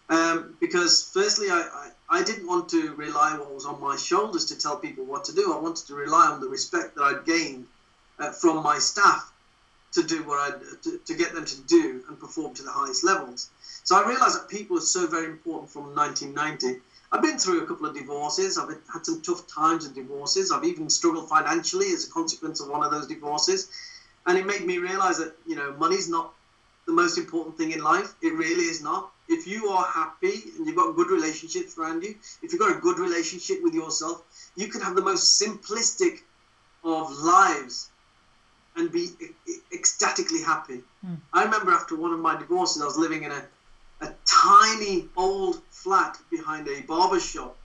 Um, 0.08 0.56
because 0.62 1.12
firstly, 1.14 1.50
I, 1.50 1.64
I, 2.10 2.20
I 2.20 2.24
didn't 2.24 2.48
want 2.48 2.70
to 2.70 2.94
rely 2.94 3.36
what 3.36 3.54
was 3.54 3.66
on 3.66 3.82
my 3.82 3.98
shoulders 3.98 4.46
to 4.46 4.58
tell 4.58 4.78
people 4.78 5.04
what 5.04 5.26
to 5.26 5.36
do. 5.36 5.52
I 5.52 5.60
wanted 5.60 5.86
to 5.88 5.96
rely 5.96 6.28
on 6.28 6.40
the 6.40 6.48
respect 6.48 6.96
that 6.96 7.04
I'd 7.04 7.26
gained 7.26 7.68
uh, 8.20 8.32
from 8.32 8.64
my 8.64 8.78
staff 8.80 9.34
to 9.96 10.04
do 10.04 10.24
what 10.24 10.40
I 10.40 10.58
to, 10.84 10.98
to 10.98 11.14
get 11.16 11.34
them 11.34 11.46
to 11.46 11.62
do 11.62 12.04
and 12.08 12.20
perform 12.20 12.54
to 12.56 12.64
the 12.64 12.72
highest 12.72 13.04
levels. 13.04 13.50
So 13.84 13.96
I 13.96 14.08
realised 14.08 14.36
that 14.38 14.50
people 14.50 14.78
are 14.78 14.82
so 14.82 15.08
very 15.08 15.26
important 15.26 15.72
from 15.72 15.96
1990. 15.96 16.82
I've 17.12 17.22
been 17.22 17.38
through 17.38 17.64
a 17.64 17.66
couple 17.66 17.86
of 17.86 17.96
divorces. 17.96 18.58
I've 18.58 18.76
had 18.92 19.06
some 19.06 19.22
tough 19.22 19.48
times 19.48 19.86
in 19.86 19.94
divorces. 19.94 20.52
I've 20.52 20.66
even 20.66 20.90
struggled 20.90 21.30
financially 21.30 21.88
as 21.94 22.08
a 22.08 22.12
consequence 22.12 22.60
of 22.60 22.68
one 22.68 22.84
of 22.84 22.92
those 22.92 23.08
divorces, 23.08 23.70
and 24.26 24.38
it 24.38 24.46
made 24.46 24.66
me 24.66 24.80
realise 24.80 25.18
that 25.18 25.34
you 25.48 25.56
know 25.56 25.74
money's 25.78 26.10
not 26.10 26.34
the 26.88 26.94
most 26.94 27.18
important 27.18 27.58
thing 27.58 27.72
in 27.72 27.82
life. 27.82 28.14
It 28.22 28.34
really 28.34 28.66
is 28.66 28.84
not. 28.84 29.12
If 29.30 29.48
you 29.48 29.70
are 29.70 29.86
happy 29.86 30.44
and 30.58 30.68
you've 30.68 30.76
got 30.76 30.96
good 30.96 31.10
relationships 31.10 31.78
around 31.78 32.04
you, 32.04 32.16
if 32.44 32.52
you've 32.52 32.60
got 32.60 32.76
a 32.76 32.80
good 32.80 33.00
relationship 33.00 33.64
with 33.64 33.74
yourself, 33.74 34.24
you 34.56 34.68
can 34.68 34.82
have 34.82 34.96
the 34.96 35.02
most 35.02 35.42
simplistic 35.42 36.20
of 36.84 37.12
lives 37.12 37.90
and 38.76 38.92
be 38.92 39.10
ecstatically 39.72 40.42
happy. 40.42 40.82
Hmm. 41.04 41.16
I 41.34 41.44
remember 41.44 41.72
after 41.72 41.96
one 41.96 42.14
of 42.14 42.20
my 42.20 42.36
divorces, 42.36 42.82
I 42.82 42.86
was 42.86 42.98
living 42.98 43.24
in 43.24 43.32
a, 43.32 43.46
a 44.02 44.10
tiny 44.26 45.08
old 45.16 45.62
flat 45.70 46.18
behind 46.30 46.68
a 46.68 46.82
barber 46.82 47.20
shop, 47.20 47.56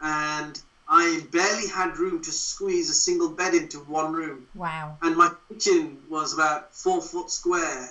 and 0.00 0.60
I 0.88 1.26
barely 1.30 1.66
had 1.66 1.98
room 1.98 2.20
to 2.22 2.32
squeeze 2.32 2.90
a 2.90 2.94
single 2.94 3.28
bed 3.28 3.54
into 3.54 3.80
one 3.80 4.12
room 4.12 4.46
Wow. 4.54 4.96
and 5.02 5.16
my 5.16 5.30
kitchen 5.48 6.02
was 6.08 6.32
about 6.32 6.74
four 6.74 7.00
foot 7.00 7.30
square, 7.30 7.88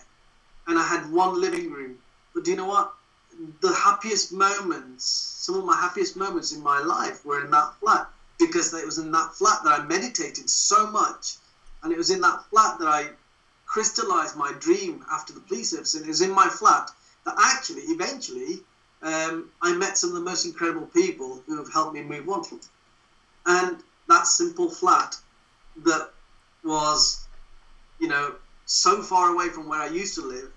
and 0.67 0.77
I 0.77 0.83
had 0.83 1.09
one 1.11 1.39
living 1.39 1.71
room. 1.71 1.97
But 2.33 2.43
do 2.43 2.51
you 2.51 2.57
know 2.57 2.65
what? 2.65 2.93
The 3.61 3.73
happiest 3.73 4.31
moments, 4.33 5.05
some 5.05 5.55
of 5.55 5.63
my 5.65 5.75
happiest 5.75 6.15
moments 6.15 6.51
in 6.51 6.61
my 6.61 6.79
life 6.79 7.23
were 7.25 7.41
in 7.43 7.49
that 7.51 7.73
flat 7.79 8.09
because 8.37 8.73
it 8.73 8.85
was 8.85 8.97
in 8.97 9.11
that 9.11 9.33
flat 9.33 9.63
that 9.63 9.79
I 9.81 9.83
meditated 9.83 10.49
so 10.49 10.85
much, 10.87 11.35
and 11.83 11.91
it 11.91 11.97
was 11.97 12.09
in 12.09 12.21
that 12.21 12.43
flat 12.49 12.79
that 12.79 12.87
I 12.87 13.09
crystallized 13.65 14.35
my 14.35 14.51
dream 14.59 15.05
after 15.11 15.33
the 15.33 15.39
police 15.41 15.71
service, 15.71 15.95
and 15.95 16.05
it 16.05 16.07
was 16.07 16.21
in 16.21 16.31
my 16.31 16.47
flat 16.47 16.89
that 17.25 17.35
actually, 17.39 17.83
eventually, 17.83 18.61
um, 19.01 19.49
I 19.61 19.73
met 19.73 19.97
some 19.97 20.09
of 20.09 20.15
the 20.15 20.21
most 20.21 20.45
incredible 20.45 20.87
people 20.87 21.41
who 21.45 21.57
have 21.57 21.71
helped 21.71 21.93
me 21.93 22.01
move 22.01 22.27
on. 22.29 22.43
And 23.45 23.77
that 24.07 24.27
simple 24.27 24.69
flat 24.69 25.15
that 25.83 26.11
was, 26.63 27.27
you 27.99 28.07
know, 28.07 28.35
so 28.65 29.01
far 29.01 29.33
away 29.33 29.49
from 29.49 29.67
where 29.67 29.81
I 29.81 29.87
used 29.87 30.15
to 30.15 30.21
live, 30.21 30.51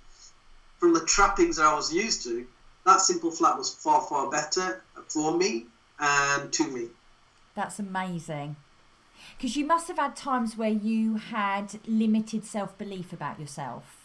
from 0.78 0.92
the 0.92 1.04
trappings 1.04 1.56
that 1.56 1.66
I 1.66 1.74
was 1.74 1.92
used 1.92 2.24
to, 2.24 2.46
that 2.84 3.00
simple 3.00 3.30
flat 3.30 3.56
was 3.56 3.72
far, 3.74 4.02
far 4.02 4.30
better 4.30 4.82
for 5.08 5.36
me 5.36 5.66
and 6.00 6.52
to 6.52 6.66
me. 6.66 6.88
That's 7.54 7.78
amazing. 7.78 8.56
Because 9.36 9.56
you 9.56 9.66
must 9.66 9.88
have 9.88 9.98
had 9.98 10.14
times 10.16 10.56
where 10.56 10.70
you 10.70 11.16
had 11.16 11.78
limited 11.86 12.44
self 12.44 12.76
belief 12.78 13.12
about 13.12 13.40
yourself. 13.40 13.96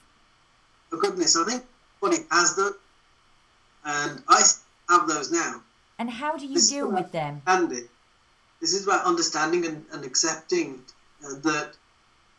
For 0.89 0.97
goodness, 0.97 1.35
I 1.35 1.43
think 1.45 1.63
everybody 2.01 2.25
has 2.31 2.55
them, 2.55 2.73
and 3.85 4.23
I 4.27 4.41
have 4.89 5.07
those 5.07 5.31
now. 5.31 5.61
And 5.99 6.09
how 6.09 6.37
do 6.37 6.45
you 6.45 6.55
This- 6.55 6.69
deal 6.69 6.89
with 6.89 7.11
them? 7.11 7.41
understanding. 7.47 7.89
This 8.61 8.73
is 8.73 8.83
about 8.87 9.05
understanding 9.05 9.65
and, 9.65 9.85
and 9.91 10.03
accepting 10.03 10.83
uh, 11.23 11.35
that 11.41 11.73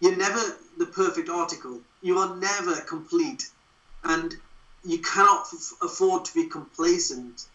you're 0.01 0.17
never 0.17 0.41
the 0.77 0.87
perfect 0.87 1.29
article. 1.29 1.81
You 2.03 2.19
are 2.19 2.35
never 2.37 2.81
complete, 2.81 3.51
and 4.03 4.35
you 4.85 4.99
cannot 4.99 5.47
f- 5.53 5.75
afford 5.83 6.25
to 6.27 6.35
be 6.35 6.47
complacent. 6.47 7.47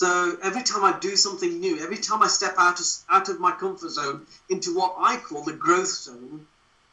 So 0.00 0.38
every 0.42 0.62
time 0.62 0.82
I 0.82 0.98
do 0.98 1.14
something 1.14 1.60
new, 1.60 1.78
every 1.78 1.98
time 1.98 2.22
I 2.22 2.26
step 2.26 2.54
out 2.56 2.80
of, 2.80 2.86
out 3.10 3.28
of 3.28 3.38
my 3.38 3.52
comfort 3.52 3.90
zone 3.90 4.26
into 4.48 4.74
what 4.74 4.94
I 4.98 5.18
call 5.18 5.42
the 5.44 5.52
growth 5.52 5.92
zone, 6.06 6.46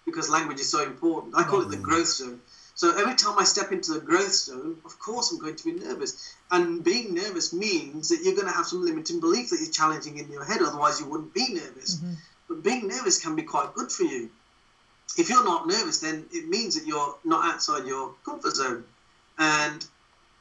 because 0.05 0.29
language 0.29 0.59
is 0.59 0.69
so 0.69 0.83
important, 0.83 1.33
I 1.33 1.43
call 1.43 1.61
it 1.61 1.69
the 1.69 1.77
growth 1.77 2.09
zone. 2.09 2.41
So 2.75 2.93
every 2.97 3.15
time 3.15 3.35
I 3.39 3.45
step 3.45 3.71
into 3.71 3.93
the 3.93 4.01
growth 4.01 4.33
zone, 4.33 4.75
of 4.83 4.99
course 4.99 5.31
I'm 5.31 5.39
going 5.39 5.55
to 5.55 5.63
be 5.63 5.71
nervous. 5.71 6.35
And 6.51 6.83
being 6.83 7.13
nervous 7.13 7.53
means 7.53 8.09
that 8.09 8.23
you're 8.23 8.35
going 8.35 8.51
to 8.51 8.57
have 8.59 8.67
some 8.67 8.83
limiting 8.83 9.21
belief 9.21 9.51
that 9.51 9.61
you're 9.61 9.71
challenging 9.71 10.17
in 10.17 10.29
your 10.29 10.43
head, 10.43 10.61
otherwise, 10.61 10.99
you 10.99 11.05
wouldn't 11.05 11.33
be 11.33 11.47
nervous. 11.53 11.95
Mhm. 11.95 12.15
But 12.49 12.61
being 12.61 12.89
nervous 12.89 13.17
can 13.17 13.37
be 13.37 13.43
quite 13.43 13.73
good 13.73 13.89
for 13.89 14.03
you. 14.03 14.29
If 15.15 15.29
you're 15.29 15.45
not 15.45 15.65
nervous, 15.65 15.99
then 15.99 16.27
it 16.33 16.49
means 16.49 16.75
that 16.75 16.85
you're 16.85 17.15
not 17.23 17.45
outside 17.45 17.87
your 17.87 18.15
comfort 18.25 18.53
zone 18.57 18.83
and 19.37 19.85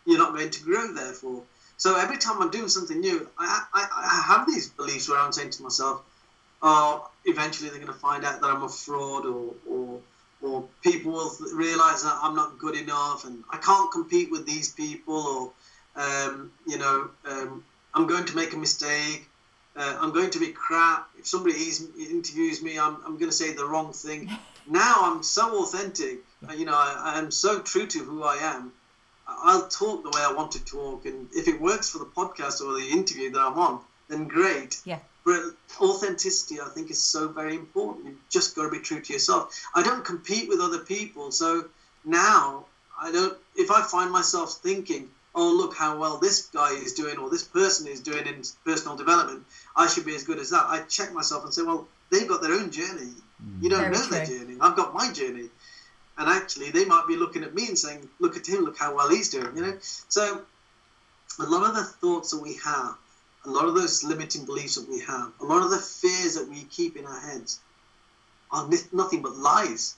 you're 0.04 0.18
not 0.18 0.32
going 0.34 0.50
to 0.50 0.62
grow, 0.64 0.92
therefore. 0.92 1.44
So 1.76 1.96
every 1.96 2.16
time 2.18 2.40
I'm 2.40 2.50
doing 2.50 2.68
something 2.68 3.00
new, 3.00 3.28
I, 3.38 3.62
I, 3.74 3.86
I 3.94 4.34
have 4.34 4.46
these 4.46 4.68
beliefs 4.70 5.08
where 5.08 5.18
I'm 5.18 5.32
saying 5.32 5.50
to 5.50 5.62
myself, 5.62 6.02
oh, 6.62 7.10
eventually 7.24 7.68
they're 7.68 7.78
going 7.78 7.92
to 7.92 7.98
find 7.98 8.24
out 8.24 8.40
that 8.40 8.50
I'm 8.50 8.62
a 8.62 8.68
fraud 8.68 9.26
or, 9.26 9.54
or, 9.68 10.00
or 10.40 10.64
people 10.82 11.12
will 11.12 11.30
realize 11.54 12.02
that 12.02 12.18
I'm 12.22 12.34
not 12.34 12.58
good 12.58 12.76
enough 12.76 13.24
and 13.24 13.44
I 13.50 13.58
can't 13.58 13.90
compete 13.92 14.30
with 14.30 14.46
these 14.46 14.72
people 14.72 15.52
or, 15.96 16.02
um, 16.02 16.50
you 16.66 16.78
know, 16.78 17.10
um, 17.26 17.64
I'm 17.94 18.06
going 18.06 18.24
to 18.24 18.36
make 18.36 18.52
a 18.52 18.56
mistake. 18.56 19.28
Uh, 19.74 19.98
I'm 20.00 20.12
going 20.12 20.30
to 20.30 20.38
be 20.38 20.48
crap. 20.48 21.08
If 21.18 21.26
somebody 21.26 21.54
interviews 21.98 22.62
me, 22.62 22.78
I'm, 22.78 22.96
I'm 23.04 23.18
going 23.18 23.30
to 23.30 23.36
say 23.36 23.52
the 23.52 23.66
wrong 23.66 23.92
thing. 23.92 24.30
now 24.66 24.96
I'm 25.02 25.22
so 25.22 25.62
authentic. 25.62 26.20
Uh, 26.48 26.54
You 26.54 26.64
know, 26.64 26.74
I, 26.74 27.14
I'm 27.16 27.30
so 27.30 27.60
true 27.60 27.86
to 27.86 27.98
who 27.98 28.22
I 28.22 28.36
am. 28.36 28.72
I- 29.28 29.38
I'll 29.42 29.68
talk 29.68 30.02
the 30.02 30.10
way 30.10 30.22
I 30.22 30.32
want 30.32 30.52
to 30.52 30.64
talk, 30.64 31.04
and 31.04 31.28
if 31.34 31.48
it 31.48 31.60
works 31.60 31.90
for 31.90 31.98
the 31.98 32.06
podcast 32.06 32.60
or 32.60 32.74
the 32.74 32.88
interview 32.90 33.30
that 33.32 33.40
I'm 33.40 33.58
on, 33.58 33.80
then 34.08 34.28
great. 34.28 34.80
Yeah. 34.84 34.98
But 35.24 35.56
authenticity, 35.80 36.60
I 36.60 36.68
think, 36.68 36.90
is 36.90 37.02
so 37.02 37.26
very 37.26 37.56
important. 37.56 38.06
You've 38.06 38.28
just 38.30 38.54
got 38.54 38.62
to 38.62 38.70
be 38.70 38.78
true 38.78 39.00
to 39.00 39.12
yourself. 39.12 39.60
I 39.74 39.82
don't 39.82 40.04
compete 40.04 40.48
with 40.48 40.60
other 40.60 40.78
people, 40.78 41.32
so 41.32 41.68
now 42.04 42.66
I 43.00 43.10
don't. 43.10 43.36
If 43.56 43.70
I 43.70 43.82
find 43.82 44.12
myself 44.12 44.60
thinking, 44.62 45.10
"Oh, 45.34 45.50
look 45.50 45.74
how 45.74 45.96
well 45.98 46.18
this 46.18 46.46
guy 46.52 46.70
is 46.70 46.92
doing, 46.92 47.18
or 47.18 47.28
this 47.28 47.42
person 47.42 47.88
is 47.88 48.00
doing 48.00 48.26
in 48.26 48.42
personal 48.64 48.96
development," 48.96 49.44
I 49.74 49.88
should 49.88 50.04
be 50.06 50.14
as 50.14 50.22
good 50.22 50.38
as 50.38 50.50
that. 50.50 50.66
I 50.66 50.80
check 50.82 51.12
myself 51.12 51.44
and 51.44 51.52
say, 51.52 51.62
"Well, 51.62 51.88
they've 52.10 52.28
got 52.28 52.40
their 52.40 52.52
own 52.52 52.70
journey. 52.70 53.12
You 53.60 53.68
mm. 53.68 53.70
don't 53.70 53.80
Very 53.80 53.92
know 53.92 54.06
their 54.06 54.26
journey. 54.26 54.56
I've 54.60 54.76
got 54.76 54.94
my 54.94 55.10
journey." 55.10 55.50
And 56.18 56.28
actually, 56.28 56.70
they 56.70 56.84
might 56.84 57.06
be 57.06 57.16
looking 57.16 57.44
at 57.44 57.54
me 57.54 57.68
and 57.68 57.78
saying, 57.78 58.08
"Look 58.18 58.36
at 58.36 58.46
him! 58.46 58.64
Look 58.64 58.78
how 58.78 58.94
well 58.94 59.10
he's 59.10 59.28
doing." 59.28 59.54
You 59.56 59.62
know, 59.62 59.78
so 60.08 60.42
a 61.38 61.44
lot 61.44 61.68
of 61.68 61.74
the 61.74 61.84
thoughts 61.84 62.30
that 62.30 62.40
we 62.40 62.54
have, 62.64 62.96
a 63.44 63.50
lot 63.50 63.66
of 63.66 63.74
those 63.74 64.02
limiting 64.02 64.44
beliefs 64.44 64.76
that 64.76 64.88
we 64.88 65.00
have, 65.00 65.32
a 65.40 65.44
lot 65.44 65.62
of 65.62 65.70
the 65.70 65.78
fears 65.78 66.34
that 66.34 66.48
we 66.48 66.64
keep 66.64 66.96
in 66.96 67.04
our 67.06 67.20
heads 67.20 67.60
are 68.50 68.68
nothing 68.92 69.22
but 69.22 69.36
lies. 69.36 69.96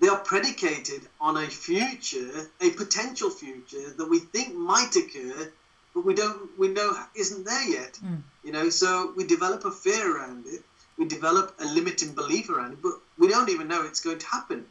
They 0.00 0.08
are 0.08 0.18
predicated 0.18 1.08
on 1.20 1.36
a 1.36 1.46
future, 1.46 2.48
a 2.60 2.70
potential 2.70 3.30
future 3.30 3.90
that 3.96 4.08
we 4.08 4.20
think 4.20 4.54
might 4.54 4.94
occur, 4.94 5.52
but 5.94 6.04
we 6.04 6.14
don't, 6.14 6.56
we 6.58 6.68
know 6.68 6.96
isn't 7.16 7.44
there 7.44 7.68
yet. 7.68 7.98
Mm. 8.04 8.22
You 8.44 8.52
know, 8.52 8.70
so 8.70 9.12
we 9.16 9.26
develop 9.26 9.64
a 9.64 9.72
fear 9.72 10.16
around 10.16 10.46
it, 10.46 10.62
we 10.96 11.06
develop 11.06 11.54
a 11.60 11.64
limiting 11.64 12.14
belief 12.14 12.48
around 12.50 12.74
it, 12.74 12.82
but 12.82 12.92
we 13.18 13.28
don't 13.28 13.48
even 13.48 13.68
know 13.68 13.82
it's 13.82 14.00
going 14.00 14.18
to 14.18 14.26
happen. 14.26 14.66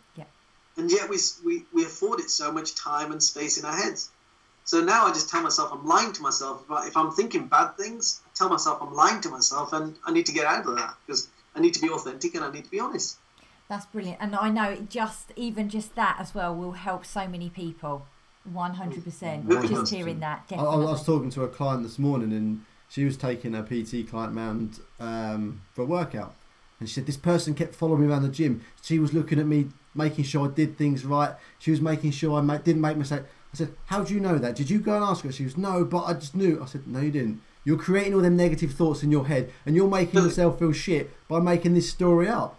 Yeah. 0.77 0.81
And 0.81 0.91
yet 0.91 1.09
we, 1.09 1.17
we, 1.43 1.65
we 1.73 1.83
afford 1.83 2.19
it 2.19 2.29
so 2.29 2.51
much 2.51 2.75
time 2.75 3.11
and 3.11 3.21
space 3.21 3.57
in 3.57 3.65
our 3.65 3.75
heads. 3.75 4.09
So 4.63 4.81
now 4.81 5.05
I 5.05 5.09
just 5.09 5.29
tell 5.29 5.41
myself 5.41 5.71
I'm 5.71 5.85
lying 5.85 6.11
to 6.13 6.21
myself. 6.21 6.63
If, 6.65 6.71
I, 6.71 6.87
if 6.87 6.97
I'm 6.97 7.11
thinking 7.11 7.47
bad 7.47 7.77
things, 7.77 8.21
I 8.25 8.29
tell 8.35 8.49
myself 8.49 8.79
I'm 8.81 8.93
lying 8.93 9.21
to 9.21 9.29
myself, 9.29 9.71
and 9.71 9.95
I 10.05 10.11
need 10.11 10.25
to 10.25 10.33
get 10.33 10.45
out 10.45 10.65
of 10.65 10.75
that 10.75 10.95
because 11.05 11.29
I 11.55 11.61
need 11.61 11.73
to 11.75 11.81
be 11.81 11.89
authentic 11.89 12.35
and 12.35 12.43
I 12.43 12.51
need 12.51 12.65
to 12.65 12.71
be 12.71 12.79
honest. 12.79 13.17
That's 13.69 13.85
brilliant, 13.85 14.17
and 14.21 14.35
I 14.35 14.49
know 14.49 14.69
it 14.71 14.89
just 14.89 15.31
even 15.35 15.69
just 15.69 15.95
that 15.95 16.17
as 16.19 16.35
well 16.35 16.53
will 16.53 16.73
help 16.73 17.05
so 17.05 17.27
many 17.27 17.49
people. 17.49 18.07
One 18.43 18.75
hundred 18.75 19.03
percent. 19.03 19.47
Mm. 19.47 19.67
Just 19.67 19.93
hearing 19.93 20.19
that, 20.21 20.45
I, 20.51 20.55
I 20.55 20.75
was 20.77 21.05
talking 21.05 21.29
to 21.31 21.43
a 21.43 21.49
client 21.49 21.83
this 21.83 21.99
morning 21.99 22.31
and 22.31 22.65
she 22.89 23.03
was 23.03 23.17
taking 23.17 23.53
a 23.53 23.63
PT 23.63 24.09
client 24.09 24.35
round 24.35 24.79
um, 24.99 25.61
for 25.73 25.81
a 25.81 25.85
workout. 25.85 26.35
And 26.79 26.87
she 26.87 26.95
said, 26.95 27.05
This 27.05 27.17
person 27.17 27.53
kept 27.53 27.75
following 27.75 28.01
me 28.01 28.07
around 28.07 28.23
the 28.23 28.29
gym. 28.29 28.63
She 28.81 28.99
was 28.99 29.13
looking 29.13 29.39
at 29.39 29.45
me, 29.45 29.67
making 29.97 30.25
sure 30.25 30.47
I 30.47 30.51
did 30.53 30.77
things 30.77 31.03
right. 31.05 31.33
She 31.59 31.71
was 31.71 31.81
making 31.81 32.11
sure 32.11 32.37
I 32.37 32.41
ma- 32.41 32.57
didn't 32.57 32.81
make 32.81 32.97
mistakes. 32.97 33.25
I 33.53 33.57
said, 33.57 33.73
How 33.87 34.03
do 34.03 34.13
you 34.13 34.19
know 34.19 34.37
that? 34.37 34.55
Did 34.55 34.69
you 34.69 34.79
go 34.79 34.93
and 34.95 35.03
ask 35.03 35.23
her? 35.23 35.31
She 35.31 35.43
was, 35.43 35.57
No, 35.57 35.83
but 35.83 36.03
I 36.05 36.13
just 36.13 36.35
knew. 36.35 36.61
I 36.61 36.65
said, 36.65 36.87
No, 36.87 36.99
you 37.01 37.11
didn't. 37.11 37.41
You're 37.63 37.77
creating 37.77 38.13
all 38.13 38.21
them 38.21 38.37
negative 38.37 38.71
thoughts 38.73 39.03
in 39.03 39.11
your 39.11 39.27
head 39.27 39.51
and 39.65 39.75
you're 39.75 39.89
making 39.89 40.23
yourself 40.23 40.59
feel 40.59 40.71
shit 40.71 41.11
by 41.27 41.39
making 41.39 41.73
this 41.73 41.89
story 41.89 42.29
up. 42.29 42.57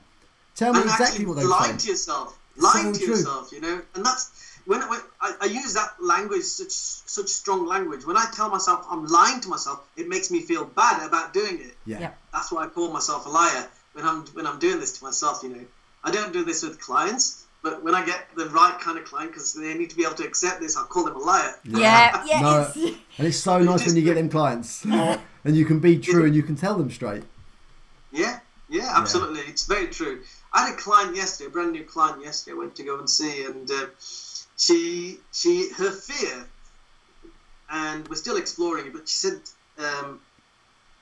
Tell 0.54 0.72
me 0.74 0.80
and 0.82 0.90
exactly 0.90 1.24
what 1.24 1.36
they 1.36 1.44
lying 1.44 1.78
say. 1.78 1.86
to 1.86 1.90
yourself, 1.92 2.38
lying 2.56 2.92
So 2.92 3.00
to 3.00 3.06
true. 3.06 3.14
yourself, 3.14 3.52
you 3.52 3.60
know, 3.62 3.80
and 3.94 4.04
that's 4.04 4.58
when, 4.66 4.80
when 4.90 5.00
I, 5.22 5.34
I 5.40 5.44
use 5.46 5.72
that 5.74 5.94
language, 6.02 6.42
such 6.42 6.72
such 6.72 7.28
strong 7.28 7.64
language. 7.66 8.04
When 8.04 8.18
I 8.18 8.26
tell 8.34 8.50
myself 8.50 8.84
I'm 8.90 9.06
lying 9.06 9.40
to 9.40 9.48
myself, 9.48 9.80
it 9.96 10.08
makes 10.08 10.30
me 10.30 10.42
feel 10.42 10.64
bad 10.66 11.06
about 11.06 11.32
doing 11.32 11.58
it. 11.62 11.74
Yeah. 11.86 12.00
Yep. 12.00 12.18
That's 12.34 12.52
why 12.52 12.64
I 12.64 12.68
call 12.68 12.92
myself 12.92 13.24
a 13.24 13.30
liar 13.30 13.66
when 13.94 14.04
I'm 14.04 14.26
when 14.34 14.46
I'm 14.46 14.58
doing 14.58 14.78
this 14.78 14.98
to 14.98 15.04
myself. 15.04 15.42
You 15.42 15.48
know, 15.50 15.64
I 16.04 16.10
don't 16.10 16.32
do 16.32 16.44
this 16.44 16.62
with 16.62 16.80
clients, 16.80 17.46
but 17.62 17.82
when 17.82 17.94
I 17.94 18.04
get 18.04 18.28
the 18.36 18.46
right 18.50 18.78
kind 18.80 18.98
of 18.98 19.04
client, 19.04 19.32
because 19.32 19.52
they 19.52 19.74
need 19.74 19.90
to 19.90 19.96
be 19.96 20.04
able 20.04 20.14
to 20.16 20.24
accept 20.24 20.60
this, 20.60 20.76
I 20.76 20.82
call 20.84 21.04
them 21.04 21.16
a 21.16 21.18
liar. 21.18 21.54
yeah, 21.64 22.22
No. 22.40 22.70
yes. 22.74 22.76
And 23.18 23.26
it's 23.26 23.36
so 23.38 23.58
nice 23.58 23.86
when 23.86 23.96
you 23.96 24.02
get 24.02 24.14
them 24.14 24.28
clients 24.28 24.84
and 24.84 25.56
you 25.56 25.64
can 25.64 25.80
be 25.80 25.98
true 25.98 26.24
and 26.24 26.34
you 26.34 26.42
can 26.42 26.56
tell 26.56 26.76
them 26.76 26.90
straight. 26.90 27.24
Yeah, 28.12 28.40
yeah, 28.68 28.92
absolutely. 28.94 29.40
It's 29.40 29.66
very 29.66 29.88
true. 29.88 30.22
I 30.52 30.66
had 30.66 30.74
a 30.74 30.76
client 30.76 31.16
yesterday, 31.16 31.48
a 31.48 31.50
brand 31.50 31.72
new 31.72 31.84
client 31.84 32.22
yesterday. 32.22 32.54
I 32.56 32.58
went 32.58 32.74
to 32.76 32.82
go 32.84 32.98
and 32.98 33.10
see, 33.10 33.44
and 33.44 33.70
uh, 33.70 33.86
she, 34.56 35.18
she, 35.32 35.70
her 35.76 35.90
fear, 35.90 36.46
and 37.70 38.08
we're 38.08 38.16
still 38.16 38.36
exploring 38.36 38.86
it. 38.86 38.92
But 38.94 39.08
she 39.08 39.16
said, 39.16 39.40
um, 39.78 40.20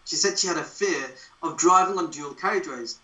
she 0.04 0.16
said 0.16 0.38
she 0.38 0.48
had 0.48 0.56
a 0.56 0.64
fear 0.64 1.06
of 1.42 1.56
driving 1.56 1.98
on 1.98 2.10
dual 2.10 2.34
carriageways, 2.34 2.96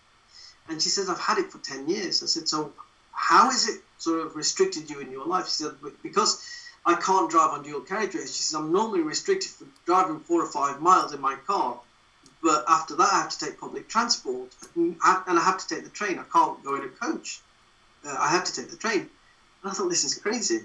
and 0.69 0.81
she 0.81 0.89
says 0.89 1.09
I've 1.09 1.19
had 1.19 1.37
it 1.37 1.51
for 1.51 1.59
ten 1.59 1.87
years. 1.87 2.23
I 2.23 2.27
said, 2.27 2.47
so 2.47 2.71
how 3.11 3.49
is 3.49 3.69
it 3.69 3.81
sort 3.97 4.25
of 4.25 4.35
restricted 4.35 4.89
you 4.89 4.99
in 4.99 5.11
your 5.11 5.25
life? 5.25 5.45
She 5.45 5.63
said 5.63 5.73
because 6.01 6.43
I 6.85 6.95
can't 6.95 7.29
drive 7.29 7.51
on 7.51 7.63
dual 7.63 7.81
carriageways. 7.81 8.35
She 8.35 8.43
says 8.43 8.55
I'm 8.55 8.71
normally 8.71 9.01
restricted 9.01 9.51
for 9.51 9.65
driving 9.85 10.19
four 10.19 10.41
or 10.43 10.51
five 10.51 10.81
miles 10.81 11.13
in 11.13 11.21
my 11.21 11.35
car 11.35 11.79
but 12.43 12.65
after 12.67 12.95
that 12.97 13.09
I 13.13 13.21
have 13.21 13.29
to 13.29 13.39
take 13.39 13.59
public 13.59 13.87
transport 13.87 14.53
and 14.75 14.97
I 15.03 15.41
have 15.41 15.57
to 15.59 15.67
take 15.67 15.85
the 15.85 15.89
train. 15.89 16.19
I 16.19 16.23
can't 16.23 16.61
go 16.63 16.75
in 16.75 16.83
a 16.83 16.89
coach. 16.89 17.39
Uh, 18.05 18.15
I 18.19 18.27
have 18.27 18.43
to 18.43 18.53
take 18.53 18.69
the 18.69 18.75
train. 18.75 18.99
And 18.99 19.71
I 19.71 19.71
thought 19.71 19.87
this 19.87 20.03
is 20.03 20.15
crazy. 20.15 20.57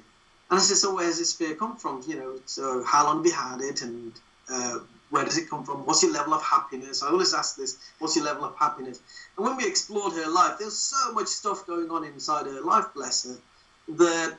And 0.51 0.59
I 0.59 0.59
said, 0.59 0.77
so 0.77 0.97
where 0.97 1.07
does 1.07 1.19
this 1.19 1.35
fear 1.35 1.55
come 1.55 1.77
from? 1.77 2.03
You 2.09 2.17
know, 2.17 2.41
so 2.47 2.83
how 2.83 3.05
long 3.05 3.19
have 3.19 3.27
you 3.27 3.33
had 3.33 3.61
it, 3.61 3.83
and 3.83 4.13
uh, 4.51 4.79
where 5.11 5.25
does 5.25 5.39
it 5.39 5.49
come 5.49 5.65
from? 5.65 5.87
What's 5.87 6.03
your 6.03 6.13
level 6.13 6.35
of 6.35 6.43
happiness? 6.43 7.03
I 7.03 7.09
always 7.09 7.35
ask 7.35 7.57
this: 7.57 7.79
What's 7.99 8.17
your 8.17 8.25
level 8.25 8.45
of 8.45 8.57
happiness? 8.57 9.01
And 9.37 9.47
when 9.47 9.57
we 9.57 9.67
explored 9.67 10.13
her 10.15 10.29
life, 10.31 10.57
there's 10.59 10.77
so 10.77 11.13
much 11.13 11.29
stuff 11.29 11.67
going 11.67 11.91
on 11.91 12.05
inside 12.05 12.47
her 12.47 12.61
life, 12.61 12.87
bless 12.95 13.25
her, 13.25 13.37
that 13.97 14.39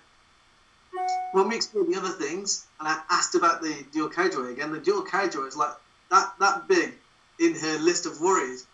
when 1.32 1.48
we 1.50 1.56
explored 1.56 1.88
the 1.88 1.98
other 1.98 2.10
things, 2.10 2.66
and 2.80 2.88
I 2.88 3.02
asked 3.10 3.36
about 3.36 3.62
the 3.62 3.86
dual 3.92 4.10
carriageway 4.10 4.52
again, 4.52 4.72
the 4.72 4.80
dual 4.80 5.02
carriageway 5.02 5.48
is 5.48 5.56
like 5.58 5.74
that 6.12 6.34
that 6.40 6.68
big 6.68 6.94
in 7.40 7.56
her 7.56 7.78
list 7.80 8.06
of 8.06 8.20
worries. 8.20 8.66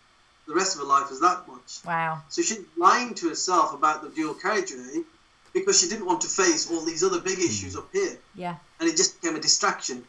The 0.46 0.54
rest 0.54 0.76
of 0.76 0.82
her 0.82 0.86
life 0.86 1.10
is 1.10 1.20
that 1.20 1.48
much. 1.48 1.84
Wow. 1.84 2.22
So 2.28 2.40
she's 2.40 2.60
lying 2.76 3.14
to 3.14 3.28
herself 3.28 3.74
about 3.74 4.02
the 4.02 4.10
dual 4.10 4.34
carriageway 4.34 5.02
because 5.52 5.80
she 5.80 5.88
didn't 5.88 6.06
want 6.06 6.20
to 6.20 6.28
face 6.28 6.70
all 6.70 6.84
these 6.84 7.02
other 7.02 7.20
big 7.20 7.38
issues 7.38 7.74
mm. 7.74 7.78
up 7.78 7.88
here, 7.92 8.16
Yeah. 8.34 8.56
and 8.78 8.88
it 8.88 8.96
just 8.96 9.20
became 9.20 9.36
a 9.36 9.40
distraction. 9.40 10.04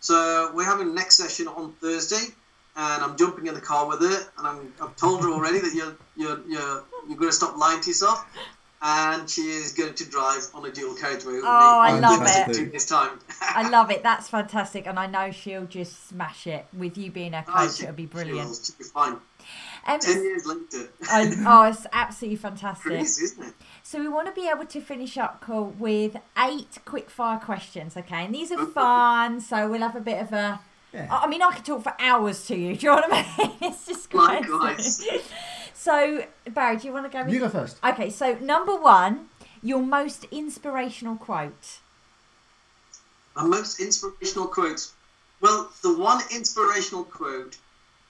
So 0.00 0.50
we're 0.54 0.64
having 0.64 0.88
the 0.88 0.94
next 0.94 1.16
session 1.16 1.46
on 1.48 1.72
Thursday, 1.80 2.32
and 2.76 3.02
I'm 3.02 3.16
jumping 3.16 3.46
in 3.46 3.54
the 3.54 3.60
car 3.60 3.86
with 3.86 4.00
her, 4.00 4.26
and 4.38 4.46
I'm, 4.46 4.72
I've 4.82 4.96
told 4.96 5.22
her 5.22 5.30
already 5.30 5.58
that 5.60 5.74
you're 5.74 5.94
you're 6.16 6.40
you're 6.48 6.84
you're 7.08 7.18
going 7.18 7.30
to 7.30 7.32
stop 7.32 7.56
lying 7.58 7.80
to 7.82 7.88
yourself, 7.90 8.24
and 8.80 9.28
she 9.28 9.42
is 9.42 9.72
going 9.72 9.94
to 9.94 10.04
drive 10.08 10.46
on 10.54 10.64
a 10.64 10.70
dual 10.70 10.94
carriageway 10.94 11.34
with 11.34 11.44
Oh, 11.44 11.48
I 11.48 11.88
me 11.92 11.94
on 11.96 12.00
love 12.00 12.22
it. 12.24 12.70
days 12.72 12.86
time. 12.86 13.18
I 13.42 13.68
love 13.68 13.90
it. 13.90 14.02
That's 14.02 14.28
fantastic, 14.28 14.86
and 14.86 14.98
I 14.98 15.06
know 15.06 15.30
she'll 15.32 15.66
just 15.66 16.08
smash 16.08 16.46
it 16.46 16.66
with 16.72 16.96
you 16.96 17.10
being 17.10 17.34
a 17.34 17.44
Oh, 17.46 17.52
coach. 17.52 17.76
she- 17.76 17.82
It'll 17.82 17.94
be 17.94 18.02
she 18.04 18.06
will. 18.06 18.24
brilliant. 18.24 18.60
She'll 18.64 18.76
be 18.78 18.84
fine. 18.84 19.16
Um, 19.86 19.98
Ten 19.98 20.22
years 20.22 20.44
later, 20.46 20.88
I, 21.10 21.32
oh, 21.46 21.62
it's 21.70 21.86
absolutely 21.92 22.36
fantastic. 22.36 22.92
crazy, 22.92 23.24
isn't 23.24 23.42
it? 23.44 23.54
So 23.82 23.98
we 23.98 24.08
want 24.08 24.26
to 24.26 24.40
be 24.40 24.48
able 24.48 24.66
to 24.66 24.80
finish 24.80 25.16
up 25.16 25.40
call 25.40 25.64
with 25.78 26.16
eight 26.38 26.78
quick 26.84 27.08
fire 27.10 27.38
questions, 27.38 27.96
okay? 27.96 28.24
And 28.26 28.34
these 28.34 28.52
are 28.52 28.66
fun, 28.66 29.40
so 29.40 29.70
we'll 29.70 29.80
have 29.80 29.96
a 29.96 30.00
bit 30.00 30.20
of 30.22 30.32
a. 30.32 30.60
Yeah. 30.92 31.06
I 31.10 31.24
I 31.24 31.26
mean, 31.28 31.40
I 31.42 31.52
could 31.54 31.64
talk 31.64 31.82
for 31.82 31.94
hours 31.98 32.46
to 32.46 32.56
you. 32.56 32.76
Do 32.80 32.86
you 32.86 32.92
know 32.94 33.02
what 33.08 33.12
I 33.12 33.38
mean? 33.38 33.50
It's 33.62 33.86
just 33.86 34.12
Likewise. 34.12 35.02
crazy. 35.08 35.24
So 35.74 36.24
Barry, 36.50 36.76
do 36.76 36.86
you 36.88 36.92
want 36.92 37.10
to 37.10 37.18
go? 37.24 37.26
You 37.26 37.38
go 37.38 37.48
first. 37.48 37.78
Okay, 37.82 38.10
so 38.10 38.34
number 38.34 38.76
one, 38.76 39.28
your 39.62 39.80
most 39.80 40.24
inspirational 40.30 41.16
quote. 41.16 41.78
My 43.34 43.44
most 43.44 43.80
inspirational 43.80 44.48
quote. 44.48 44.88
Well, 45.40 45.70
the 45.82 45.96
one 45.96 46.20
inspirational 46.34 47.04
quote 47.04 47.56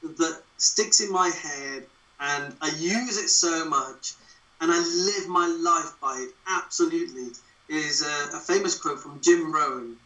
that 0.03 0.43
sticks 0.57 1.01
in 1.01 1.13
my 1.13 1.29
head 1.29 1.87
and 2.19 2.55
I 2.61 2.69
use 2.69 3.19
it 3.19 3.29
so 3.29 3.65
much 3.69 4.15
and 4.61 4.71
I 4.71 4.79
live 4.79 5.29
my 5.29 5.47
life 5.47 5.93
by 6.01 6.19
it 6.19 6.35
absolutely 6.47 7.29
is 7.69 8.03
a, 8.03 8.37
a 8.37 8.41
famous 8.41 8.79
quote 8.79 9.01
from 9.01 9.21
Jim 9.21 9.53
Rohn 9.53 9.97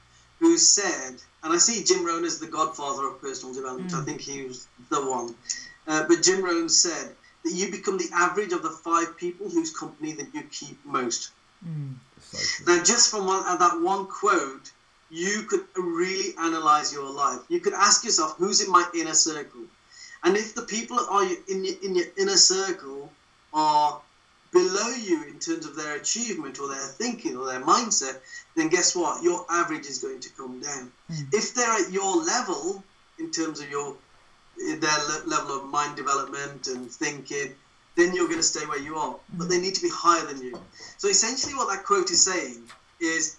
who 0.41 0.59
said, 0.59 1.15
and 1.43 1.53
I 1.53 1.57
see 1.59 1.85
Jim 1.85 2.05
Rohn 2.05 2.25
as 2.25 2.39
the 2.39 2.47
godfather 2.47 3.07
of 3.07 3.21
personal 3.21 3.55
development, 3.55 3.93
I 3.95 4.05
think 4.05 4.21
he 4.21 4.43
was 4.43 4.67
the 4.91 5.05
one. 5.05 5.35
Uh, 5.87 6.05
but 6.07 6.23
Jim 6.23 6.45
Rohn 6.45 6.69
said 6.69 7.15
that 7.45 7.53
you 7.53 7.71
become 7.71 7.99
the 7.99 8.11
average 8.13 8.53
of 8.53 8.63
the 8.63 8.71
five 8.71 9.17
people 9.17 9.49
whose 9.49 9.71
company 9.71 10.13
that 10.13 10.27
you 10.35 10.43
keep 10.51 10.85
most. 10.85 11.31
So. 12.21 12.65
Now, 12.67 12.83
just 12.83 13.11
from 13.11 13.27
one, 13.27 13.45
uh, 13.47 13.57
that 13.57 13.81
one 13.81 14.07
quote, 14.07 14.71
you 15.11 15.43
could 15.43 15.65
really 15.77 16.35
analyze 16.39 16.93
your 16.93 17.09
life. 17.11 17.41
You 17.49 17.61
could 17.61 17.75
ask 17.75 18.05
yourself, 18.05 18.35
who's 18.37 18.61
in 18.61 18.71
my 18.71 18.87
inner 18.95 19.15
circle? 19.15 19.63
And 20.25 20.37
if 20.37 20.55
the 20.55 20.63
people 20.63 20.97
that 20.97 21.09
are 21.11 21.25
in 21.49 21.65
your, 21.65 21.75
in 21.83 21.95
your 21.95 22.07
inner 22.17 22.37
circle 22.37 23.13
are 23.53 24.01
below 24.53 24.89
you 24.89 25.25
in 25.25 25.39
terms 25.39 25.67
of 25.67 25.77
their 25.77 25.97
achievement 25.97 26.59
or 26.59 26.69
their 26.69 26.79
thinking 26.79 27.37
or 27.37 27.47
their 27.47 27.61
mindset, 27.61 28.21
then 28.57 28.69
guess 28.69 28.97
what? 28.97 29.23
Your 29.23 29.45
average 29.51 29.87
is 29.87 29.99
going 29.99 30.21
to 30.21 30.31
come 30.31 30.61
down. 30.61 30.93
Hmm. 31.09 31.25
If 31.33 31.55
they're 31.55 31.71
at 31.71 31.93
your 31.93 32.23
level 32.23 32.83
in 33.19 33.31
terms 33.31 33.61
of 33.61 33.69
your 33.71 33.97
their 34.57 34.77
their 34.77 35.25
level 35.27 35.57
of 35.57 35.67
mind 35.67 35.97
development 35.97 36.69
and 36.69 36.91
thinking, 36.91 37.55
then 37.97 38.15
you're 38.15 38.29
going 38.29 38.39
to 38.39 38.45
stay 38.55 38.65
where 38.67 38.81
you 38.81 38.97
are. 38.97 39.17
But 39.35 39.45
hmm. 39.45 39.51
they 39.51 39.61
need 39.61 39.75
to 39.75 39.83
be 39.83 39.91
higher 39.93 40.25
than 40.25 40.41
you. 40.41 40.59
So 40.97 41.09
essentially, 41.09 41.55
what 41.55 41.69
that 41.75 41.85
quote 41.85 42.11
is 42.11 42.25
saying 42.25 42.63
is 43.01 43.37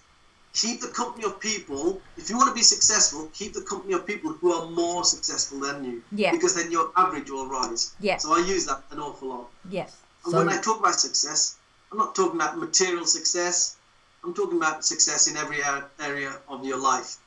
keep 0.56 0.80
the 0.80 0.88
company 0.88 1.24
of 1.24 1.38
people. 1.38 2.00
If 2.16 2.30
you 2.30 2.36
want 2.36 2.48
to 2.48 2.54
be 2.54 2.62
successful, 2.62 3.28
keep 3.34 3.52
the 3.52 3.60
company 3.60 3.92
of 3.92 4.06
people 4.06 4.32
who 4.32 4.52
are 4.52 4.70
more 4.70 5.04
successful 5.04 5.60
than 5.60 5.84
you. 5.84 6.02
Yeah. 6.12 6.32
Because 6.32 6.54
then 6.54 6.72
your 6.72 6.90
average 6.96 7.30
will 7.30 7.46
rise. 7.46 7.94
Yeah. 8.00 8.16
So 8.16 8.32
I 8.34 8.38
use 8.38 8.66
that 8.66 8.82
an 8.90 8.98
awful 8.98 9.28
lot. 9.28 9.50
Yes. 9.70 9.96
And 10.24 10.32
So- 10.32 10.38
when 10.38 10.48
I 10.48 10.60
talk 10.60 10.80
about 10.80 10.98
success, 10.98 11.56
I'm 11.92 11.98
not 11.98 12.14
talking 12.14 12.40
about 12.40 12.58
material 12.58 13.06
success. 13.06 13.76
I'm 14.24 14.34
talking 14.34 14.56
about 14.56 14.84
success 14.84 15.28
in 15.28 15.36
every 15.36 15.58
area 16.00 16.32
of 16.48 16.64
your 16.64 16.78
life. 16.78 17.18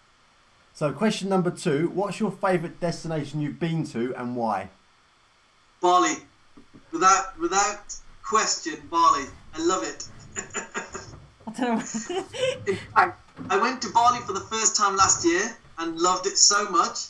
So, 0.73 0.91
question 0.91 1.29
number 1.29 1.51
two 1.51 1.89
What's 1.93 2.19
your 2.19 2.31
favourite 2.31 2.79
destination 2.79 3.41
you've 3.41 3.59
been 3.59 3.85
to 3.87 4.13
and 4.15 4.35
why? 4.35 4.69
Bali, 5.81 6.17
without 6.91 7.39
without 7.39 7.95
question, 8.21 8.75
Bali. 8.89 9.25
I 9.53 9.59
love 9.61 9.83
it. 9.83 10.07
I 11.49 11.61
don't 11.61 12.09
know. 12.09 12.25
In 12.67 12.75
fact, 12.75 13.21
I 13.49 13.57
went 13.57 13.81
to 13.81 13.89
Bali 13.89 14.19
for 14.19 14.33
the 14.33 14.39
first 14.41 14.75
time 14.75 14.95
last 14.95 15.25
year 15.25 15.41
and 15.79 15.97
loved 15.97 16.25
it 16.27 16.37
so 16.37 16.69
much 16.69 17.07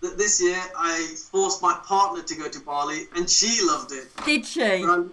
that 0.00 0.18
this 0.18 0.40
year 0.40 0.60
I 0.76 1.14
forced 1.30 1.62
my 1.62 1.74
partner 1.84 2.22
to 2.22 2.34
go 2.36 2.48
to 2.48 2.60
Bali 2.60 3.06
and 3.16 3.28
she 3.28 3.64
loved 3.64 3.92
it. 3.92 4.08
Did 4.24 4.46
she? 4.46 4.62
I, 4.62 5.04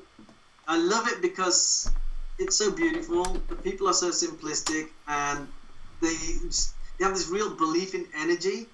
I 0.68 0.78
love 0.78 1.08
it 1.08 1.22
because 1.22 1.90
it's 2.38 2.58
so 2.58 2.72
beautiful. 2.72 3.24
The 3.48 3.56
people 3.56 3.88
are 3.88 3.94
so 3.94 4.10
simplistic, 4.10 4.90
and 5.08 5.48
they 6.02 6.16
they 6.98 7.06
have 7.06 7.14
this 7.14 7.30
real 7.30 7.56
belief 7.56 7.96
in 7.96 8.06
energy, 8.18 8.68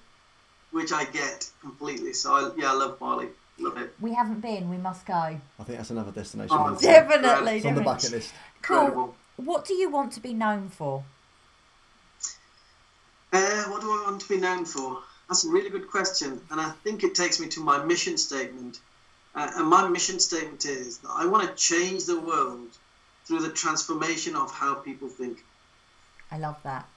which 0.70 0.92
I 0.92 1.04
get 1.04 1.48
completely. 1.60 2.12
So 2.12 2.32
I, 2.32 2.50
yeah, 2.56 2.72
I 2.72 2.74
love 2.74 2.98
Bali. 2.98 3.28
Love 3.60 3.78
it. 3.78 3.92
We 4.00 4.14
haven't 4.14 4.40
been. 4.40 4.70
We 4.70 4.76
must 4.76 5.04
go. 5.04 5.14
I 5.14 5.40
think 5.64 5.78
that's 5.78 5.90
another 5.90 6.12
destination. 6.12 6.56
Oh, 6.58 6.78
Definitely. 6.80 7.56
it's 7.56 7.66
on 7.66 7.74
the 7.74 7.80
bucket 7.80 8.12
list. 8.12 8.32
Cool. 8.62 8.78
Incredible. 8.78 9.16
What 9.38 9.64
do 9.64 9.74
you 9.74 9.88
want 9.88 10.12
to 10.14 10.20
be 10.20 10.34
known 10.34 10.68
for? 10.68 11.04
Uh, 13.32 13.64
what 13.64 13.80
do 13.80 13.90
I 13.90 14.02
want 14.04 14.20
to 14.22 14.28
be 14.28 14.36
known 14.36 14.64
for? 14.64 14.98
That's 15.28 15.44
a 15.44 15.48
really 15.48 15.70
good 15.70 15.88
question, 15.88 16.40
and 16.50 16.60
I 16.60 16.70
think 16.82 17.04
it 17.04 17.14
takes 17.14 17.38
me 17.38 17.46
to 17.48 17.60
my 17.60 17.84
mission 17.84 18.18
statement. 18.18 18.80
Uh, 19.36 19.48
and 19.56 19.68
my 19.68 19.86
mission 19.88 20.18
statement 20.18 20.64
is 20.64 20.98
that 20.98 21.10
I 21.10 21.26
want 21.26 21.48
to 21.48 21.54
change 21.54 22.04
the 22.06 22.18
world 22.18 22.68
through 23.26 23.40
the 23.40 23.50
transformation 23.50 24.34
of 24.34 24.50
how 24.50 24.74
people 24.74 25.08
think. 25.08 25.44
I 26.32 26.38
love 26.38 26.56
that. 26.64 26.88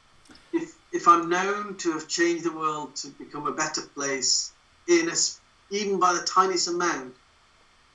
if 0.51 0.75
if 0.91 1.07
I'm 1.07 1.29
known 1.29 1.75
to 1.77 1.91
have 1.91 2.07
changed 2.07 2.43
the 2.43 2.51
world 2.51 2.95
to 2.97 3.09
become 3.09 3.45
a 3.45 3.51
better 3.51 3.81
place, 3.81 4.51
in 4.87 5.09
a, 5.09 5.15
even 5.69 5.99
by 5.99 6.13
the 6.13 6.23
tiniest 6.23 6.67
amount, 6.67 7.13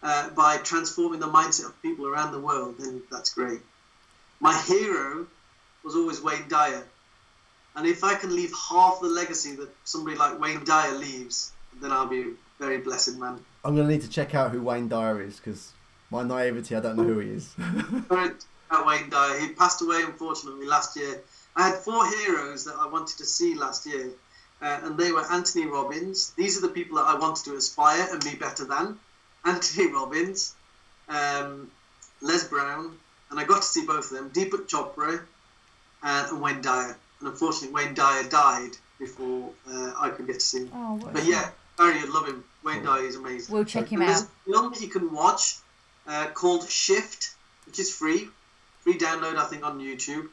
uh, 0.02 0.30
by 0.30 0.58
transforming 0.58 1.18
the 1.20 1.26
mindset 1.26 1.66
of 1.66 1.82
people 1.82 2.06
around 2.06 2.30
the 2.32 2.40
world, 2.40 2.76
then 2.78 3.02
that's 3.10 3.34
great. 3.34 3.60
My 4.40 4.56
hero 4.62 5.26
was 5.84 5.94
always 5.94 6.20
Wayne 6.20 6.48
Dyer, 6.48 6.84
and 7.74 7.86
if 7.86 8.04
I 8.04 8.14
can 8.14 8.34
leave 8.34 8.52
half 8.70 9.00
the 9.00 9.08
legacy 9.08 9.54
that 9.56 9.68
somebody 9.84 10.16
like 10.16 10.40
Wayne 10.40 10.64
Dyer 10.64 10.96
leaves, 10.96 11.52
then 11.80 11.92
I'll 11.92 12.06
be 12.06 12.20
a 12.20 12.32
very 12.58 12.78
blessed 12.78 13.18
man. 13.18 13.44
I'm 13.64 13.74
going 13.74 13.86
to 13.86 13.92
need 13.92 14.02
to 14.02 14.08
check 14.08 14.34
out 14.34 14.50
who 14.50 14.62
Wayne 14.62 14.88
Dyer 14.88 15.20
is 15.22 15.36
because 15.36 15.72
my 16.10 16.22
naivety, 16.22 16.74
I 16.74 16.80
don't 16.80 16.96
know 16.96 17.04
who 17.04 17.18
he 17.18 17.30
is. 17.30 17.54
Wayne 18.86 19.10
Dyer. 19.10 19.38
He 19.40 19.48
passed 19.48 19.82
away 19.82 20.02
unfortunately 20.02 20.66
last 20.66 20.96
year. 20.96 21.20
I 21.56 21.68
had 21.68 21.78
four 21.78 22.06
heroes 22.08 22.64
that 22.64 22.76
I 22.78 22.86
wanted 22.86 23.18
to 23.18 23.24
see 23.24 23.54
last 23.54 23.86
year, 23.86 24.10
uh, 24.62 24.80
and 24.82 24.98
they 24.98 25.12
were 25.12 25.24
Anthony 25.32 25.66
Robbins. 25.66 26.32
These 26.36 26.58
are 26.58 26.60
the 26.60 26.72
people 26.72 26.96
that 26.98 27.06
I 27.06 27.18
wanted 27.18 27.44
to 27.46 27.56
aspire 27.56 28.06
and 28.10 28.22
be 28.22 28.34
better 28.34 28.64
than. 28.64 28.98
Anthony 29.44 29.92
Robbins, 29.92 30.54
um, 31.08 31.70
Les 32.20 32.44
Brown, 32.48 32.98
and 33.30 33.40
I 33.40 33.44
got 33.44 33.62
to 33.62 33.68
see 33.68 33.84
both 33.86 34.10
of 34.10 34.16
them. 34.16 34.30
Deepak 34.30 34.66
Chopra 34.68 35.20
uh, 36.02 36.28
and 36.30 36.40
Wayne 36.40 36.60
Dyer. 36.62 36.96
And 37.20 37.28
unfortunately, 37.28 37.74
Wayne 37.74 37.94
Dyer 37.94 38.24
died 38.28 38.72
before 38.98 39.50
uh, 39.70 39.92
I 39.98 40.10
could 40.10 40.26
get 40.26 40.34
to 40.34 40.40
see 40.40 40.60
him. 40.60 40.70
Oh, 40.74 40.94
what 40.96 41.12
But 41.14 41.24
yeah, 41.26 41.50
Barry, 41.78 41.98
I 41.98 42.04
love 42.06 42.26
him. 42.26 42.44
Wayne 42.64 42.84
Dyer 42.84 43.04
is 43.04 43.16
amazing. 43.16 43.54
We'll 43.54 43.64
check 43.64 43.88
him 43.88 44.00
And 44.00 44.10
there's 44.10 44.22
out. 44.22 44.28
a 44.46 44.52
film 44.52 44.72
that 44.72 44.80
you 44.80 44.88
can 44.88 45.12
watch 45.12 45.56
uh, 46.06 46.26
called 46.34 46.68
Shift, 46.68 47.34
which 47.66 47.78
is 47.78 47.94
free, 47.94 48.28
free 48.80 48.98
download 48.98 49.36
I 49.36 49.44
think 49.46 49.64
on 49.64 49.80
YouTube. 49.80 50.28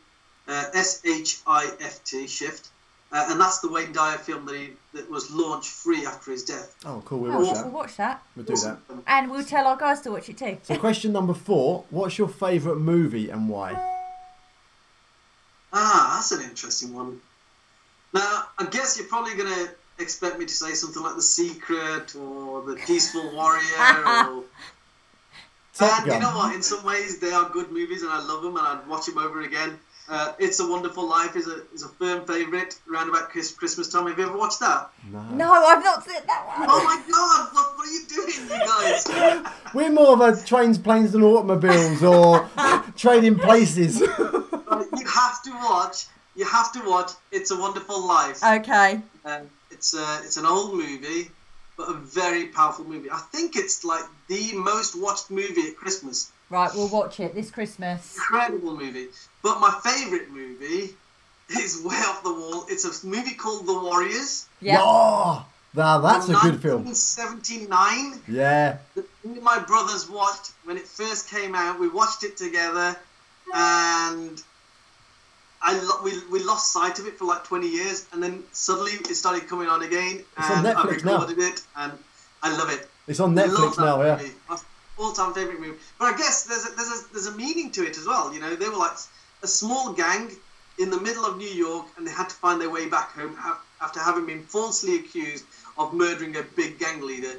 Uh, 0.48 0.66
S 0.74 1.02
H 1.06 1.40
I 1.48 1.72
F 1.80 2.04
T 2.04 2.28
Shift, 2.28 2.70
uh, 3.14 3.28
and 3.30 3.40
that's 3.40 3.60
the 3.60 3.70
Wayne 3.70 3.92
Dyer 3.94 4.18
film 4.18 4.46
that 4.48 4.56
he 4.56 4.72
that 4.94 5.10
was 5.10 5.32
launched 5.32 5.70
free 5.70 6.06
after 6.06 6.32
his 6.32 6.44
death. 6.44 6.76
oh, 6.86 7.02
cool. 7.06 7.20
We'll 7.20 7.32
Oh, 7.34 7.38
watch 7.40 7.46
we'll 7.56 7.64
that. 7.64 7.72
watch 7.72 7.96
that. 7.98 8.24
We'll 8.36 8.46
do 8.46 8.56
that. 8.58 8.78
And 9.08 9.32
we'll 9.32 9.44
tell 9.46 9.66
our 9.68 9.78
guys 9.78 10.02
to 10.02 10.12
watch 10.12 10.30
it 10.30 10.38
too. 10.38 10.58
So, 10.64 10.78
question 10.78 11.12
number 11.14 11.34
four 11.34 11.86
What's 11.90 12.18
your 12.18 12.28
favourite 12.28 12.80
movie 12.80 13.30
and 13.30 13.48
why? 13.50 13.72
Ah, 15.72 16.12
that's 16.16 16.32
an 16.32 16.48
interesting 16.48 16.94
one. 16.94 17.20
Now, 18.14 18.44
I 18.60 18.66
guess 18.70 18.98
you're 18.98 19.08
probably 19.08 19.36
going 19.36 19.52
to 19.54 19.72
expect 20.00 20.38
me 20.38 20.46
to 20.46 20.54
say 20.54 20.74
something 20.74 21.02
like 21.02 21.16
The 21.16 21.22
Secret 21.22 22.16
or 22.16 22.62
The 22.62 22.76
Peaceful 22.76 23.34
Warrior 23.34 23.64
or 24.30 24.44
Top 25.74 26.04
and 26.04 26.14
you 26.14 26.20
know 26.20 26.30
what? 26.38 26.54
In 26.54 26.62
some 26.62 26.86
ways, 26.86 27.18
they 27.20 27.32
are 27.32 27.50
good 27.50 27.72
movies, 27.72 28.04
and 28.04 28.12
I 28.12 28.24
love 28.24 28.44
them, 28.44 28.56
and 28.58 28.68
I'd 28.68 28.88
watch 28.88 29.08
them 29.08 29.18
over 29.18 29.42
again. 29.42 29.80
Uh, 30.10 30.34
it's 30.38 30.60
a 30.60 30.68
Wonderful 30.68 31.08
Life 31.08 31.36
is 31.38 31.48
a 31.48 31.64
is 31.74 31.84
a 31.84 31.88
firm 31.88 32.26
favourite 32.26 32.78
around 32.92 33.10
about 33.10 33.30
Chris, 33.30 33.54
Christmas 33.54 33.90
time. 33.90 34.06
Have 34.08 34.18
you 34.18 34.26
ever 34.26 34.38
watched 34.38 34.60
that? 34.60 34.90
No. 35.10 35.22
No, 35.32 35.52
I've 35.54 35.84
not 35.84 36.04
seen 36.04 36.22
that 36.28 36.46
one. 36.46 36.68
Oh 36.70 36.84
my 36.84 37.02
God! 37.10 37.54
What, 37.54 37.78
what 37.78 37.88
are 37.88 37.92
you 37.92 38.06
doing, 38.08 38.50
you 38.50 39.42
guys? 39.42 39.64
We're 39.74 39.92
more 39.92 40.14
of 40.14 40.22
a 40.22 40.46
trains, 40.46 40.78
planes, 40.78 41.16
and 41.16 41.24
automobiles 41.24 42.04
or 42.04 42.50
trading 42.98 43.40
places. 43.40 44.02
Uh, 44.02 44.86
you 44.98 45.06
have 45.08 45.42
to 45.44 45.52
watch. 45.52 46.08
You 46.36 46.46
have 46.46 46.74
to 46.74 46.82
watch. 46.86 47.12
It's 47.32 47.52
a 47.52 47.58
Wonderful 47.60 48.06
Life. 48.06 48.44
Okay. 48.44 49.02
Um, 49.24 49.50
it's 49.72 49.94
a, 49.94 50.20
it's 50.24 50.36
an 50.36 50.46
old 50.46 50.74
movie, 50.74 51.32
but 51.78 51.90
a 51.90 51.94
very 51.94 52.48
powerful 52.48 52.84
movie. 52.84 53.10
I 53.10 53.20
think 53.32 53.56
it's 53.56 53.86
like 53.86 54.04
the 54.28 54.52
most 54.54 55.00
watched 55.00 55.32
movie 55.32 55.70
at 55.70 55.78
Christmas. 55.78 56.33
Right, 56.54 56.70
we'll 56.76 56.88
watch 56.88 57.20
it 57.20 57.34
this 57.34 57.50
Christmas. 57.50 58.16
Incredible 58.16 58.78
movie. 58.78 59.08
But 59.42 59.60
my 59.60 59.72
favourite 59.84 60.30
movie 60.30 60.94
is 61.50 61.82
way 61.84 61.96
off 61.96 62.22
the 62.24 62.32
wall. 62.32 62.66
It's 62.70 62.86
a 62.86 63.08
movie 63.08 63.34
called 63.34 63.66
The 63.66 63.74
Warriors. 63.74 64.46
Yeah. 64.62 64.78
Oh, 64.80 65.48
now 65.74 65.98
that's 65.98 66.30
a 66.30 66.34
good 66.34 66.62
film. 66.62 66.86
1979. 66.86 68.22
Yeah. 68.28 68.78
that 68.94 69.42
my 69.42 69.58
brothers 69.58 70.08
watched 70.08 70.52
when 70.66 70.78
it 70.78 70.88
first 70.88 71.28
came 71.28 71.56
out. 71.56 71.80
We 71.80 71.90
watched 71.90 72.24
it 72.24 72.38
together, 72.38 72.96
and 73.56 74.40
I 75.60 75.80
lo- 75.80 76.04
we, 76.04 76.12
we 76.32 76.44
lost 76.44 76.72
sight 76.72 77.00
of 77.00 77.08
it 77.08 77.18
for 77.18 77.26
like 77.26 77.44
20 77.46 77.68
years, 77.68 78.06
and 78.14 78.22
then 78.22 78.44
suddenly 78.52 78.92
it 78.92 79.16
started 79.16 79.48
coming 79.50 79.70
on 79.70 79.82
again, 79.82 80.24
It's 80.38 80.52
on 80.52 80.60
and 80.60 80.68
I 80.68 80.84
Netflix 80.84 81.04
now. 81.04 81.24
it, 81.28 81.62
and 81.78 81.94
I 82.44 82.56
love 82.56 82.70
it. 82.72 82.88
It's 83.08 83.20
on 83.20 83.34
Netflix 83.34 83.80
now, 83.80 84.04
yeah. 84.04 84.18
movie. 84.18 84.34
My 84.48 84.58
all-time 84.98 85.34
favorite 85.34 85.60
movie. 85.60 85.78
But 86.00 86.14
I 86.14 86.18
guess 86.18 86.44
there's 86.46 86.66
a, 86.66 86.76
there's 86.76 86.90
a 87.02 87.14
there's 87.14 87.28
a 87.28 87.36
meaning 87.36 87.72
to 87.72 87.86
it 87.86 87.98
as 87.98 88.06
well. 88.06 88.34
You 88.34 88.40
know, 88.42 88.56
they 88.56 88.70
were 88.70 88.78
like 88.78 88.98
a 89.42 89.48
small 89.48 89.94
gang 89.94 90.32
in 90.80 90.90
the 90.90 91.00
middle 91.00 91.26
of 91.26 91.38
New 91.38 91.48
York, 91.50 91.86
and 91.98 92.08
they 92.08 92.12
had 92.12 92.30
to 92.30 92.36
find 92.36 92.60
their 92.62 92.70
way 92.70 92.88
back 92.88 93.12
home 93.12 93.38
after 93.82 94.00
having 94.00 94.26
been 94.26 94.44
falsely 94.44 94.96
accused 94.98 95.46
of 95.78 95.94
murdering 95.94 96.36
a 96.38 96.44
big 96.56 96.80
gang 96.80 97.02
leader. 97.02 97.34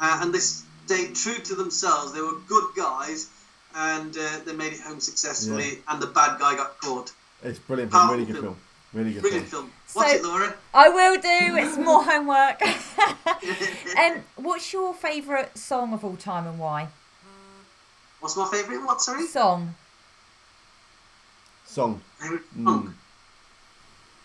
Uh, 0.00 0.20
and 0.22 0.32
they 0.34 0.38
stayed 0.38 1.14
true 1.14 1.34
to 1.38 1.54
themselves. 1.54 2.12
They 2.12 2.20
were 2.22 2.38
good 2.48 2.64
guys, 2.76 3.28
and 3.76 4.16
uh, 4.16 4.40
they 4.46 4.52
made 4.54 4.72
it 4.72 4.80
home 4.80 5.00
successfully. 5.00 5.78
And 5.88 6.00
the 6.00 6.06
bad 6.06 6.40
guy 6.40 6.56
got 6.56 6.80
caught. 6.80 7.12
It's 7.42 7.58
brilliant 7.58 7.92
film. 7.92 8.10
Really 8.10 8.24
good 8.24 8.34
film. 8.34 8.44
film. 8.44 8.56
Really 8.92 9.12
good 9.12 9.22
Brilliant 9.22 9.46
film. 9.48 9.62
film. 9.62 9.72
Watch 9.94 10.08
So- 10.08 10.14
it, 10.16 10.22
Laura. 10.24 10.54
I 10.74 10.88
will 10.88 11.14
do. 11.20 11.56
It's 11.56 11.76
more 11.78 12.02
homework. 12.10 12.60
um, 13.98 14.24
what's 14.36 14.72
your 14.72 14.94
favourite 14.94 15.56
song 15.56 15.92
of 15.92 16.04
all 16.04 16.16
time 16.16 16.46
and 16.46 16.58
why? 16.58 16.88
What's 18.20 18.36
my 18.36 18.48
favourite? 18.50 18.84
What? 18.84 19.00
Sorry. 19.00 19.26
Song. 19.26 19.74
Song. 21.66 22.00
Favourite 22.18 22.44
Mm. 22.56 22.64
song. 22.64 22.94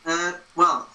Uh, 0.06 0.34
well, 0.56 0.88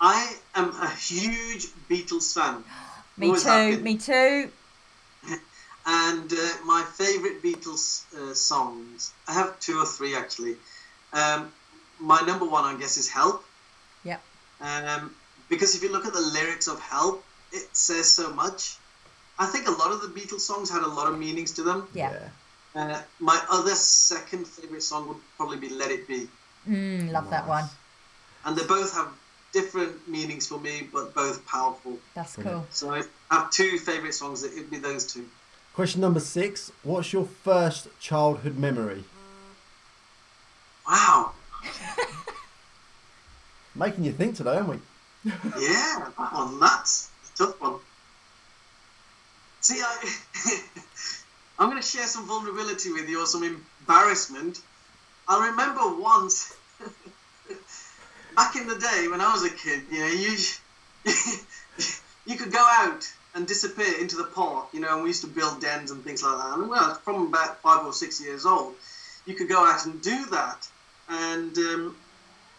I 0.00 0.36
am 0.54 0.70
a 0.80 0.88
huge 0.90 1.66
Beatles 1.90 2.32
fan. 2.34 2.64
Me 3.16 3.26
Always 3.28 3.44
too. 3.44 3.78
Me 3.82 3.96
too. 3.98 4.50
And 5.88 6.32
uh, 6.32 6.52
my 6.64 6.82
favourite 6.82 7.40
Beatles 7.44 8.02
uh, 8.12 8.34
songs, 8.34 9.12
I 9.28 9.34
have 9.34 9.60
two 9.60 9.78
or 9.78 9.86
three 9.86 10.16
actually. 10.16 10.56
Um, 11.12 11.52
my 12.00 12.20
number 12.22 12.44
one, 12.44 12.64
I 12.64 12.76
guess, 12.76 12.96
is 12.96 13.08
Help. 13.08 13.44
Yep. 14.02 14.20
Um, 14.60 15.14
because 15.48 15.76
if 15.76 15.84
you 15.84 15.92
look 15.92 16.04
at 16.04 16.12
the 16.12 16.20
lyrics 16.20 16.66
of 16.66 16.80
Help, 16.80 17.24
it 17.52 17.68
says 17.72 18.10
so 18.10 18.32
much. 18.32 18.78
I 19.38 19.46
think 19.46 19.68
a 19.68 19.70
lot 19.70 19.92
of 19.92 20.00
the 20.00 20.08
Beatles 20.08 20.40
songs 20.40 20.70
had 20.70 20.82
a 20.82 20.88
lot 20.88 21.12
of 21.12 21.18
meanings 21.18 21.52
to 21.52 21.62
them. 21.62 21.86
Yeah. 21.92 22.18
Uh, 22.74 23.00
my 23.20 23.40
other 23.50 23.74
second 23.74 24.46
favourite 24.46 24.82
song 24.82 25.08
would 25.08 25.18
probably 25.36 25.58
be 25.58 25.68
Let 25.68 25.90
It 25.90 26.08
Be. 26.08 26.28
Mm, 26.68 27.10
love 27.10 27.30
that 27.30 27.46
one. 27.46 27.64
And 28.44 28.56
they 28.56 28.64
both 28.66 28.94
have 28.94 29.08
different 29.52 30.06
meanings 30.08 30.46
for 30.46 30.58
me, 30.58 30.88
but 30.92 31.14
both 31.14 31.44
powerful. 31.46 31.98
That's 32.14 32.36
cool. 32.36 32.66
So 32.70 32.92
I 32.92 33.02
have 33.30 33.50
two 33.50 33.78
favourite 33.78 34.14
songs. 34.14 34.44
It 34.44 34.54
would 34.54 34.70
be 34.70 34.78
those 34.78 35.10
two. 35.10 35.26
Question 35.74 36.00
number 36.00 36.20
six. 36.20 36.72
What's 36.82 37.12
your 37.12 37.24
first 37.24 37.88
childhood 38.00 38.58
memory? 38.58 39.04
Wow. 40.86 41.32
Making 43.74 44.04
you 44.04 44.12
think 44.12 44.36
today, 44.36 44.56
aren't 44.56 44.68
we? 44.68 44.78
Yeah, 45.24 46.08
that 46.18 46.32
one. 46.32 46.60
That's 46.60 47.10
a 47.34 47.38
tough 47.38 47.60
one. 47.60 47.74
See, 49.66 49.82
I, 49.82 50.60
I'm 51.58 51.68
going 51.68 51.82
to 51.82 51.86
share 51.86 52.06
some 52.06 52.24
vulnerability 52.24 52.92
with 52.92 53.08
you 53.08 53.20
or 53.20 53.26
some 53.26 53.42
embarrassment. 53.42 54.60
I 55.26 55.48
remember 55.48 56.00
once, 56.00 56.54
back 58.36 58.54
in 58.54 58.68
the 58.68 58.78
day 58.78 59.08
when 59.10 59.20
I 59.20 59.32
was 59.32 59.42
a 59.42 59.50
kid, 59.50 59.82
you 59.90 59.98
know, 59.98 60.06
you 60.06 60.36
you 62.26 62.36
could 62.36 62.52
go 62.52 62.64
out 62.64 63.12
and 63.34 63.44
disappear 63.44 63.92
into 64.00 64.14
the 64.14 64.30
park, 64.36 64.68
you 64.72 64.78
know, 64.78 64.94
and 64.94 65.02
we 65.02 65.08
used 65.08 65.22
to 65.22 65.26
build 65.26 65.60
dens 65.60 65.90
and 65.90 66.04
things 66.04 66.22
like 66.22 66.36
that. 66.38 66.58
And 66.58 66.68
well, 66.68 66.94
from 67.02 67.26
about 67.26 67.60
five 67.60 67.84
or 67.84 67.92
six 67.92 68.20
years 68.20 68.46
old, 68.46 68.76
you 69.24 69.34
could 69.34 69.48
go 69.48 69.64
out 69.66 69.84
and 69.84 70.00
do 70.00 70.26
that, 70.26 70.64
and 71.08 71.58
um, 71.58 71.96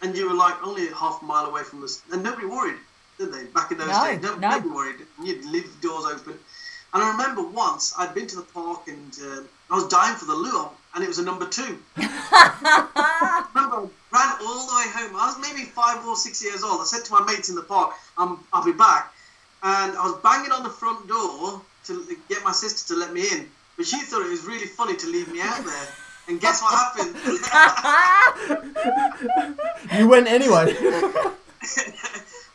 and 0.02 0.14
you 0.14 0.28
were 0.28 0.36
like 0.36 0.62
only 0.62 0.88
half 0.88 1.22
a 1.22 1.26
mile 1.26 1.46
away 1.46 1.64
from 1.64 1.86
us, 1.86 2.02
and 2.12 2.22
nobody 2.22 2.48
worried, 2.48 2.80
did 3.18 3.32
they? 3.32 3.46
Back 3.46 3.72
in 3.72 3.78
those 3.78 3.88
No, 3.88 4.04
days, 4.04 4.22
no, 4.22 4.36
no. 4.36 4.50
nobody 4.50 4.70
worried. 4.70 5.06
You'd 5.24 5.46
leave 5.46 5.74
the 5.74 5.88
doors 5.88 6.04
open. 6.04 6.38
And 6.94 7.04
I 7.04 7.12
remember 7.12 7.44
once 7.44 7.94
I'd 7.98 8.14
been 8.14 8.28
to 8.28 8.38
the 8.38 8.48
park 8.54 8.88
and 8.88 9.14
uh, 9.22 9.42
I 9.70 9.76
was 9.76 9.88
dying 9.88 10.16
for 10.16 10.26
the 10.26 10.36
lure, 10.36 10.70
and 10.96 11.04
it 11.04 11.08
was 11.08 11.20
a 11.20 11.24
number 11.24 11.46
two. 11.48 11.78
I 11.98 13.46
remember 13.54 13.76
I 13.76 13.80
ran 14.12 14.38
all 14.48 14.68
the 14.68 14.76
way 14.76 14.86
home. 14.96 15.16
I 15.16 15.28
was 15.28 15.38
maybe 15.42 15.66
five 15.66 16.06
or 16.08 16.16
six 16.16 16.42
years 16.44 16.64
old. 16.64 16.82
I 16.82 16.86
said 16.86 17.04
to 17.06 17.12
my 17.12 17.24
mates 17.26 17.50
in 17.50 17.56
the 17.56 17.64
park, 17.64 17.94
um, 18.18 18.44
I'll 18.54 18.64
be 18.64 18.72
back. 18.72 19.14
And 19.64 19.98
I 19.98 20.04
was 20.04 20.16
banging 20.24 20.52
on 20.52 20.64
the 20.64 20.70
front 20.70 21.08
door 21.08 21.62
to 21.86 22.18
get 22.30 22.44
my 22.44 22.52
sister 22.52 22.94
to 22.94 23.00
let 23.00 23.12
me 23.14 23.28
in. 23.32 23.50
But 23.76 23.86
she 23.86 24.00
thought 24.02 24.24
it 24.26 24.30
was 24.30 24.46
really 24.46 24.68
funny 24.68 24.96
to 24.96 25.08
leave 25.08 25.32
me 25.32 25.42
out 25.42 25.64
there. 25.66 25.88
And 26.30 26.40
guess 26.42 26.62
what 26.62 26.74
happened? 26.74 27.16
You 29.98 30.08
went 30.08 30.28
anyway. 30.28 30.76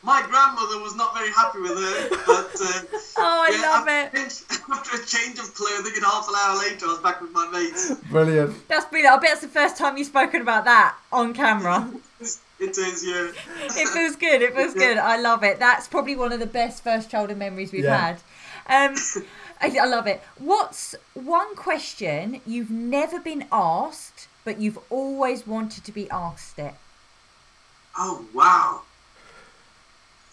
My 0.03 0.23
grandmother 0.29 0.79
was 0.83 0.95
not 0.97 1.15
very 1.15 1.31
happy 1.31 1.61
with 1.61 1.77
her. 1.79 2.09
But 2.27 2.61
uh, 2.61 2.99
Oh, 3.19 3.47
I 3.47 3.51
yeah, 3.55 3.63
love 3.63 3.89
after, 3.89 4.17
it. 4.19 4.43
After 4.73 5.03
a 5.03 5.05
change 5.07 5.39
of 5.39 5.55
clothing 5.55 5.93
and 5.95 6.05
half 6.05 6.27
an 6.29 6.35
hour 6.37 6.59
later, 6.59 6.87
I 6.87 6.89
was 6.91 6.99
back 7.01 7.21
with 7.21 7.33
my 7.33 7.49
mates. 7.51 7.95
Brilliant. 8.11 8.67
That's 8.69 8.87
brilliant. 8.87 9.17
I 9.17 9.21
bet 9.21 9.33
it's 9.33 9.41
the 9.43 9.49
first 9.49 9.77
time 9.77 9.97
you've 9.97 10.07
spoken 10.07 10.41
about 10.43 10.65
that 10.65 10.97
on 11.13 11.33
camera. 11.35 11.91
It 12.61 12.79
is, 12.79 13.05
yeah. 13.05 13.33
it 13.75 13.89
feels 13.89 14.15
good. 14.15 14.41
It 14.41 14.55
feels 14.55 14.73
good. 14.75 14.97
I 14.97 15.17
love 15.21 15.43
it. 15.43 15.59
That's 15.59 15.89
probably 15.89 16.15
one 16.15 16.31
of 16.33 16.39
the 16.39 16.47
best 16.47 16.85
first 16.85 17.11
childhood 17.11 17.37
memories 17.39 17.73
we've 17.73 17.83
Yeah. 17.83 18.15
had. 18.69 18.91
Um, 18.93 18.97
I, 19.61 19.77
I 19.83 19.87
love 19.87 20.07
it. 20.07 20.23
What's 20.39 20.95
one 21.15 21.57
question 21.57 22.41
you've 22.47 22.71
never 22.71 23.19
been 23.19 23.47
asked, 23.51 24.29
but 24.45 24.61
you've 24.61 24.79
always 24.91 25.45
wanted 25.45 25.83
to 25.87 25.91
be 25.91 26.09
asked 26.11 26.61
it? 26.61 26.75
Oh 27.99 28.27
wow, 28.33 28.83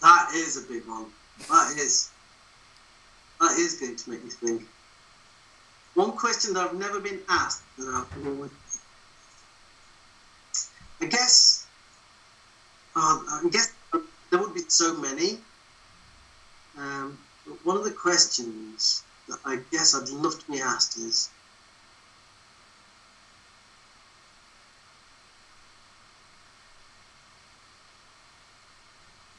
that 0.02 0.30
is 0.34 0.56
a 0.56 0.68
big 0.68 0.86
one. 0.86 1.06
That 1.48 1.74
is. 1.76 2.10
That 3.40 3.52
is 3.58 3.74
going 3.80 3.96
to 3.96 4.10
make 4.10 4.22
me 4.24 4.30
think. 4.30 4.62
One 5.94 6.12
question 6.12 6.54
that 6.54 6.68
I've 6.68 6.78
never 6.78 7.00
been 7.00 7.20
asked 7.28 7.62
that. 7.78 8.06
I 11.00 11.06
guess. 11.06 11.66
Uh, 12.94 13.00
I 13.00 13.48
guess 13.50 13.72
there 14.30 14.40
would 14.40 14.54
be 14.54 14.62
so 14.68 14.96
many. 14.96 15.38
Um, 16.78 17.18
but 17.46 17.64
one 17.64 17.76
of 17.76 17.84
the 17.84 17.90
questions 17.90 19.02
that 19.28 19.38
I 19.44 19.60
guess 19.70 19.94
I'd 19.94 20.08
love 20.10 20.38
to 20.38 20.50
be 20.50 20.60
asked 20.60 20.96
is. 20.98 21.30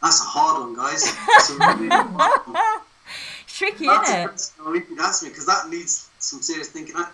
That's 0.01 0.19
a 0.19 0.23
hard 0.23 0.61
one, 0.61 0.75
guys. 0.75 1.03
That's 1.03 1.49
a 1.51 1.53
really 1.53 1.63
hard 1.63 1.69
one. 1.69 1.70
It's 1.89 3.57
tricky, 3.57 3.85
That's 3.85 4.09
isn't 4.09 4.21
it? 4.21 4.27
question 4.27 4.75
you 4.75 4.81
could 4.81 4.99
ask 4.99 5.23
me 5.23 5.29
because 5.29 5.45
that 5.45 5.69
needs 5.69 6.09
some 6.19 6.41
serious 6.41 6.69
thinking. 6.69 6.95
I, 6.95 7.11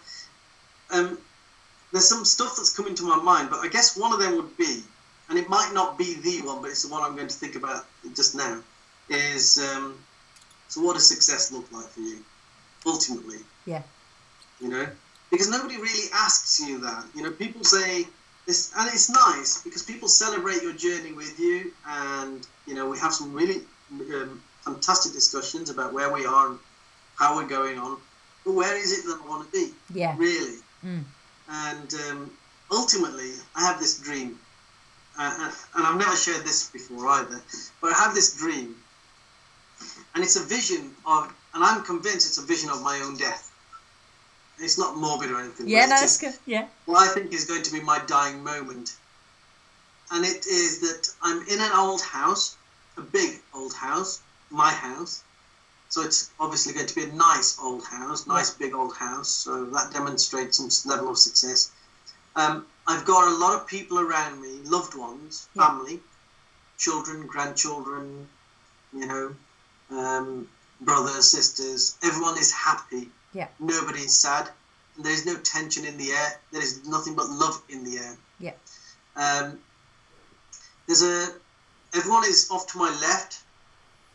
um, 0.92 1.18
there's 1.92 2.08
some 2.08 2.26
stuff 2.26 2.56
that's 2.58 2.76
coming 2.76 2.96
to 2.96 3.04
my 3.04 3.18
mind, 3.18 3.50
but 3.50 3.60
I 3.60 3.68
guess 3.68 3.98
one 3.98 4.14
of 4.14 4.20
them 4.20 4.36
would 4.36 4.56
be, 4.58 4.84
and 5.30 5.40
it 5.40 5.50
might 5.50 5.72
not 5.74 5.98
be 5.98 6.16
the 6.16 6.46
one, 6.46 6.62
but 6.62 6.70
it's 6.70 6.84
the 6.84 6.92
one 6.92 7.04
I'm 7.04 7.16
going 7.16 7.28
to 7.28 7.36
think 7.36 7.56
about 7.56 7.86
just 8.16 8.36
now. 8.36 8.62
Is 9.10 9.58
um, 9.58 9.98
so 10.68 10.82
what 10.82 10.94
does 10.96 11.08
success 11.08 11.52
look 11.52 11.72
like 11.72 11.86
for 11.86 12.02
you, 12.02 12.20
ultimately? 12.86 13.38
Yeah. 13.66 13.84
You 14.60 14.70
know, 14.70 14.88
because 15.32 15.50
nobody 15.50 15.78
really 15.78 16.10
asks 16.14 16.60
you 16.60 16.80
that. 16.80 17.06
You 17.16 17.24
know, 17.24 17.32
people 17.32 17.64
say 17.64 18.06
this, 18.46 18.74
and 18.78 18.88
it's 18.88 19.10
nice 19.10 19.62
because 19.64 19.84
people 19.84 20.08
celebrate 20.08 20.62
your 20.62 20.74
journey 20.74 21.14
with 21.14 21.40
you, 21.40 21.72
and 21.88 22.46
you 22.66 22.74
know, 22.76 22.90
we 22.90 22.98
have 23.00 23.14
some 23.14 23.34
really 23.34 23.62
um, 23.92 24.42
fantastic 24.72 25.14
discussions 25.14 25.70
about 25.70 25.94
where 25.94 26.12
we 26.12 26.26
are 26.26 26.48
and 26.50 26.60
how 27.18 27.36
we're 27.38 27.48
going 27.48 27.78
on. 27.80 27.98
But 28.46 28.54
where 28.54 28.76
is 28.78 28.92
it 28.98 29.06
that 29.08 29.20
I 29.24 29.28
want 29.30 29.46
to 29.46 29.52
be? 29.52 29.74
Yeah. 29.94 30.14
Really. 30.18 30.58
Mm. 30.86 31.04
And 31.50 31.94
um, 32.10 32.32
ultimately, 32.72 33.32
I 33.56 33.62
have 33.62 33.80
this 33.80 33.98
dream, 34.00 34.38
uh, 35.18 35.34
and- 35.40 35.54
and 35.76 35.88
I've 35.88 35.98
never 35.98 36.16
shared 36.16 36.44
this 36.46 36.70
before 36.70 37.08
either. 37.08 37.42
But 37.82 37.94
I 37.94 37.98
have 38.04 38.14
this 38.14 38.36
dream, 38.38 38.76
and 40.14 40.24
it's 40.24 40.36
a 40.36 40.44
vision 40.44 40.94
of, 41.06 41.34
and 41.54 41.64
I'm 41.64 41.84
convinced 41.84 42.28
it's 42.28 42.38
a 42.38 42.48
vision 42.54 42.70
of 42.70 42.82
my 42.82 43.00
own 43.06 43.16
death. 43.18 43.44
It's 44.60 44.78
not 44.78 44.98
morbid 44.98 45.32
or 45.32 45.40
anything. 45.40 45.68
Yeah, 45.68 45.86
no, 45.86 45.96
it's 46.02 46.18
good. 46.18 46.36
Yeah. 46.46 46.68
what 46.86 47.08
I 47.08 47.14
think 47.14 47.32
is 47.32 47.46
going 47.46 47.64
to 47.64 47.72
be 47.72 47.80
my 47.82 48.00
dying 48.08 48.44
moment. 48.44 48.96
And 50.12 50.26
it 50.26 50.46
is 50.48 50.80
that 50.80 51.10
I'm 51.22 51.40
in 51.48 51.60
an 51.60 51.72
old 51.74 52.02
house, 52.02 52.56
a 52.98 53.02
big 53.02 53.40
old 53.54 53.74
house, 53.74 54.22
my 54.50 54.72
house. 54.72 55.24
So 55.90 56.02
it's 56.04 56.32
obviously 56.40 56.74
going 56.74 56.88
to 56.88 56.96
be 56.96 57.04
a 57.04 57.14
nice 57.14 57.58
old 57.62 57.84
house, 57.86 58.28
nice 58.28 58.50
big 58.50 58.74
old 58.74 58.96
house. 58.96 59.30
So 59.30 59.66
that 59.66 59.92
demonstrates 59.94 60.58
some 60.58 60.70
level 60.92 61.10
of 61.10 61.18
success. 61.18 61.72
Um, 62.36 62.66
I've 62.88 63.06
got 63.06 63.28
a 63.28 63.36
lot 63.36 63.54
of 63.60 63.68
people 63.68 64.00
around 64.00 64.42
me, 64.42 64.60
loved 64.64 64.96
ones, 64.96 65.48
Yeah. 65.54 65.68
family, 65.68 66.00
children, 66.78 67.26
grandchildren, 67.26 68.28
you 68.94 69.06
know, 69.06 69.36
um, 69.90 70.48
brothers, 70.82 71.30
sisters. 71.30 71.98
Everyone 72.04 72.38
is 72.38 72.52
happy. 72.52 73.10
Yeah. 73.34 73.48
Nobody 73.60 74.02
is 74.02 74.20
sad. 74.20 74.50
There 74.98 75.12
is 75.12 75.26
no 75.26 75.36
tension 75.38 75.86
in 75.86 75.98
the 75.98 76.12
air. 76.12 76.40
There 76.52 76.62
is 76.62 76.86
nothing 76.86 77.16
but 77.16 77.30
love 77.30 77.62
in 77.70 77.84
the 77.84 77.98
air. 77.98 78.18
Yeah. 78.40 78.54
Um, 79.16 79.60
there's 80.86 81.02
a 81.04 81.34
everyone 81.94 82.24
is 82.26 82.50
off 82.52 82.68
to 82.68 82.78
my 82.78 82.90
left, 83.00 83.40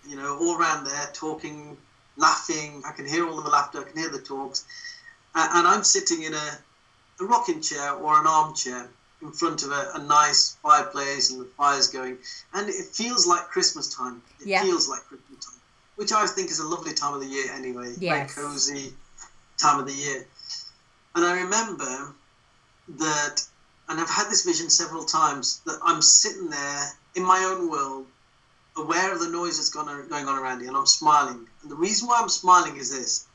you 0.09 0.17
know, 0.17 0.37
all 0.39 0.57
around 0.57 0.85
there 0.85 1.11
talking, 1.13 1.77
laughing. 2.17 2.83
I 2.87 2.93
can 2.93 3.07
hear 3.07 3.27
all 3.27 3.41
the 3.43 3.51
laughter. 3.51 3.81
I 3.81 3.85
can 3.85 3.97
hear 3.99 4.11
the 4.11 4.21
talks, 4.21 4.65
and 5.35 5.67
I'm 5.67 5.85
sitting 5.85 6.23
in 6.23 6.35
a, 6.35 6.59
a 7.21 7.25
rocking 7.25 7.61
chair 7.61 7.93
or 7.93 8.19
an 8.21 8.27
armchair 8.27 8.89
in 9.23 9.31
front 9.33 9.63
of 9.63 9.71
a, 9.71 9.93
a 9.95 10.03
nice 10.03 10.57
fireplace 10.63 11.31
and 11.31 11.41
the 11.41 11.49
fire's 11.57 11.89
going, 11.89 12.19
and 12.55 12.69
it 12.69 12.87
feels 12.93 13.27
like 13.27 13.49
Christmas 13.49 13.95
time. 13.95 14.21
It 14.41 14.49
Yeah. 14.49 14.63
feels 14.63 14.89
like 14.89 15.05
Christmas 15.07 15.45
time, 15.47 15.61
which 15.97 16.13
I 16.13 16.27
think 16.27 16.51
is 16.51 16.59
a 16.59 16.67
lovely 16.67 16.93
time 16.93 17.15
of 17.15 17.21
the 17.21 17.27
year 17.27 17.53
anyway. 17.53 17.95
Yes. 17.99 18.35
Very 18.35 18.49
cozy 18.49 18.95
time 19.59 19.79
of 19.79 19.87
the 19.87 19.95
year. 19.95 20.27
And 21.15 21.25
I 21.25 21.43
remember 21.43 22.15
that, 22.89 23.43
and 23.89 24.01
I've 24.01 24.11
had 24.11 24.29
this 24.29 24.45
vision 24.45 24.71
several 24.71 25.05
times, 25.05 25.61
that 25.67 25.79
I'm 25.85 26.03
sitting 26.03 26.51
there 26.51 26.85
in 27.15 27.23
my 27.23 27.45
own 27.45 27.71
world, 27.71 28.07
aware 28.77 29.12
of 29.12 29.20
the 29.20 29.29
noise 29.29 29.57
that's 29.57 29.70
going 29.70 29.89
on 29.89 30.39
around 30.39 30.61
me, 30.61 30.66
and 30.66 30.77
I'm 30.77 30.87
smiling. 30.87 31.49
And 31.62 31.70
the 31.70 31.77
reason 31.77 32.09
why 32.09 32.20
I'm 32.20 32.29
smiling 32.29 32.77
is 32.77 32.91
this 32.91 33.27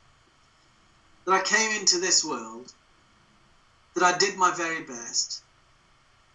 that 1.25 1.33
I 1.33 1.41
came 1.41 1.71
into 1.79 1.99
this 1.99 2.23
world, 2.23 2.71
that 3.95 4.03
I 4.03 4.17
did 4.17 4.38
my 4.38 4.51
very 4.51 4.81
best, 4.83 5.41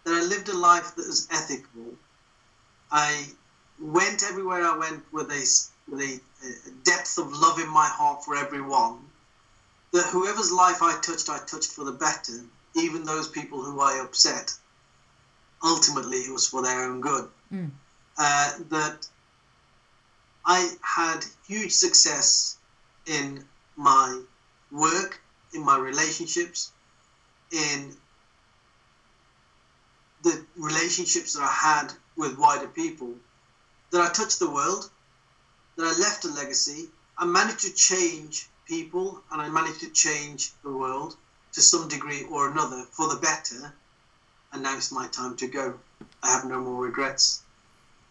that 0.03 0.13
I 0.13 0.21
lived 0.21 0.49
a 0.49 0.57
life 0.57 0.95
that 0.95 1.07
was 1.07 1.27
ethical. 1.31 1.95
I 2.91 3.25
went 3.79 4.21
everywhere 4.21 4.63
I 4.63 4.77
went 4.77 5.03
with 5.11 5.31
a, 5.31 5.43
with 5.91 5.99
a, 5.99 6.19
a 6.45 6.71
depth 6.83 7.17
of 7.17 7.33
love 7.33 7.57
in 7.59 7.67
my 7.69 7.87
heart 7.87 8.23
for 8.23 8.35
everyone 8.35 8.99
that 9.93 10.05
whoever's 10.05 10.51
life 10.51 10.81
I 10.81 10.99
touched, 10.99 11.29
I 11.29 11.39
touched 11.39 11.71
for 11.71 11.83
the 11.83 11.91
better, 11.91 12.43
even 12.75 13.03
those 13.03 13.27
people 13.27 13.61
who 13.61 13.79
I 13.79 13.99
upset. 14.03 14.53
Ultimately, 15.63 16.17
it 16.17 16.31
was 16.31 16.47
for 16.47 16.61
their 16.61 16.83
own 16.83 16.99
good. 16.99 17.29
Mm. 17.53 17.71
Uh, 18.17 18.51
that 18.69 19.07
I 20.45 20.69
had 20.81 21.25
huge 21.47 21.71
success 21.71 22.57
in 23.05 23.45
my 23.75 24.21
work, 24.71 25.21
in 25.53 25.63
my 25.63 25.77
relationships, 25.77 26.71
in 27.51 27.95
the 30.23 30.45
relationships 30.55 31.33
that 31.33 31.43
I 31.43 31.51
had 31.51 31.93
with 32.17 32.37
wider 32.37 32.67
people. 32.67 33.15
that 33.91 34.01
I 34.01 34.11
touched 34.11 34.39
the 34.39 34.49
world, 34.49 34.89
that 35.77 35.85
I 35.85 35.99
left 35.99 36.25
a 36.25 36.29
legacy. 36.29 36.89
I 37.17 37.25
managed 37.25 37.59
to 37.59 37.73
change 37.73 38.49
people 38.65 39.21
and 39.31 39.39
I 39.39 39.49
managed 39.49 39.81
to 39.81 39.89
change 39.91 40.51
the 40.63 40.71
world 40.71 41.15
to 41.53 41.61
some 41.61 41.87
degree 41.87 42.23
or 42.23 42.49
another 42.49 42.85
for 42.91 43.07
the 43.07 43.17
better. 43.19 43.71
And 44.51 44.63
now 44.63 44.75
it's 44.75 44.91
my 44.91 45.07
time 45.07 45.35
to 45.37 45.47
go. 45.47 45.79
I 46.23 46.31
have 46.31 46.45
no 46.45 46.59
more 46.59 46.81
regrets. 46.81 47.42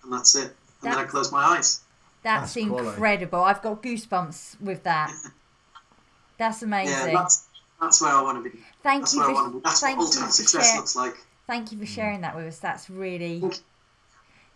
And 0.04 0.12
that's 0.12 0.34
it. 0.34 0.54
And 0.82 0.92
then 0.92 0.98
I 0.98 1.04
close 1.04 1.30
my 1.30 1.42
eyes. 1.42 1.80
That's, 2.22 2.54
That's 2.54 2.66
quality. 2.66 2.88
incredible. 2.88 3.42
I've 3.42 3.62
got 3.62 3.82
goosebumps 3.82 4.60
with 4.60 4.84
that. 4.84 5.12
That's 6.38 6.62
amazing. 6.62 7.12
Yeah, 7.12 7.12
that's 7.12 7.46
that's 7.80 8.00
where 8.00 8.10
I 8.10 8.20
want 8.22 8.42
to 8.42 8.50
be. 8.50 8.58
thank 8.82 9.02
That's 9.02 9.14
you 9.14 9.20
where 9.20 9.28
I 9.28 9.32
for 9.32 9.34
want 9.34 9.52
to 9.52 9.58
be. 9.58 9.62
That's 9.62 9.80
thank 9.80 9.98
what 9.98 10.06
ultimate 10.06 10.26
for 10.26 10.32
success 10.32 10.70
share- 10.70 10.76
looks 10.78 10.96
like. 10.96 11.14
thank 11.46 11.70
you 11.70 11.78
for 11.78 11.84
mm. 11.84 11.88
sharing 11.88 12.20
that 12.22 12.34
with 12.34 12.46
us. 12.46 12.58
That's 12.58 12.90
really. 12.90 13.34
You're 13.34 13.46
it's- 13.48 13.62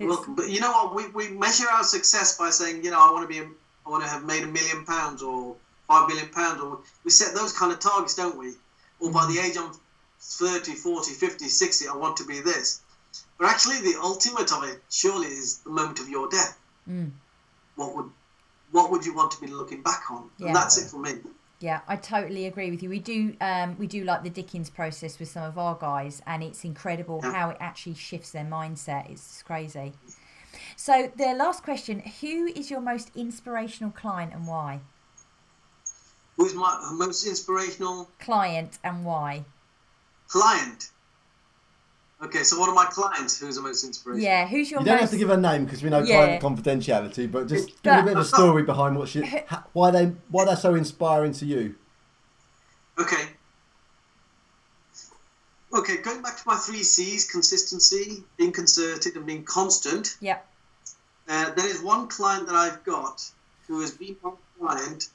welcome. 0.00 0.34
But 0.34 0.48
you 0.48 0.60
know 0.60 0.72
what? 0.72 0.94
We, 0.96 1.08
we 1.10 1.36
measure 1.36 1.66
our 1.72 1.84
success 1.84 2.36
by 2.36 2.50
saying, 2.50 2.84
you 2.84 2.90
know, 2.90 2.98
I 2.98 3.12
want 3.12 3.28
to 3.28 3.32
be, 3.32 3.40
a, 3.40 3.48
I 3.86 3.90
want 3.90 4.02
to 4.02 4.10
have 4.10 4.24
made 4.24 4.42
a 4.42 4.48
million 4.48 4.84
pounds 4.84 5.22
or 5.22 5.54
five 5.86 6.08
million 6.08 6.28
pounds, 6.30 6.60
or 6.60 6.80
we 7.04 7.10
set 7.10 7.34
those 7.36 7.52
kind 7.52 7.72
of 7.72 7.78
targets, 7.78 8.16
don't 8.16 8.36
we? 8.36 8.54
Or 8.98 9.12
by 9.12 9.20
mm. 9.20 9.34
the 9.34 9.40
age 9.40 9.56
I'm 9.56 9.72
30, 10.18 10.72
40, 10.72 11.12
50, 11.12 11.46
60, 11.46 11.88
I 11.88 11.94
want 11.94 12.16
to 12.16 12.24
be 12.24 12.40
this. 12.40 12.82
But 13.38 13.48
actually, 13.48 13.80
the 13.80 13.98
ultimate 14.00 14.52
of 14.52 14.64
it 14.64 14.82
surely 14.90 15.28
is 15.28 15.58
the 15.58 15.70
moment 15.70 16.00
of 16.00 16.08
your 16.08 16.28
death. 16.28 16.58
Mm. 16.88 17.10
What 17.74 17.94
would, 17.96 18.10
what 18.70 18.90
would 18.90 19.04
you 19.04 19.14
want 19.14 19.30
to 19.32 19.40
be 19.40 19.46
looking 19.48 19.82
back 19.82 20.10
on? 20.10 20.30
Yeah. 20.38 20.48
And 20.48 20.56
that's 20.56 20.78
it 20.78 20.90
for 20.90 20.98
me. 20.98 21.14
Yeah, 21.60 21.80
I 21.88 21.96
totally 21.96 22.46
agree 22.46 22.70
with 22.70 22.82
you. 22.82 22.90
We 22.90 22.98
do 22.98 23.34
um, 23.40 23.76
we 23.78 23.86
do 23.86 24.04
like 24.04 24.22
the 24.22 24.30
Dickens 24.30 24.68
process 24.68 25.18
with 25.18 25.28
some 25.28 25.44
of 25.44 25.56
our 25.56 25.74
guys, 25.74 26.20
and 26.26 26.42
it's 26.42 26.64
incredible 26.64 27.20
Yeah. 27.22 27.32
how 27.32 27.50
it 27.50 27.56
actually 27.60 27.94
shifts 27.94 28.30
their 28.32 28.44
mindset. 28.44 29.10
It's 29.10 29.42
crazy. 29.42 29.94
So 30.76 31.10
the 31.16 31.32
last 31.34 31.62
question: 31.62 32.00
Who 32.20 32.46
is 32.46 32.70
your 32.70 32.80
most 32.82 33.10
inspirational 33.14 33.90
client 33.90 34.34
and 34.34 34.46
why? 34.46 34.80
Who's 36.36 36.52
my 36.54 36.78
most 36.92 37.26
inspirational 37.26 38.10
Client 38.18 38.78
and 38.84 39.04
why? 39.06 39.44
client? 40.28 40.90
Okay, 42.22 42.42
so 42.44 42.58
what 42.58 42.68
are 42.70 42.74
my 42.74 42.86
clients? 42.86 43.38
Who's 43.38 43.56
the 43.56 43.62
most 43.62 43.84
inspirational? 43.84 44.24
Yeah, 44.24 44.46
who's 44.48 44.70
your 44.70 44.80
You 44.80 44.86
don't 44.86 44.94
most? 44.94 45.00
have 45.02 45.10
to 45.10 45.18
give 45.18 45.28
a 45.30 45.36
name 45.36 45.64
because 45.66 45.82
we 45.82 45.90
know 45.90 46.00
Yeah. 46.02 46.38
client 46.38 46.42
confidentiality, 46.42 47.30
but 47.30 47.46
just 47.46 47.66
give 47.82 47.82
But- 47.84 48.00
a 48.00 48.04
bit 48.04 48.12
of 48.16 48.22
a 48.22 48.24
story 48.24 48.62
behind 48.62 48.98
what 48.98 49.08
she, 49.10 49.20
why 49.74 49.90
they, 49.90 50.06
why 50.30 50.46
they're 50.46 50.56
so 50.56 50.74
inspiring 50.74 51.32
to 51.34 51.44
you. 51.46 51.74
Okay. 52.98 53.28
Okay, 55.74 55.98
going 55.98 56.22
back 56.22 56.36
to 56.38 56.42
my 56.46 56.56
three 56.56 56.82
C's 56.82 57.30
consistency, 57.30 58.24
being 58.38 58.52
concerted, 58.52 59.14
and 59.16 59.26
being 59.26 59.44
constant. 59.44 60.16
Yeah. 60.20 60.38
Uh, 61.28 61.50
there 61.54 61.66
is 61.66 61.82
one 61.82 62.08
client 62.08 62.46
that 62.46 62.54
I've 62.54 62.82
got 62.84 63.22
who 63.66 63.80
has 63.80 63.90
been 63.90 64.16
my 64.22 64.30
client. 64.58 65.08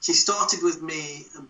She 0.00 0.12
started 0.12 0.60
with 0.62 0.82
me, 0.82 1.26
um, 1.38 1.48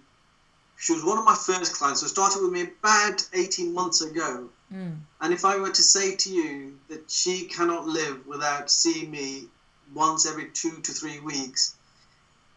she 0.76 0.92
was 0.92 1.02
one 1.04 1.16
of 1.16 1.24
my 1.24 1.34
first 1.34 1.74
clients, 1.76 2.00
so 2.02 2.08
started 2.08 2.42
with 2.42 2.52
me 2.52 2.68
about 2.82 3.26
18 3.32 3.72
months 3.72 4.02
ago. 4.02 4.50
Mm. 4.72 4.98
And 5.20 5.32
if 5.32 5.44
I 5.44 5.56
were 5.56 5.70
to 5.70 5.82
say 5.82 6.16
to 6.16 6.30
you 6.30 6.78
that 6.88 7.10
she 7.10 7.44
cannot 7.44 7.86
live 7.86 8.26
without 8.26 8.70
seeing 8.70 9.10
me 9.10 9.48
once 9.94 10.26
every 10.26 10.50
two 10.50 10.80
to 10.80 10.92
three 10.92 11.20
weeks, 11.20 11.74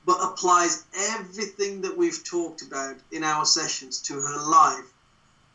but 0.05 0.23
applies 0.23 0.85
everything 0.95 1.81
that 1.81 1.95
we've 1.95 2.23
talked 2.23 2.61
about 2.61 2.97
in 3.11 3.23
our 3.23 3.45
sessions 3.45 3.99
to 3.99 4.13
her 4.13 4.37
life 4.37 4.91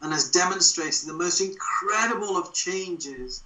and 0.01 0.13
has 0.13 0.31
demonstrated 0.31 1.09
the 1.09 1.15
most 1.15 1.41
incredible 1.41 2.37
of 2.37 2.53
changes 2.53 3.43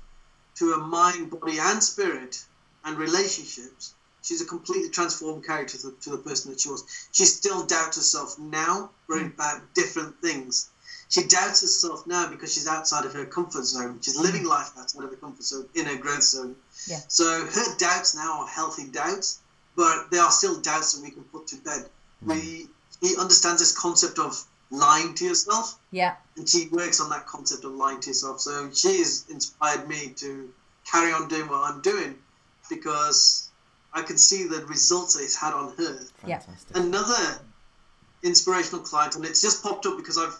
to 0.56 0.72
her 0.72 0.84
mind, 0.84 1.30
body, 1.30 1.58
and 1.58 1.82
spirit 1.82 2.44
and 2.84 2.98
relationships, 2.98 3.94
she's 4.22 4.40
a 4.40 4.44
completely 4.44 4.90
transformed 4.90 5.46
character 5.46 5.78
to, 5.78 5.94
to 6.00 6.10
the 6.10 6.18
person 6.18 6.50
that 6.50 6.60
she 6.60 6.68
was. 6.68 6.84
She 7.12 7.24
still 7.24 7.64
doubts 7.64 7.96
herself 7.96 8.38
now, 8.38 8.90
but 9.08 9.22
about 9.22 9.72
different 9.74 10.20
things. 10.20 10.68
She 11.08 11.24
doubts 11.24 11.62
herself 11.62 12.06
now 12.06 12.28
because 12.30 12.52
she's 12.52 12.66
outside 12.66 13.06
of 13.06 13.14
her 13.14 13.24
comfort 13.24 13.64
zone. 13.64 13.98
She's 14.02 14.16
hmm. 14.16 14.24
living 14.24 14.44
life 14.44 14.70
outside 14.78 15.04
of 15.04 15.10
her 15.10 15.16
comfort 15.16 15.42
zone, 15.42 15.66
in 15.74 15.86
her 15.86 15.96
growth 15.96 16.22
zone. 16.22 16.56
Yeah. 16.86 17.00
So 17.08 17.46
her 17.46 17.76
doubts 17.78 18.14
now 18.14 18.42
are 18.42 18.46
healthy 18.46 18.88
doubts, 18.88 19.40
but 19.74 20.10
they 20.10 20.18
are 20.18 20.30
still 20.30 20.60
doubts 20.60 20.92
that 20.92 21.02
we 21.02 21.10
can 21.10 21.24
put 21.24 21.46
to 21.48 21.56
bed. 21.56 21.88
Hmm. 22.22 22.30
We 22.30 22.68
he 23.00 23.16
understands 23.16 23.60
this 23.60 23.76
concept 23.78 24.18
of 24.18 24.44
lying 24.70 25.14
to 25.14 25.24
yourself, 25.24 25.78
Yeah. 25.90 26.16
and 26.36 26.48
she 26.48 26.68
works 26.68 27.00
on 27.00 27.10
that 27.10 27.26
concept 27.26 27.64
of 27.64 27.72
lying 27.72 28.00
to 28.00 28.10
yourself. 28.10 28.40
So 28.40 28.70
she 28.72 28.98
has 28.98 29.24
inspired 29.30 29.88
me 29.88 30.10
to 30.16 30.52
carry 30.90 31.12
on 31.12 31.28
doing 31.28 31.48
what 31.48 31.70
I'm 31.70 31.80
doing 31.80 32.18
because 32.68 33.50
I 33.94 34.02
can 34.02 34.18
see 34.18 34.44
the 34.44 34.64
results 34.66 35.14
that 35.14 35.22
it's 35.22 35.36
had 35.36 35.54
on 35.54 35.74
her 35.76 36.00
Yeah. 36.26 36.40
Fantastic. 36.40 36.76
another 36.76 37.40
inspirational 38.22 38.82
client, 38.82 39.16
and 39.16 39.24
it's 39.24 39.40
just 39.40 39.62
popped 39.62 39.86
up 39.86 39.96
because 39.96 40.18
I've 40.18 40.38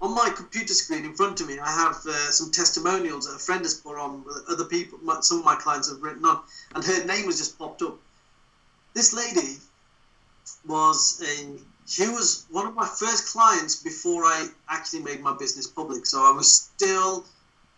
on 0.00 0.14
my 0.14 0.30
computer 0.30 0.72
screen 0.72 1.04
in 1.04 1.14
front 1.14 1.40
of 1.40 1.48
me. 1.48 1.58
I 1.58 1.70
have 1.70 1.96
uh, 2.06 2.30
some 2.30 2.50
testimonials 2.50 3.26
that 3.26 3.36
a 3.36 3.38
friend 3.38 3.62
has 3.62 3.74
put 3.74 3.98
on. 3.98 4.24
Other 4.48 4.64
people, 4.64 4.98
some 5.22 5.38
of 5.38 5.44
my 5.44 5.56
clients 5.56 5.90
have 5.90 6.02
written 6.02 6.24
on, 6.24 6.40
and 6.74 6.84
her 6.84 7.04
name 7.04 7.26
has 7.26 7.38
just 7.38 7.58
popped 7.58 7.82
up. 7.82 7.98
This 8.94 9.12
lady 9.12 9.58
was 10.66 11.22
a 11.24 11.58
she 11.86 12.08
was 12.08 12.46
one 12.50 12.66
of 12.66 12.74
my 12.74 12.86
first 12.86 13.32
clients 13.32 13.82
before 13.82 14.24
I 14.24 14.46
actually 14.68 15.02
made 15.02 15.20
my 15.20 15.36
business 15.36 15.66
public. 15.66 16.06
So 16.06 16.24
I 16.24 16.30
was 16.30 16.52
still 16.52 17.24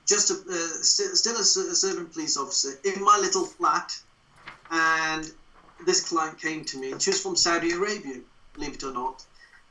just 0.07 0.31
a, 0.31 0.35
uh, 0.35 0.83
st- 0.83 1.17
still 1.17 1.37
a 1.37 1.45
servant 1.45 2.13
police 2.13 2.37
officer 2.37 2.79
in 2.85 3.03
my 3.03 3.19
little 3.19 3.47
flat, 3.47 3.97
and 4.71 5.33
this 5.87 6.07
client 6.07 6.39
came 6.39 6.65
to 6.67 6.79
me, 6.79 6.93
and 6.93 7.01
she 7.01 7.11
was 7.11 7.23
from 7.23 7.37
Saudi 7.37 7.73
Arabia, 7.73 8.21
believe 8.53 8.75
it 8.75 8.83
or 8.83 8.93
not. 8.93 9.25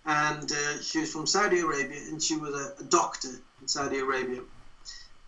And 0.06 0.52
uh, 0.52 0.82
she 0.82 1.00
was 1.00 1.12
from 1.12 1.28
Saudi 1.28 1.60
Arabia, 1.60 2.00
and 2.10 2.22
she 2.22 2.36
was 2.36 2.56
a, 2.56 2.74
a 2.80 2.84
doctor 2.86 3.30
in 3.62 3.68
Saudi 3.68 4.00
Arabia, 4.00 4.42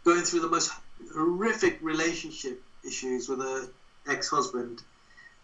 going 0.03 0.23
through 0.23 0.41
the 0.41 0.49
most 0.49 0.71
horrific 1.13 1.77
relationship 1.81 2.61
issues 2.83 3.29
with 3.29 3.39
her 3.39 3.67
ex-husband. 4.07 4.81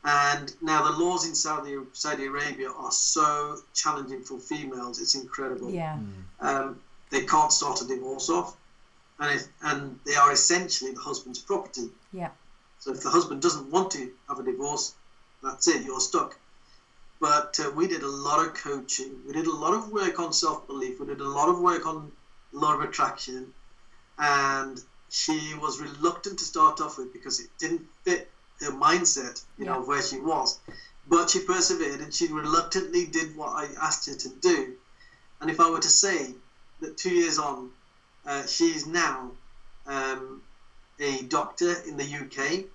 And 0.04 0.52
now 0.62 0.82
the 0.82 0.92
laws 0.92 1.28
in 1.28 1.36
Saudi 1.36 1.76
Saudi 1.94 2.26
Arabia 2.26 2.72
are 2.72 2.92
so 2.92 3.58
challenging 3.74 4.22
for 4.22 4.40
females; 4.40 5.00
it's 5.00 5.14
incredible 5.16 5.70
Yeah. 5.72 5.98
um, 6.40 6.80
they 7.10 7.26
can't 7.26 7.52
start 7.52 7.82
a 7.82 7.86
divorce 7.86 8.30
off, 8.30 8.56
and 9.20 9.36
if, 9.36 9.48
and 9.62 10.00
they 10.06 10.16
are 10.16 10.32
essentially 10.32 10.92
the 10.94 11.02
husband's 11.02 11.40
property. 11.40 11.90
Yeah. 12.14 12.30
So 12.80 12.92
if 12.92 13.02
the 13.02 13.10
husband 13.10 13.42
doesn't 13.42 13.70
want 13.70 13.92
to 13.92 14.10
have 14.30 14.40
a 14.40 14.44
divorce, 14.44 14.94
that's 15.44 15.68
it. 15.68 15.84
You're 15.84 16.00
stuck. 16.00 16.38
But 17.20 17.60
uh, 17.60 17.72
we 17.76 17.88
did 17.88 18.04
a 18.04 18.08
lot 18.08 18.46
of 18.46 18.54
coaching. 18.54 19.22
We 19.26 19.34
did 19.34 19.48
a 19.48 19.52
lot 19.52 19.74
of 19.74 19.92
work 19.92 20.20
on 20.20 20.32
self 20.34 20.66
belief. 20.68 21.00
We 21.00 21.08
did 21.08 21.20
a 21.22 21.28
lot 21.28 21.50
of 21.50 21.60
work 21.60 21.86
on 21.86 22.12
law 22.54 22.74
of 22.74 22.82
attraction, 22.82 23.52
and 24.18 24.82
she 25.10 25.54
was 25.56 25.80
reluctant 25.82 26.40
to 26.40 26.46
start 26.46 26.80
off 26.80 26.98
with 26.98 27.12
because 27.12 27.40
it 27.40 27.48
didn't 27.58 27.86
fit 28.06 28.30
her 28.62 28.72
mindset, 28.72 29.42
you 29.58 29.66
know, 29.66 29.74
Yeah. 29.74 29.80
of 29.80 29.88
where 29.88 30.02
she 30.02 30.18
was. 30.20 30.60
But 31.08 31.30
she 31.30 31.40
persevered 31.40 32.02
and 32.02 32.14
she 32.14 32.28
reluctantly 32.28 33.06
did 33.06 33.36
what 33.36 33.54
I 33.54 33.74
asked 33.82 34.06
her 34.08 34.14
to 34.16 34.30
do. 34.30 34.76
And 35.42 35.50
if 35.50 35.60
I 35.60 35.70
were 35.70 35.80
to 35.80 35.90
say 35.90 36.36
that 36.82 36.98
two 36.98 37.10
years 37.12 37.40
on, 37.40 37.72
uh, 38.26 38.46
she 38.46 38.74
is 38.76 38.86
now 38.86 39.32
um, 39.88 40.44
a 41.00 41.24
doctor 41.24 41.74
in 41.88 41.98
the 41.98 42.04
UK. 42.06 42.66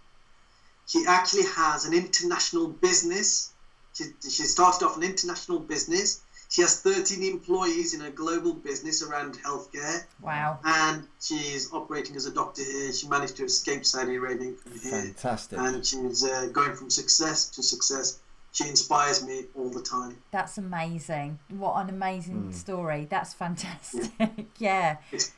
She 0.86 1.06
actually 1.06 1.44
has 1.44 1.84
an 1.84 1.94
international 1.94 2.68
business. 2.68 3.53
She, 3.94 4.04
she 4.22 4.42
started 4.44 4.84
off 4.84 4.96
an 4.96 5.02
international 5.04 5.60
business. 5.60 6.20
She 6.50 6.62
has 6.62 6.80
13 6.82 7.22
employees 7.22 7.94
in 7.94 8.02
a 8.02 8.10
global 8.10 8.52
business 8.54 9.02
around 9.02 9.34
healthcare, 9.44 10.04
Wow. 10.20 10.58
and 10.64 11.06
she's 11.20 11.72
operating 11.72 12.14
as 12.16 12.26
a 12.26 12.32
doctor 12.32 12.62
here. 12.62 12.92
She 12.92 13.08
managed 13.08 13.36
to 13.38 13.44
escape 13.44 13.84
Saudi 13.86 14.16
Arabia 14.16 14.52
from 14.52 14.72
here, 14.78 15.02
Fantastic. 15.02 15.58
and 15.58 15.84
she's 15.84 16.22
uh, 16.24 16.48
going 16.52 16.74
from 16.76 16.90
success 16.90 17.48
to 17.50 17.62
success. 17.62 18.20
She 18.52 18.68
inspires 18.68 19.24
me 19.26 19.46
all 19.56 19.68
the 19.70 19.82
time. 19.82 20.16
That's 20.30 20.58
amazing. 20.58 21.40
What 21.48 21.74
an 21.82 21.88
amazing 21.88 22.50
Mm. 22.50 22.54
story. 22.54 23.06
That's 23.10 23.32
fantastic. 23.34 24.10
yeah. 24.58 24.98
It 25.12 25.32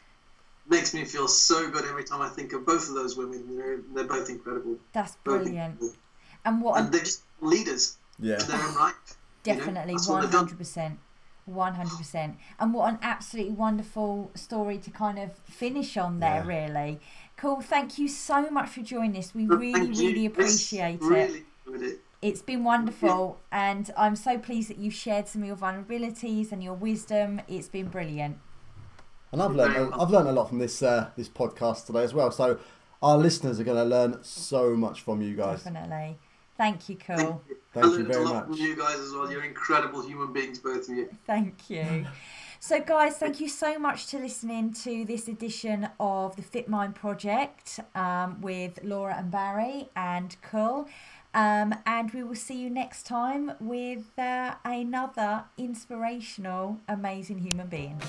makes 0.69 0.93
me 0.93 1.05
feel 1.05 1.29
so 1.29 1.71
good 1.71 1.85
every 1.85 2.03
time 2.05 2.21
I 2.21 2.29
think 2.29 2.53
of 2.53 2.67
both 2.67 2.89
of 2.89 2.95
those 2.97 3.17
women. 3.17 3.57
They're, 3.57 3.79
they're 3.95 4.05
both 4.05 4.29
incredible. 4.29 4.77
That's 4.93 5.13
Both 5.25 5.45
brilliant. 5.45 5.75
incredible. 5.75 5.97
And 6.45 6.61
what 6.61 6.79
And 6.81 6.93
they're 6.93 7.05
just 7.05 7.23
leaders 7.41 7.97
yeah. 8.19 8.41
in 8.41 8.49
their 8.49 8.61
own 8.61 8.75
right. 8.75 8.95
Definitely, 9.43 9.95
that's 9.95 10.09
what 10.09 10.15
one 10.15 10.23
they've 10.23 10.31
done. 10.33 10.41
hundred 10.41 10.59
percent, 10.59 10.99
one 11.45 11.75
hundred 11.75 11.99
percent. 11.99 12.37
And 12.59 12.75
what 12.75 12.93
an 12.93 12.99
absolutely 13.03 13.53
wonderful 13.53 14.31
story 14.35 14.79
to 14.79 14.91
kind 14.91 15.19
of 15.19 15.37
finish 15.45 15.97
on 15.97 16.21
there. 16.21 16.45
Yeah. 16.47 16.69
Really 16.69 17.01
cool. 17.37 17.61
Thank 17.61 17.99
you 17.99 18.09
so 18.09 18.51
much 18.51 18.71
for 18.71 18.83
joining 18.83 19.17
us. 19.17 19.35
We 19.35 19.47
Well, 19.47 19.59
really, 19.59 19.73
thank 19.73 19.97
you. 19.97 20.09
really 20.09 20.27
appreciate 20.27 20.95
it. 20.95 21.03
Really 21.03 21.45
enjoyed 21.67 21.83
it. 21.83 22.01
It's 22.23 22.43
been 22.43 22.65
wonderful, 22.65 23.39
and 23.53 23.93
I'm 23.97 24.17
so 24.17 24.39
pleased 24.39 24.71
that 24.71 24.79
you've 24.79 24.95
shared 24.95 25.29
some 25.29 25.43
of 25.43 25.47
your 25.49 25.57
vulnerabilities 25.57 26.51
and 26.51 26.65
your 26.65 26.75
wisdom. 26.75 27.41
It's 27.47 27.69
been 27.69 27.89
brilliant. 27.89 28.39
And 29.33 29.43
I've 29.43 29.55
learned. 29.55 29.93
I've 29.95 30.11
learned 30.11 30.29
a 30.29 30.33
lot 30.33 30.49
from 30.49 30.59
this 30.59 30.83
uh, 30.83 31.11
this 31.17 31.29
podcast 31.29 31.87
today 31.87 32.03
as 32.03 32.15
well. 32.15 32.31
So 32.31 32.59
our 33.03 33.19
listeners 33.19 33.61
are 33.61 33.65
going 33.65 33.77
to 33.77 33.85
learn 33.85 34.19
so 34.23 34.75
much 34.75 35.03
from 35.03 35.21
you 35.21 35.37
guys. 35.37 35.63
Definitely. 35.63 36.19
Thank 36.57 36.89
you, 36.89 36.97
Kul. 36.97 37.43
Thank 37.73 37.99
you 37.99 38.05
learned 38.05 38.49
much. 38.51 38.59
you 38.59 38.77
guys 38.77 38.99
as 38.99 39.13
well. 39.13 39.31
You're 39.31 39.45
incredible 39.45 40.01
human 40.01 40.33
beings, 40.33 40.59
both 40.59 40.89
of 40.89 40.97
you. 40.97 41.11
Thank 41.27 41.69
you. 41.69 42.07
So, 42.59 42.81
guys, 42.81 43.19
thank 43.19 43.39
you 43.39 43.49
so 43.49 43.79
much 43.79 44.07
to 44.09 44.19
listening 44.19 44.73
to 44.85 45.05
this 45.05 45.29
edition 45.29 45.89
of 46.01 46.35
the 46.37 46.43
Fit 46.43 46.69
Mind 46.69 46.95
Project 46.95 47.81
um, 47.95 48.41
with 48.41 48.81
Laura 48.83 49.15
and 49.19 49.31
Barry 49.31 49.91
and 49.95 50.35
Kul. 50.41 50.89
Um, 51.35 51.75
and 51.85 52.11
we 52.13 52.23
will 52.23 52.35
see 52.35 52.59
you 52.59 52.71
next 52.71 53.05
time 53.05 53.53
with 53.61 54.19
uh, 54.19 54.55
another 54.65 55.45
inspirational, 55.59 56.81
amazing 56.89 57.41
human 57.41 57.67
being. 57.67 58.01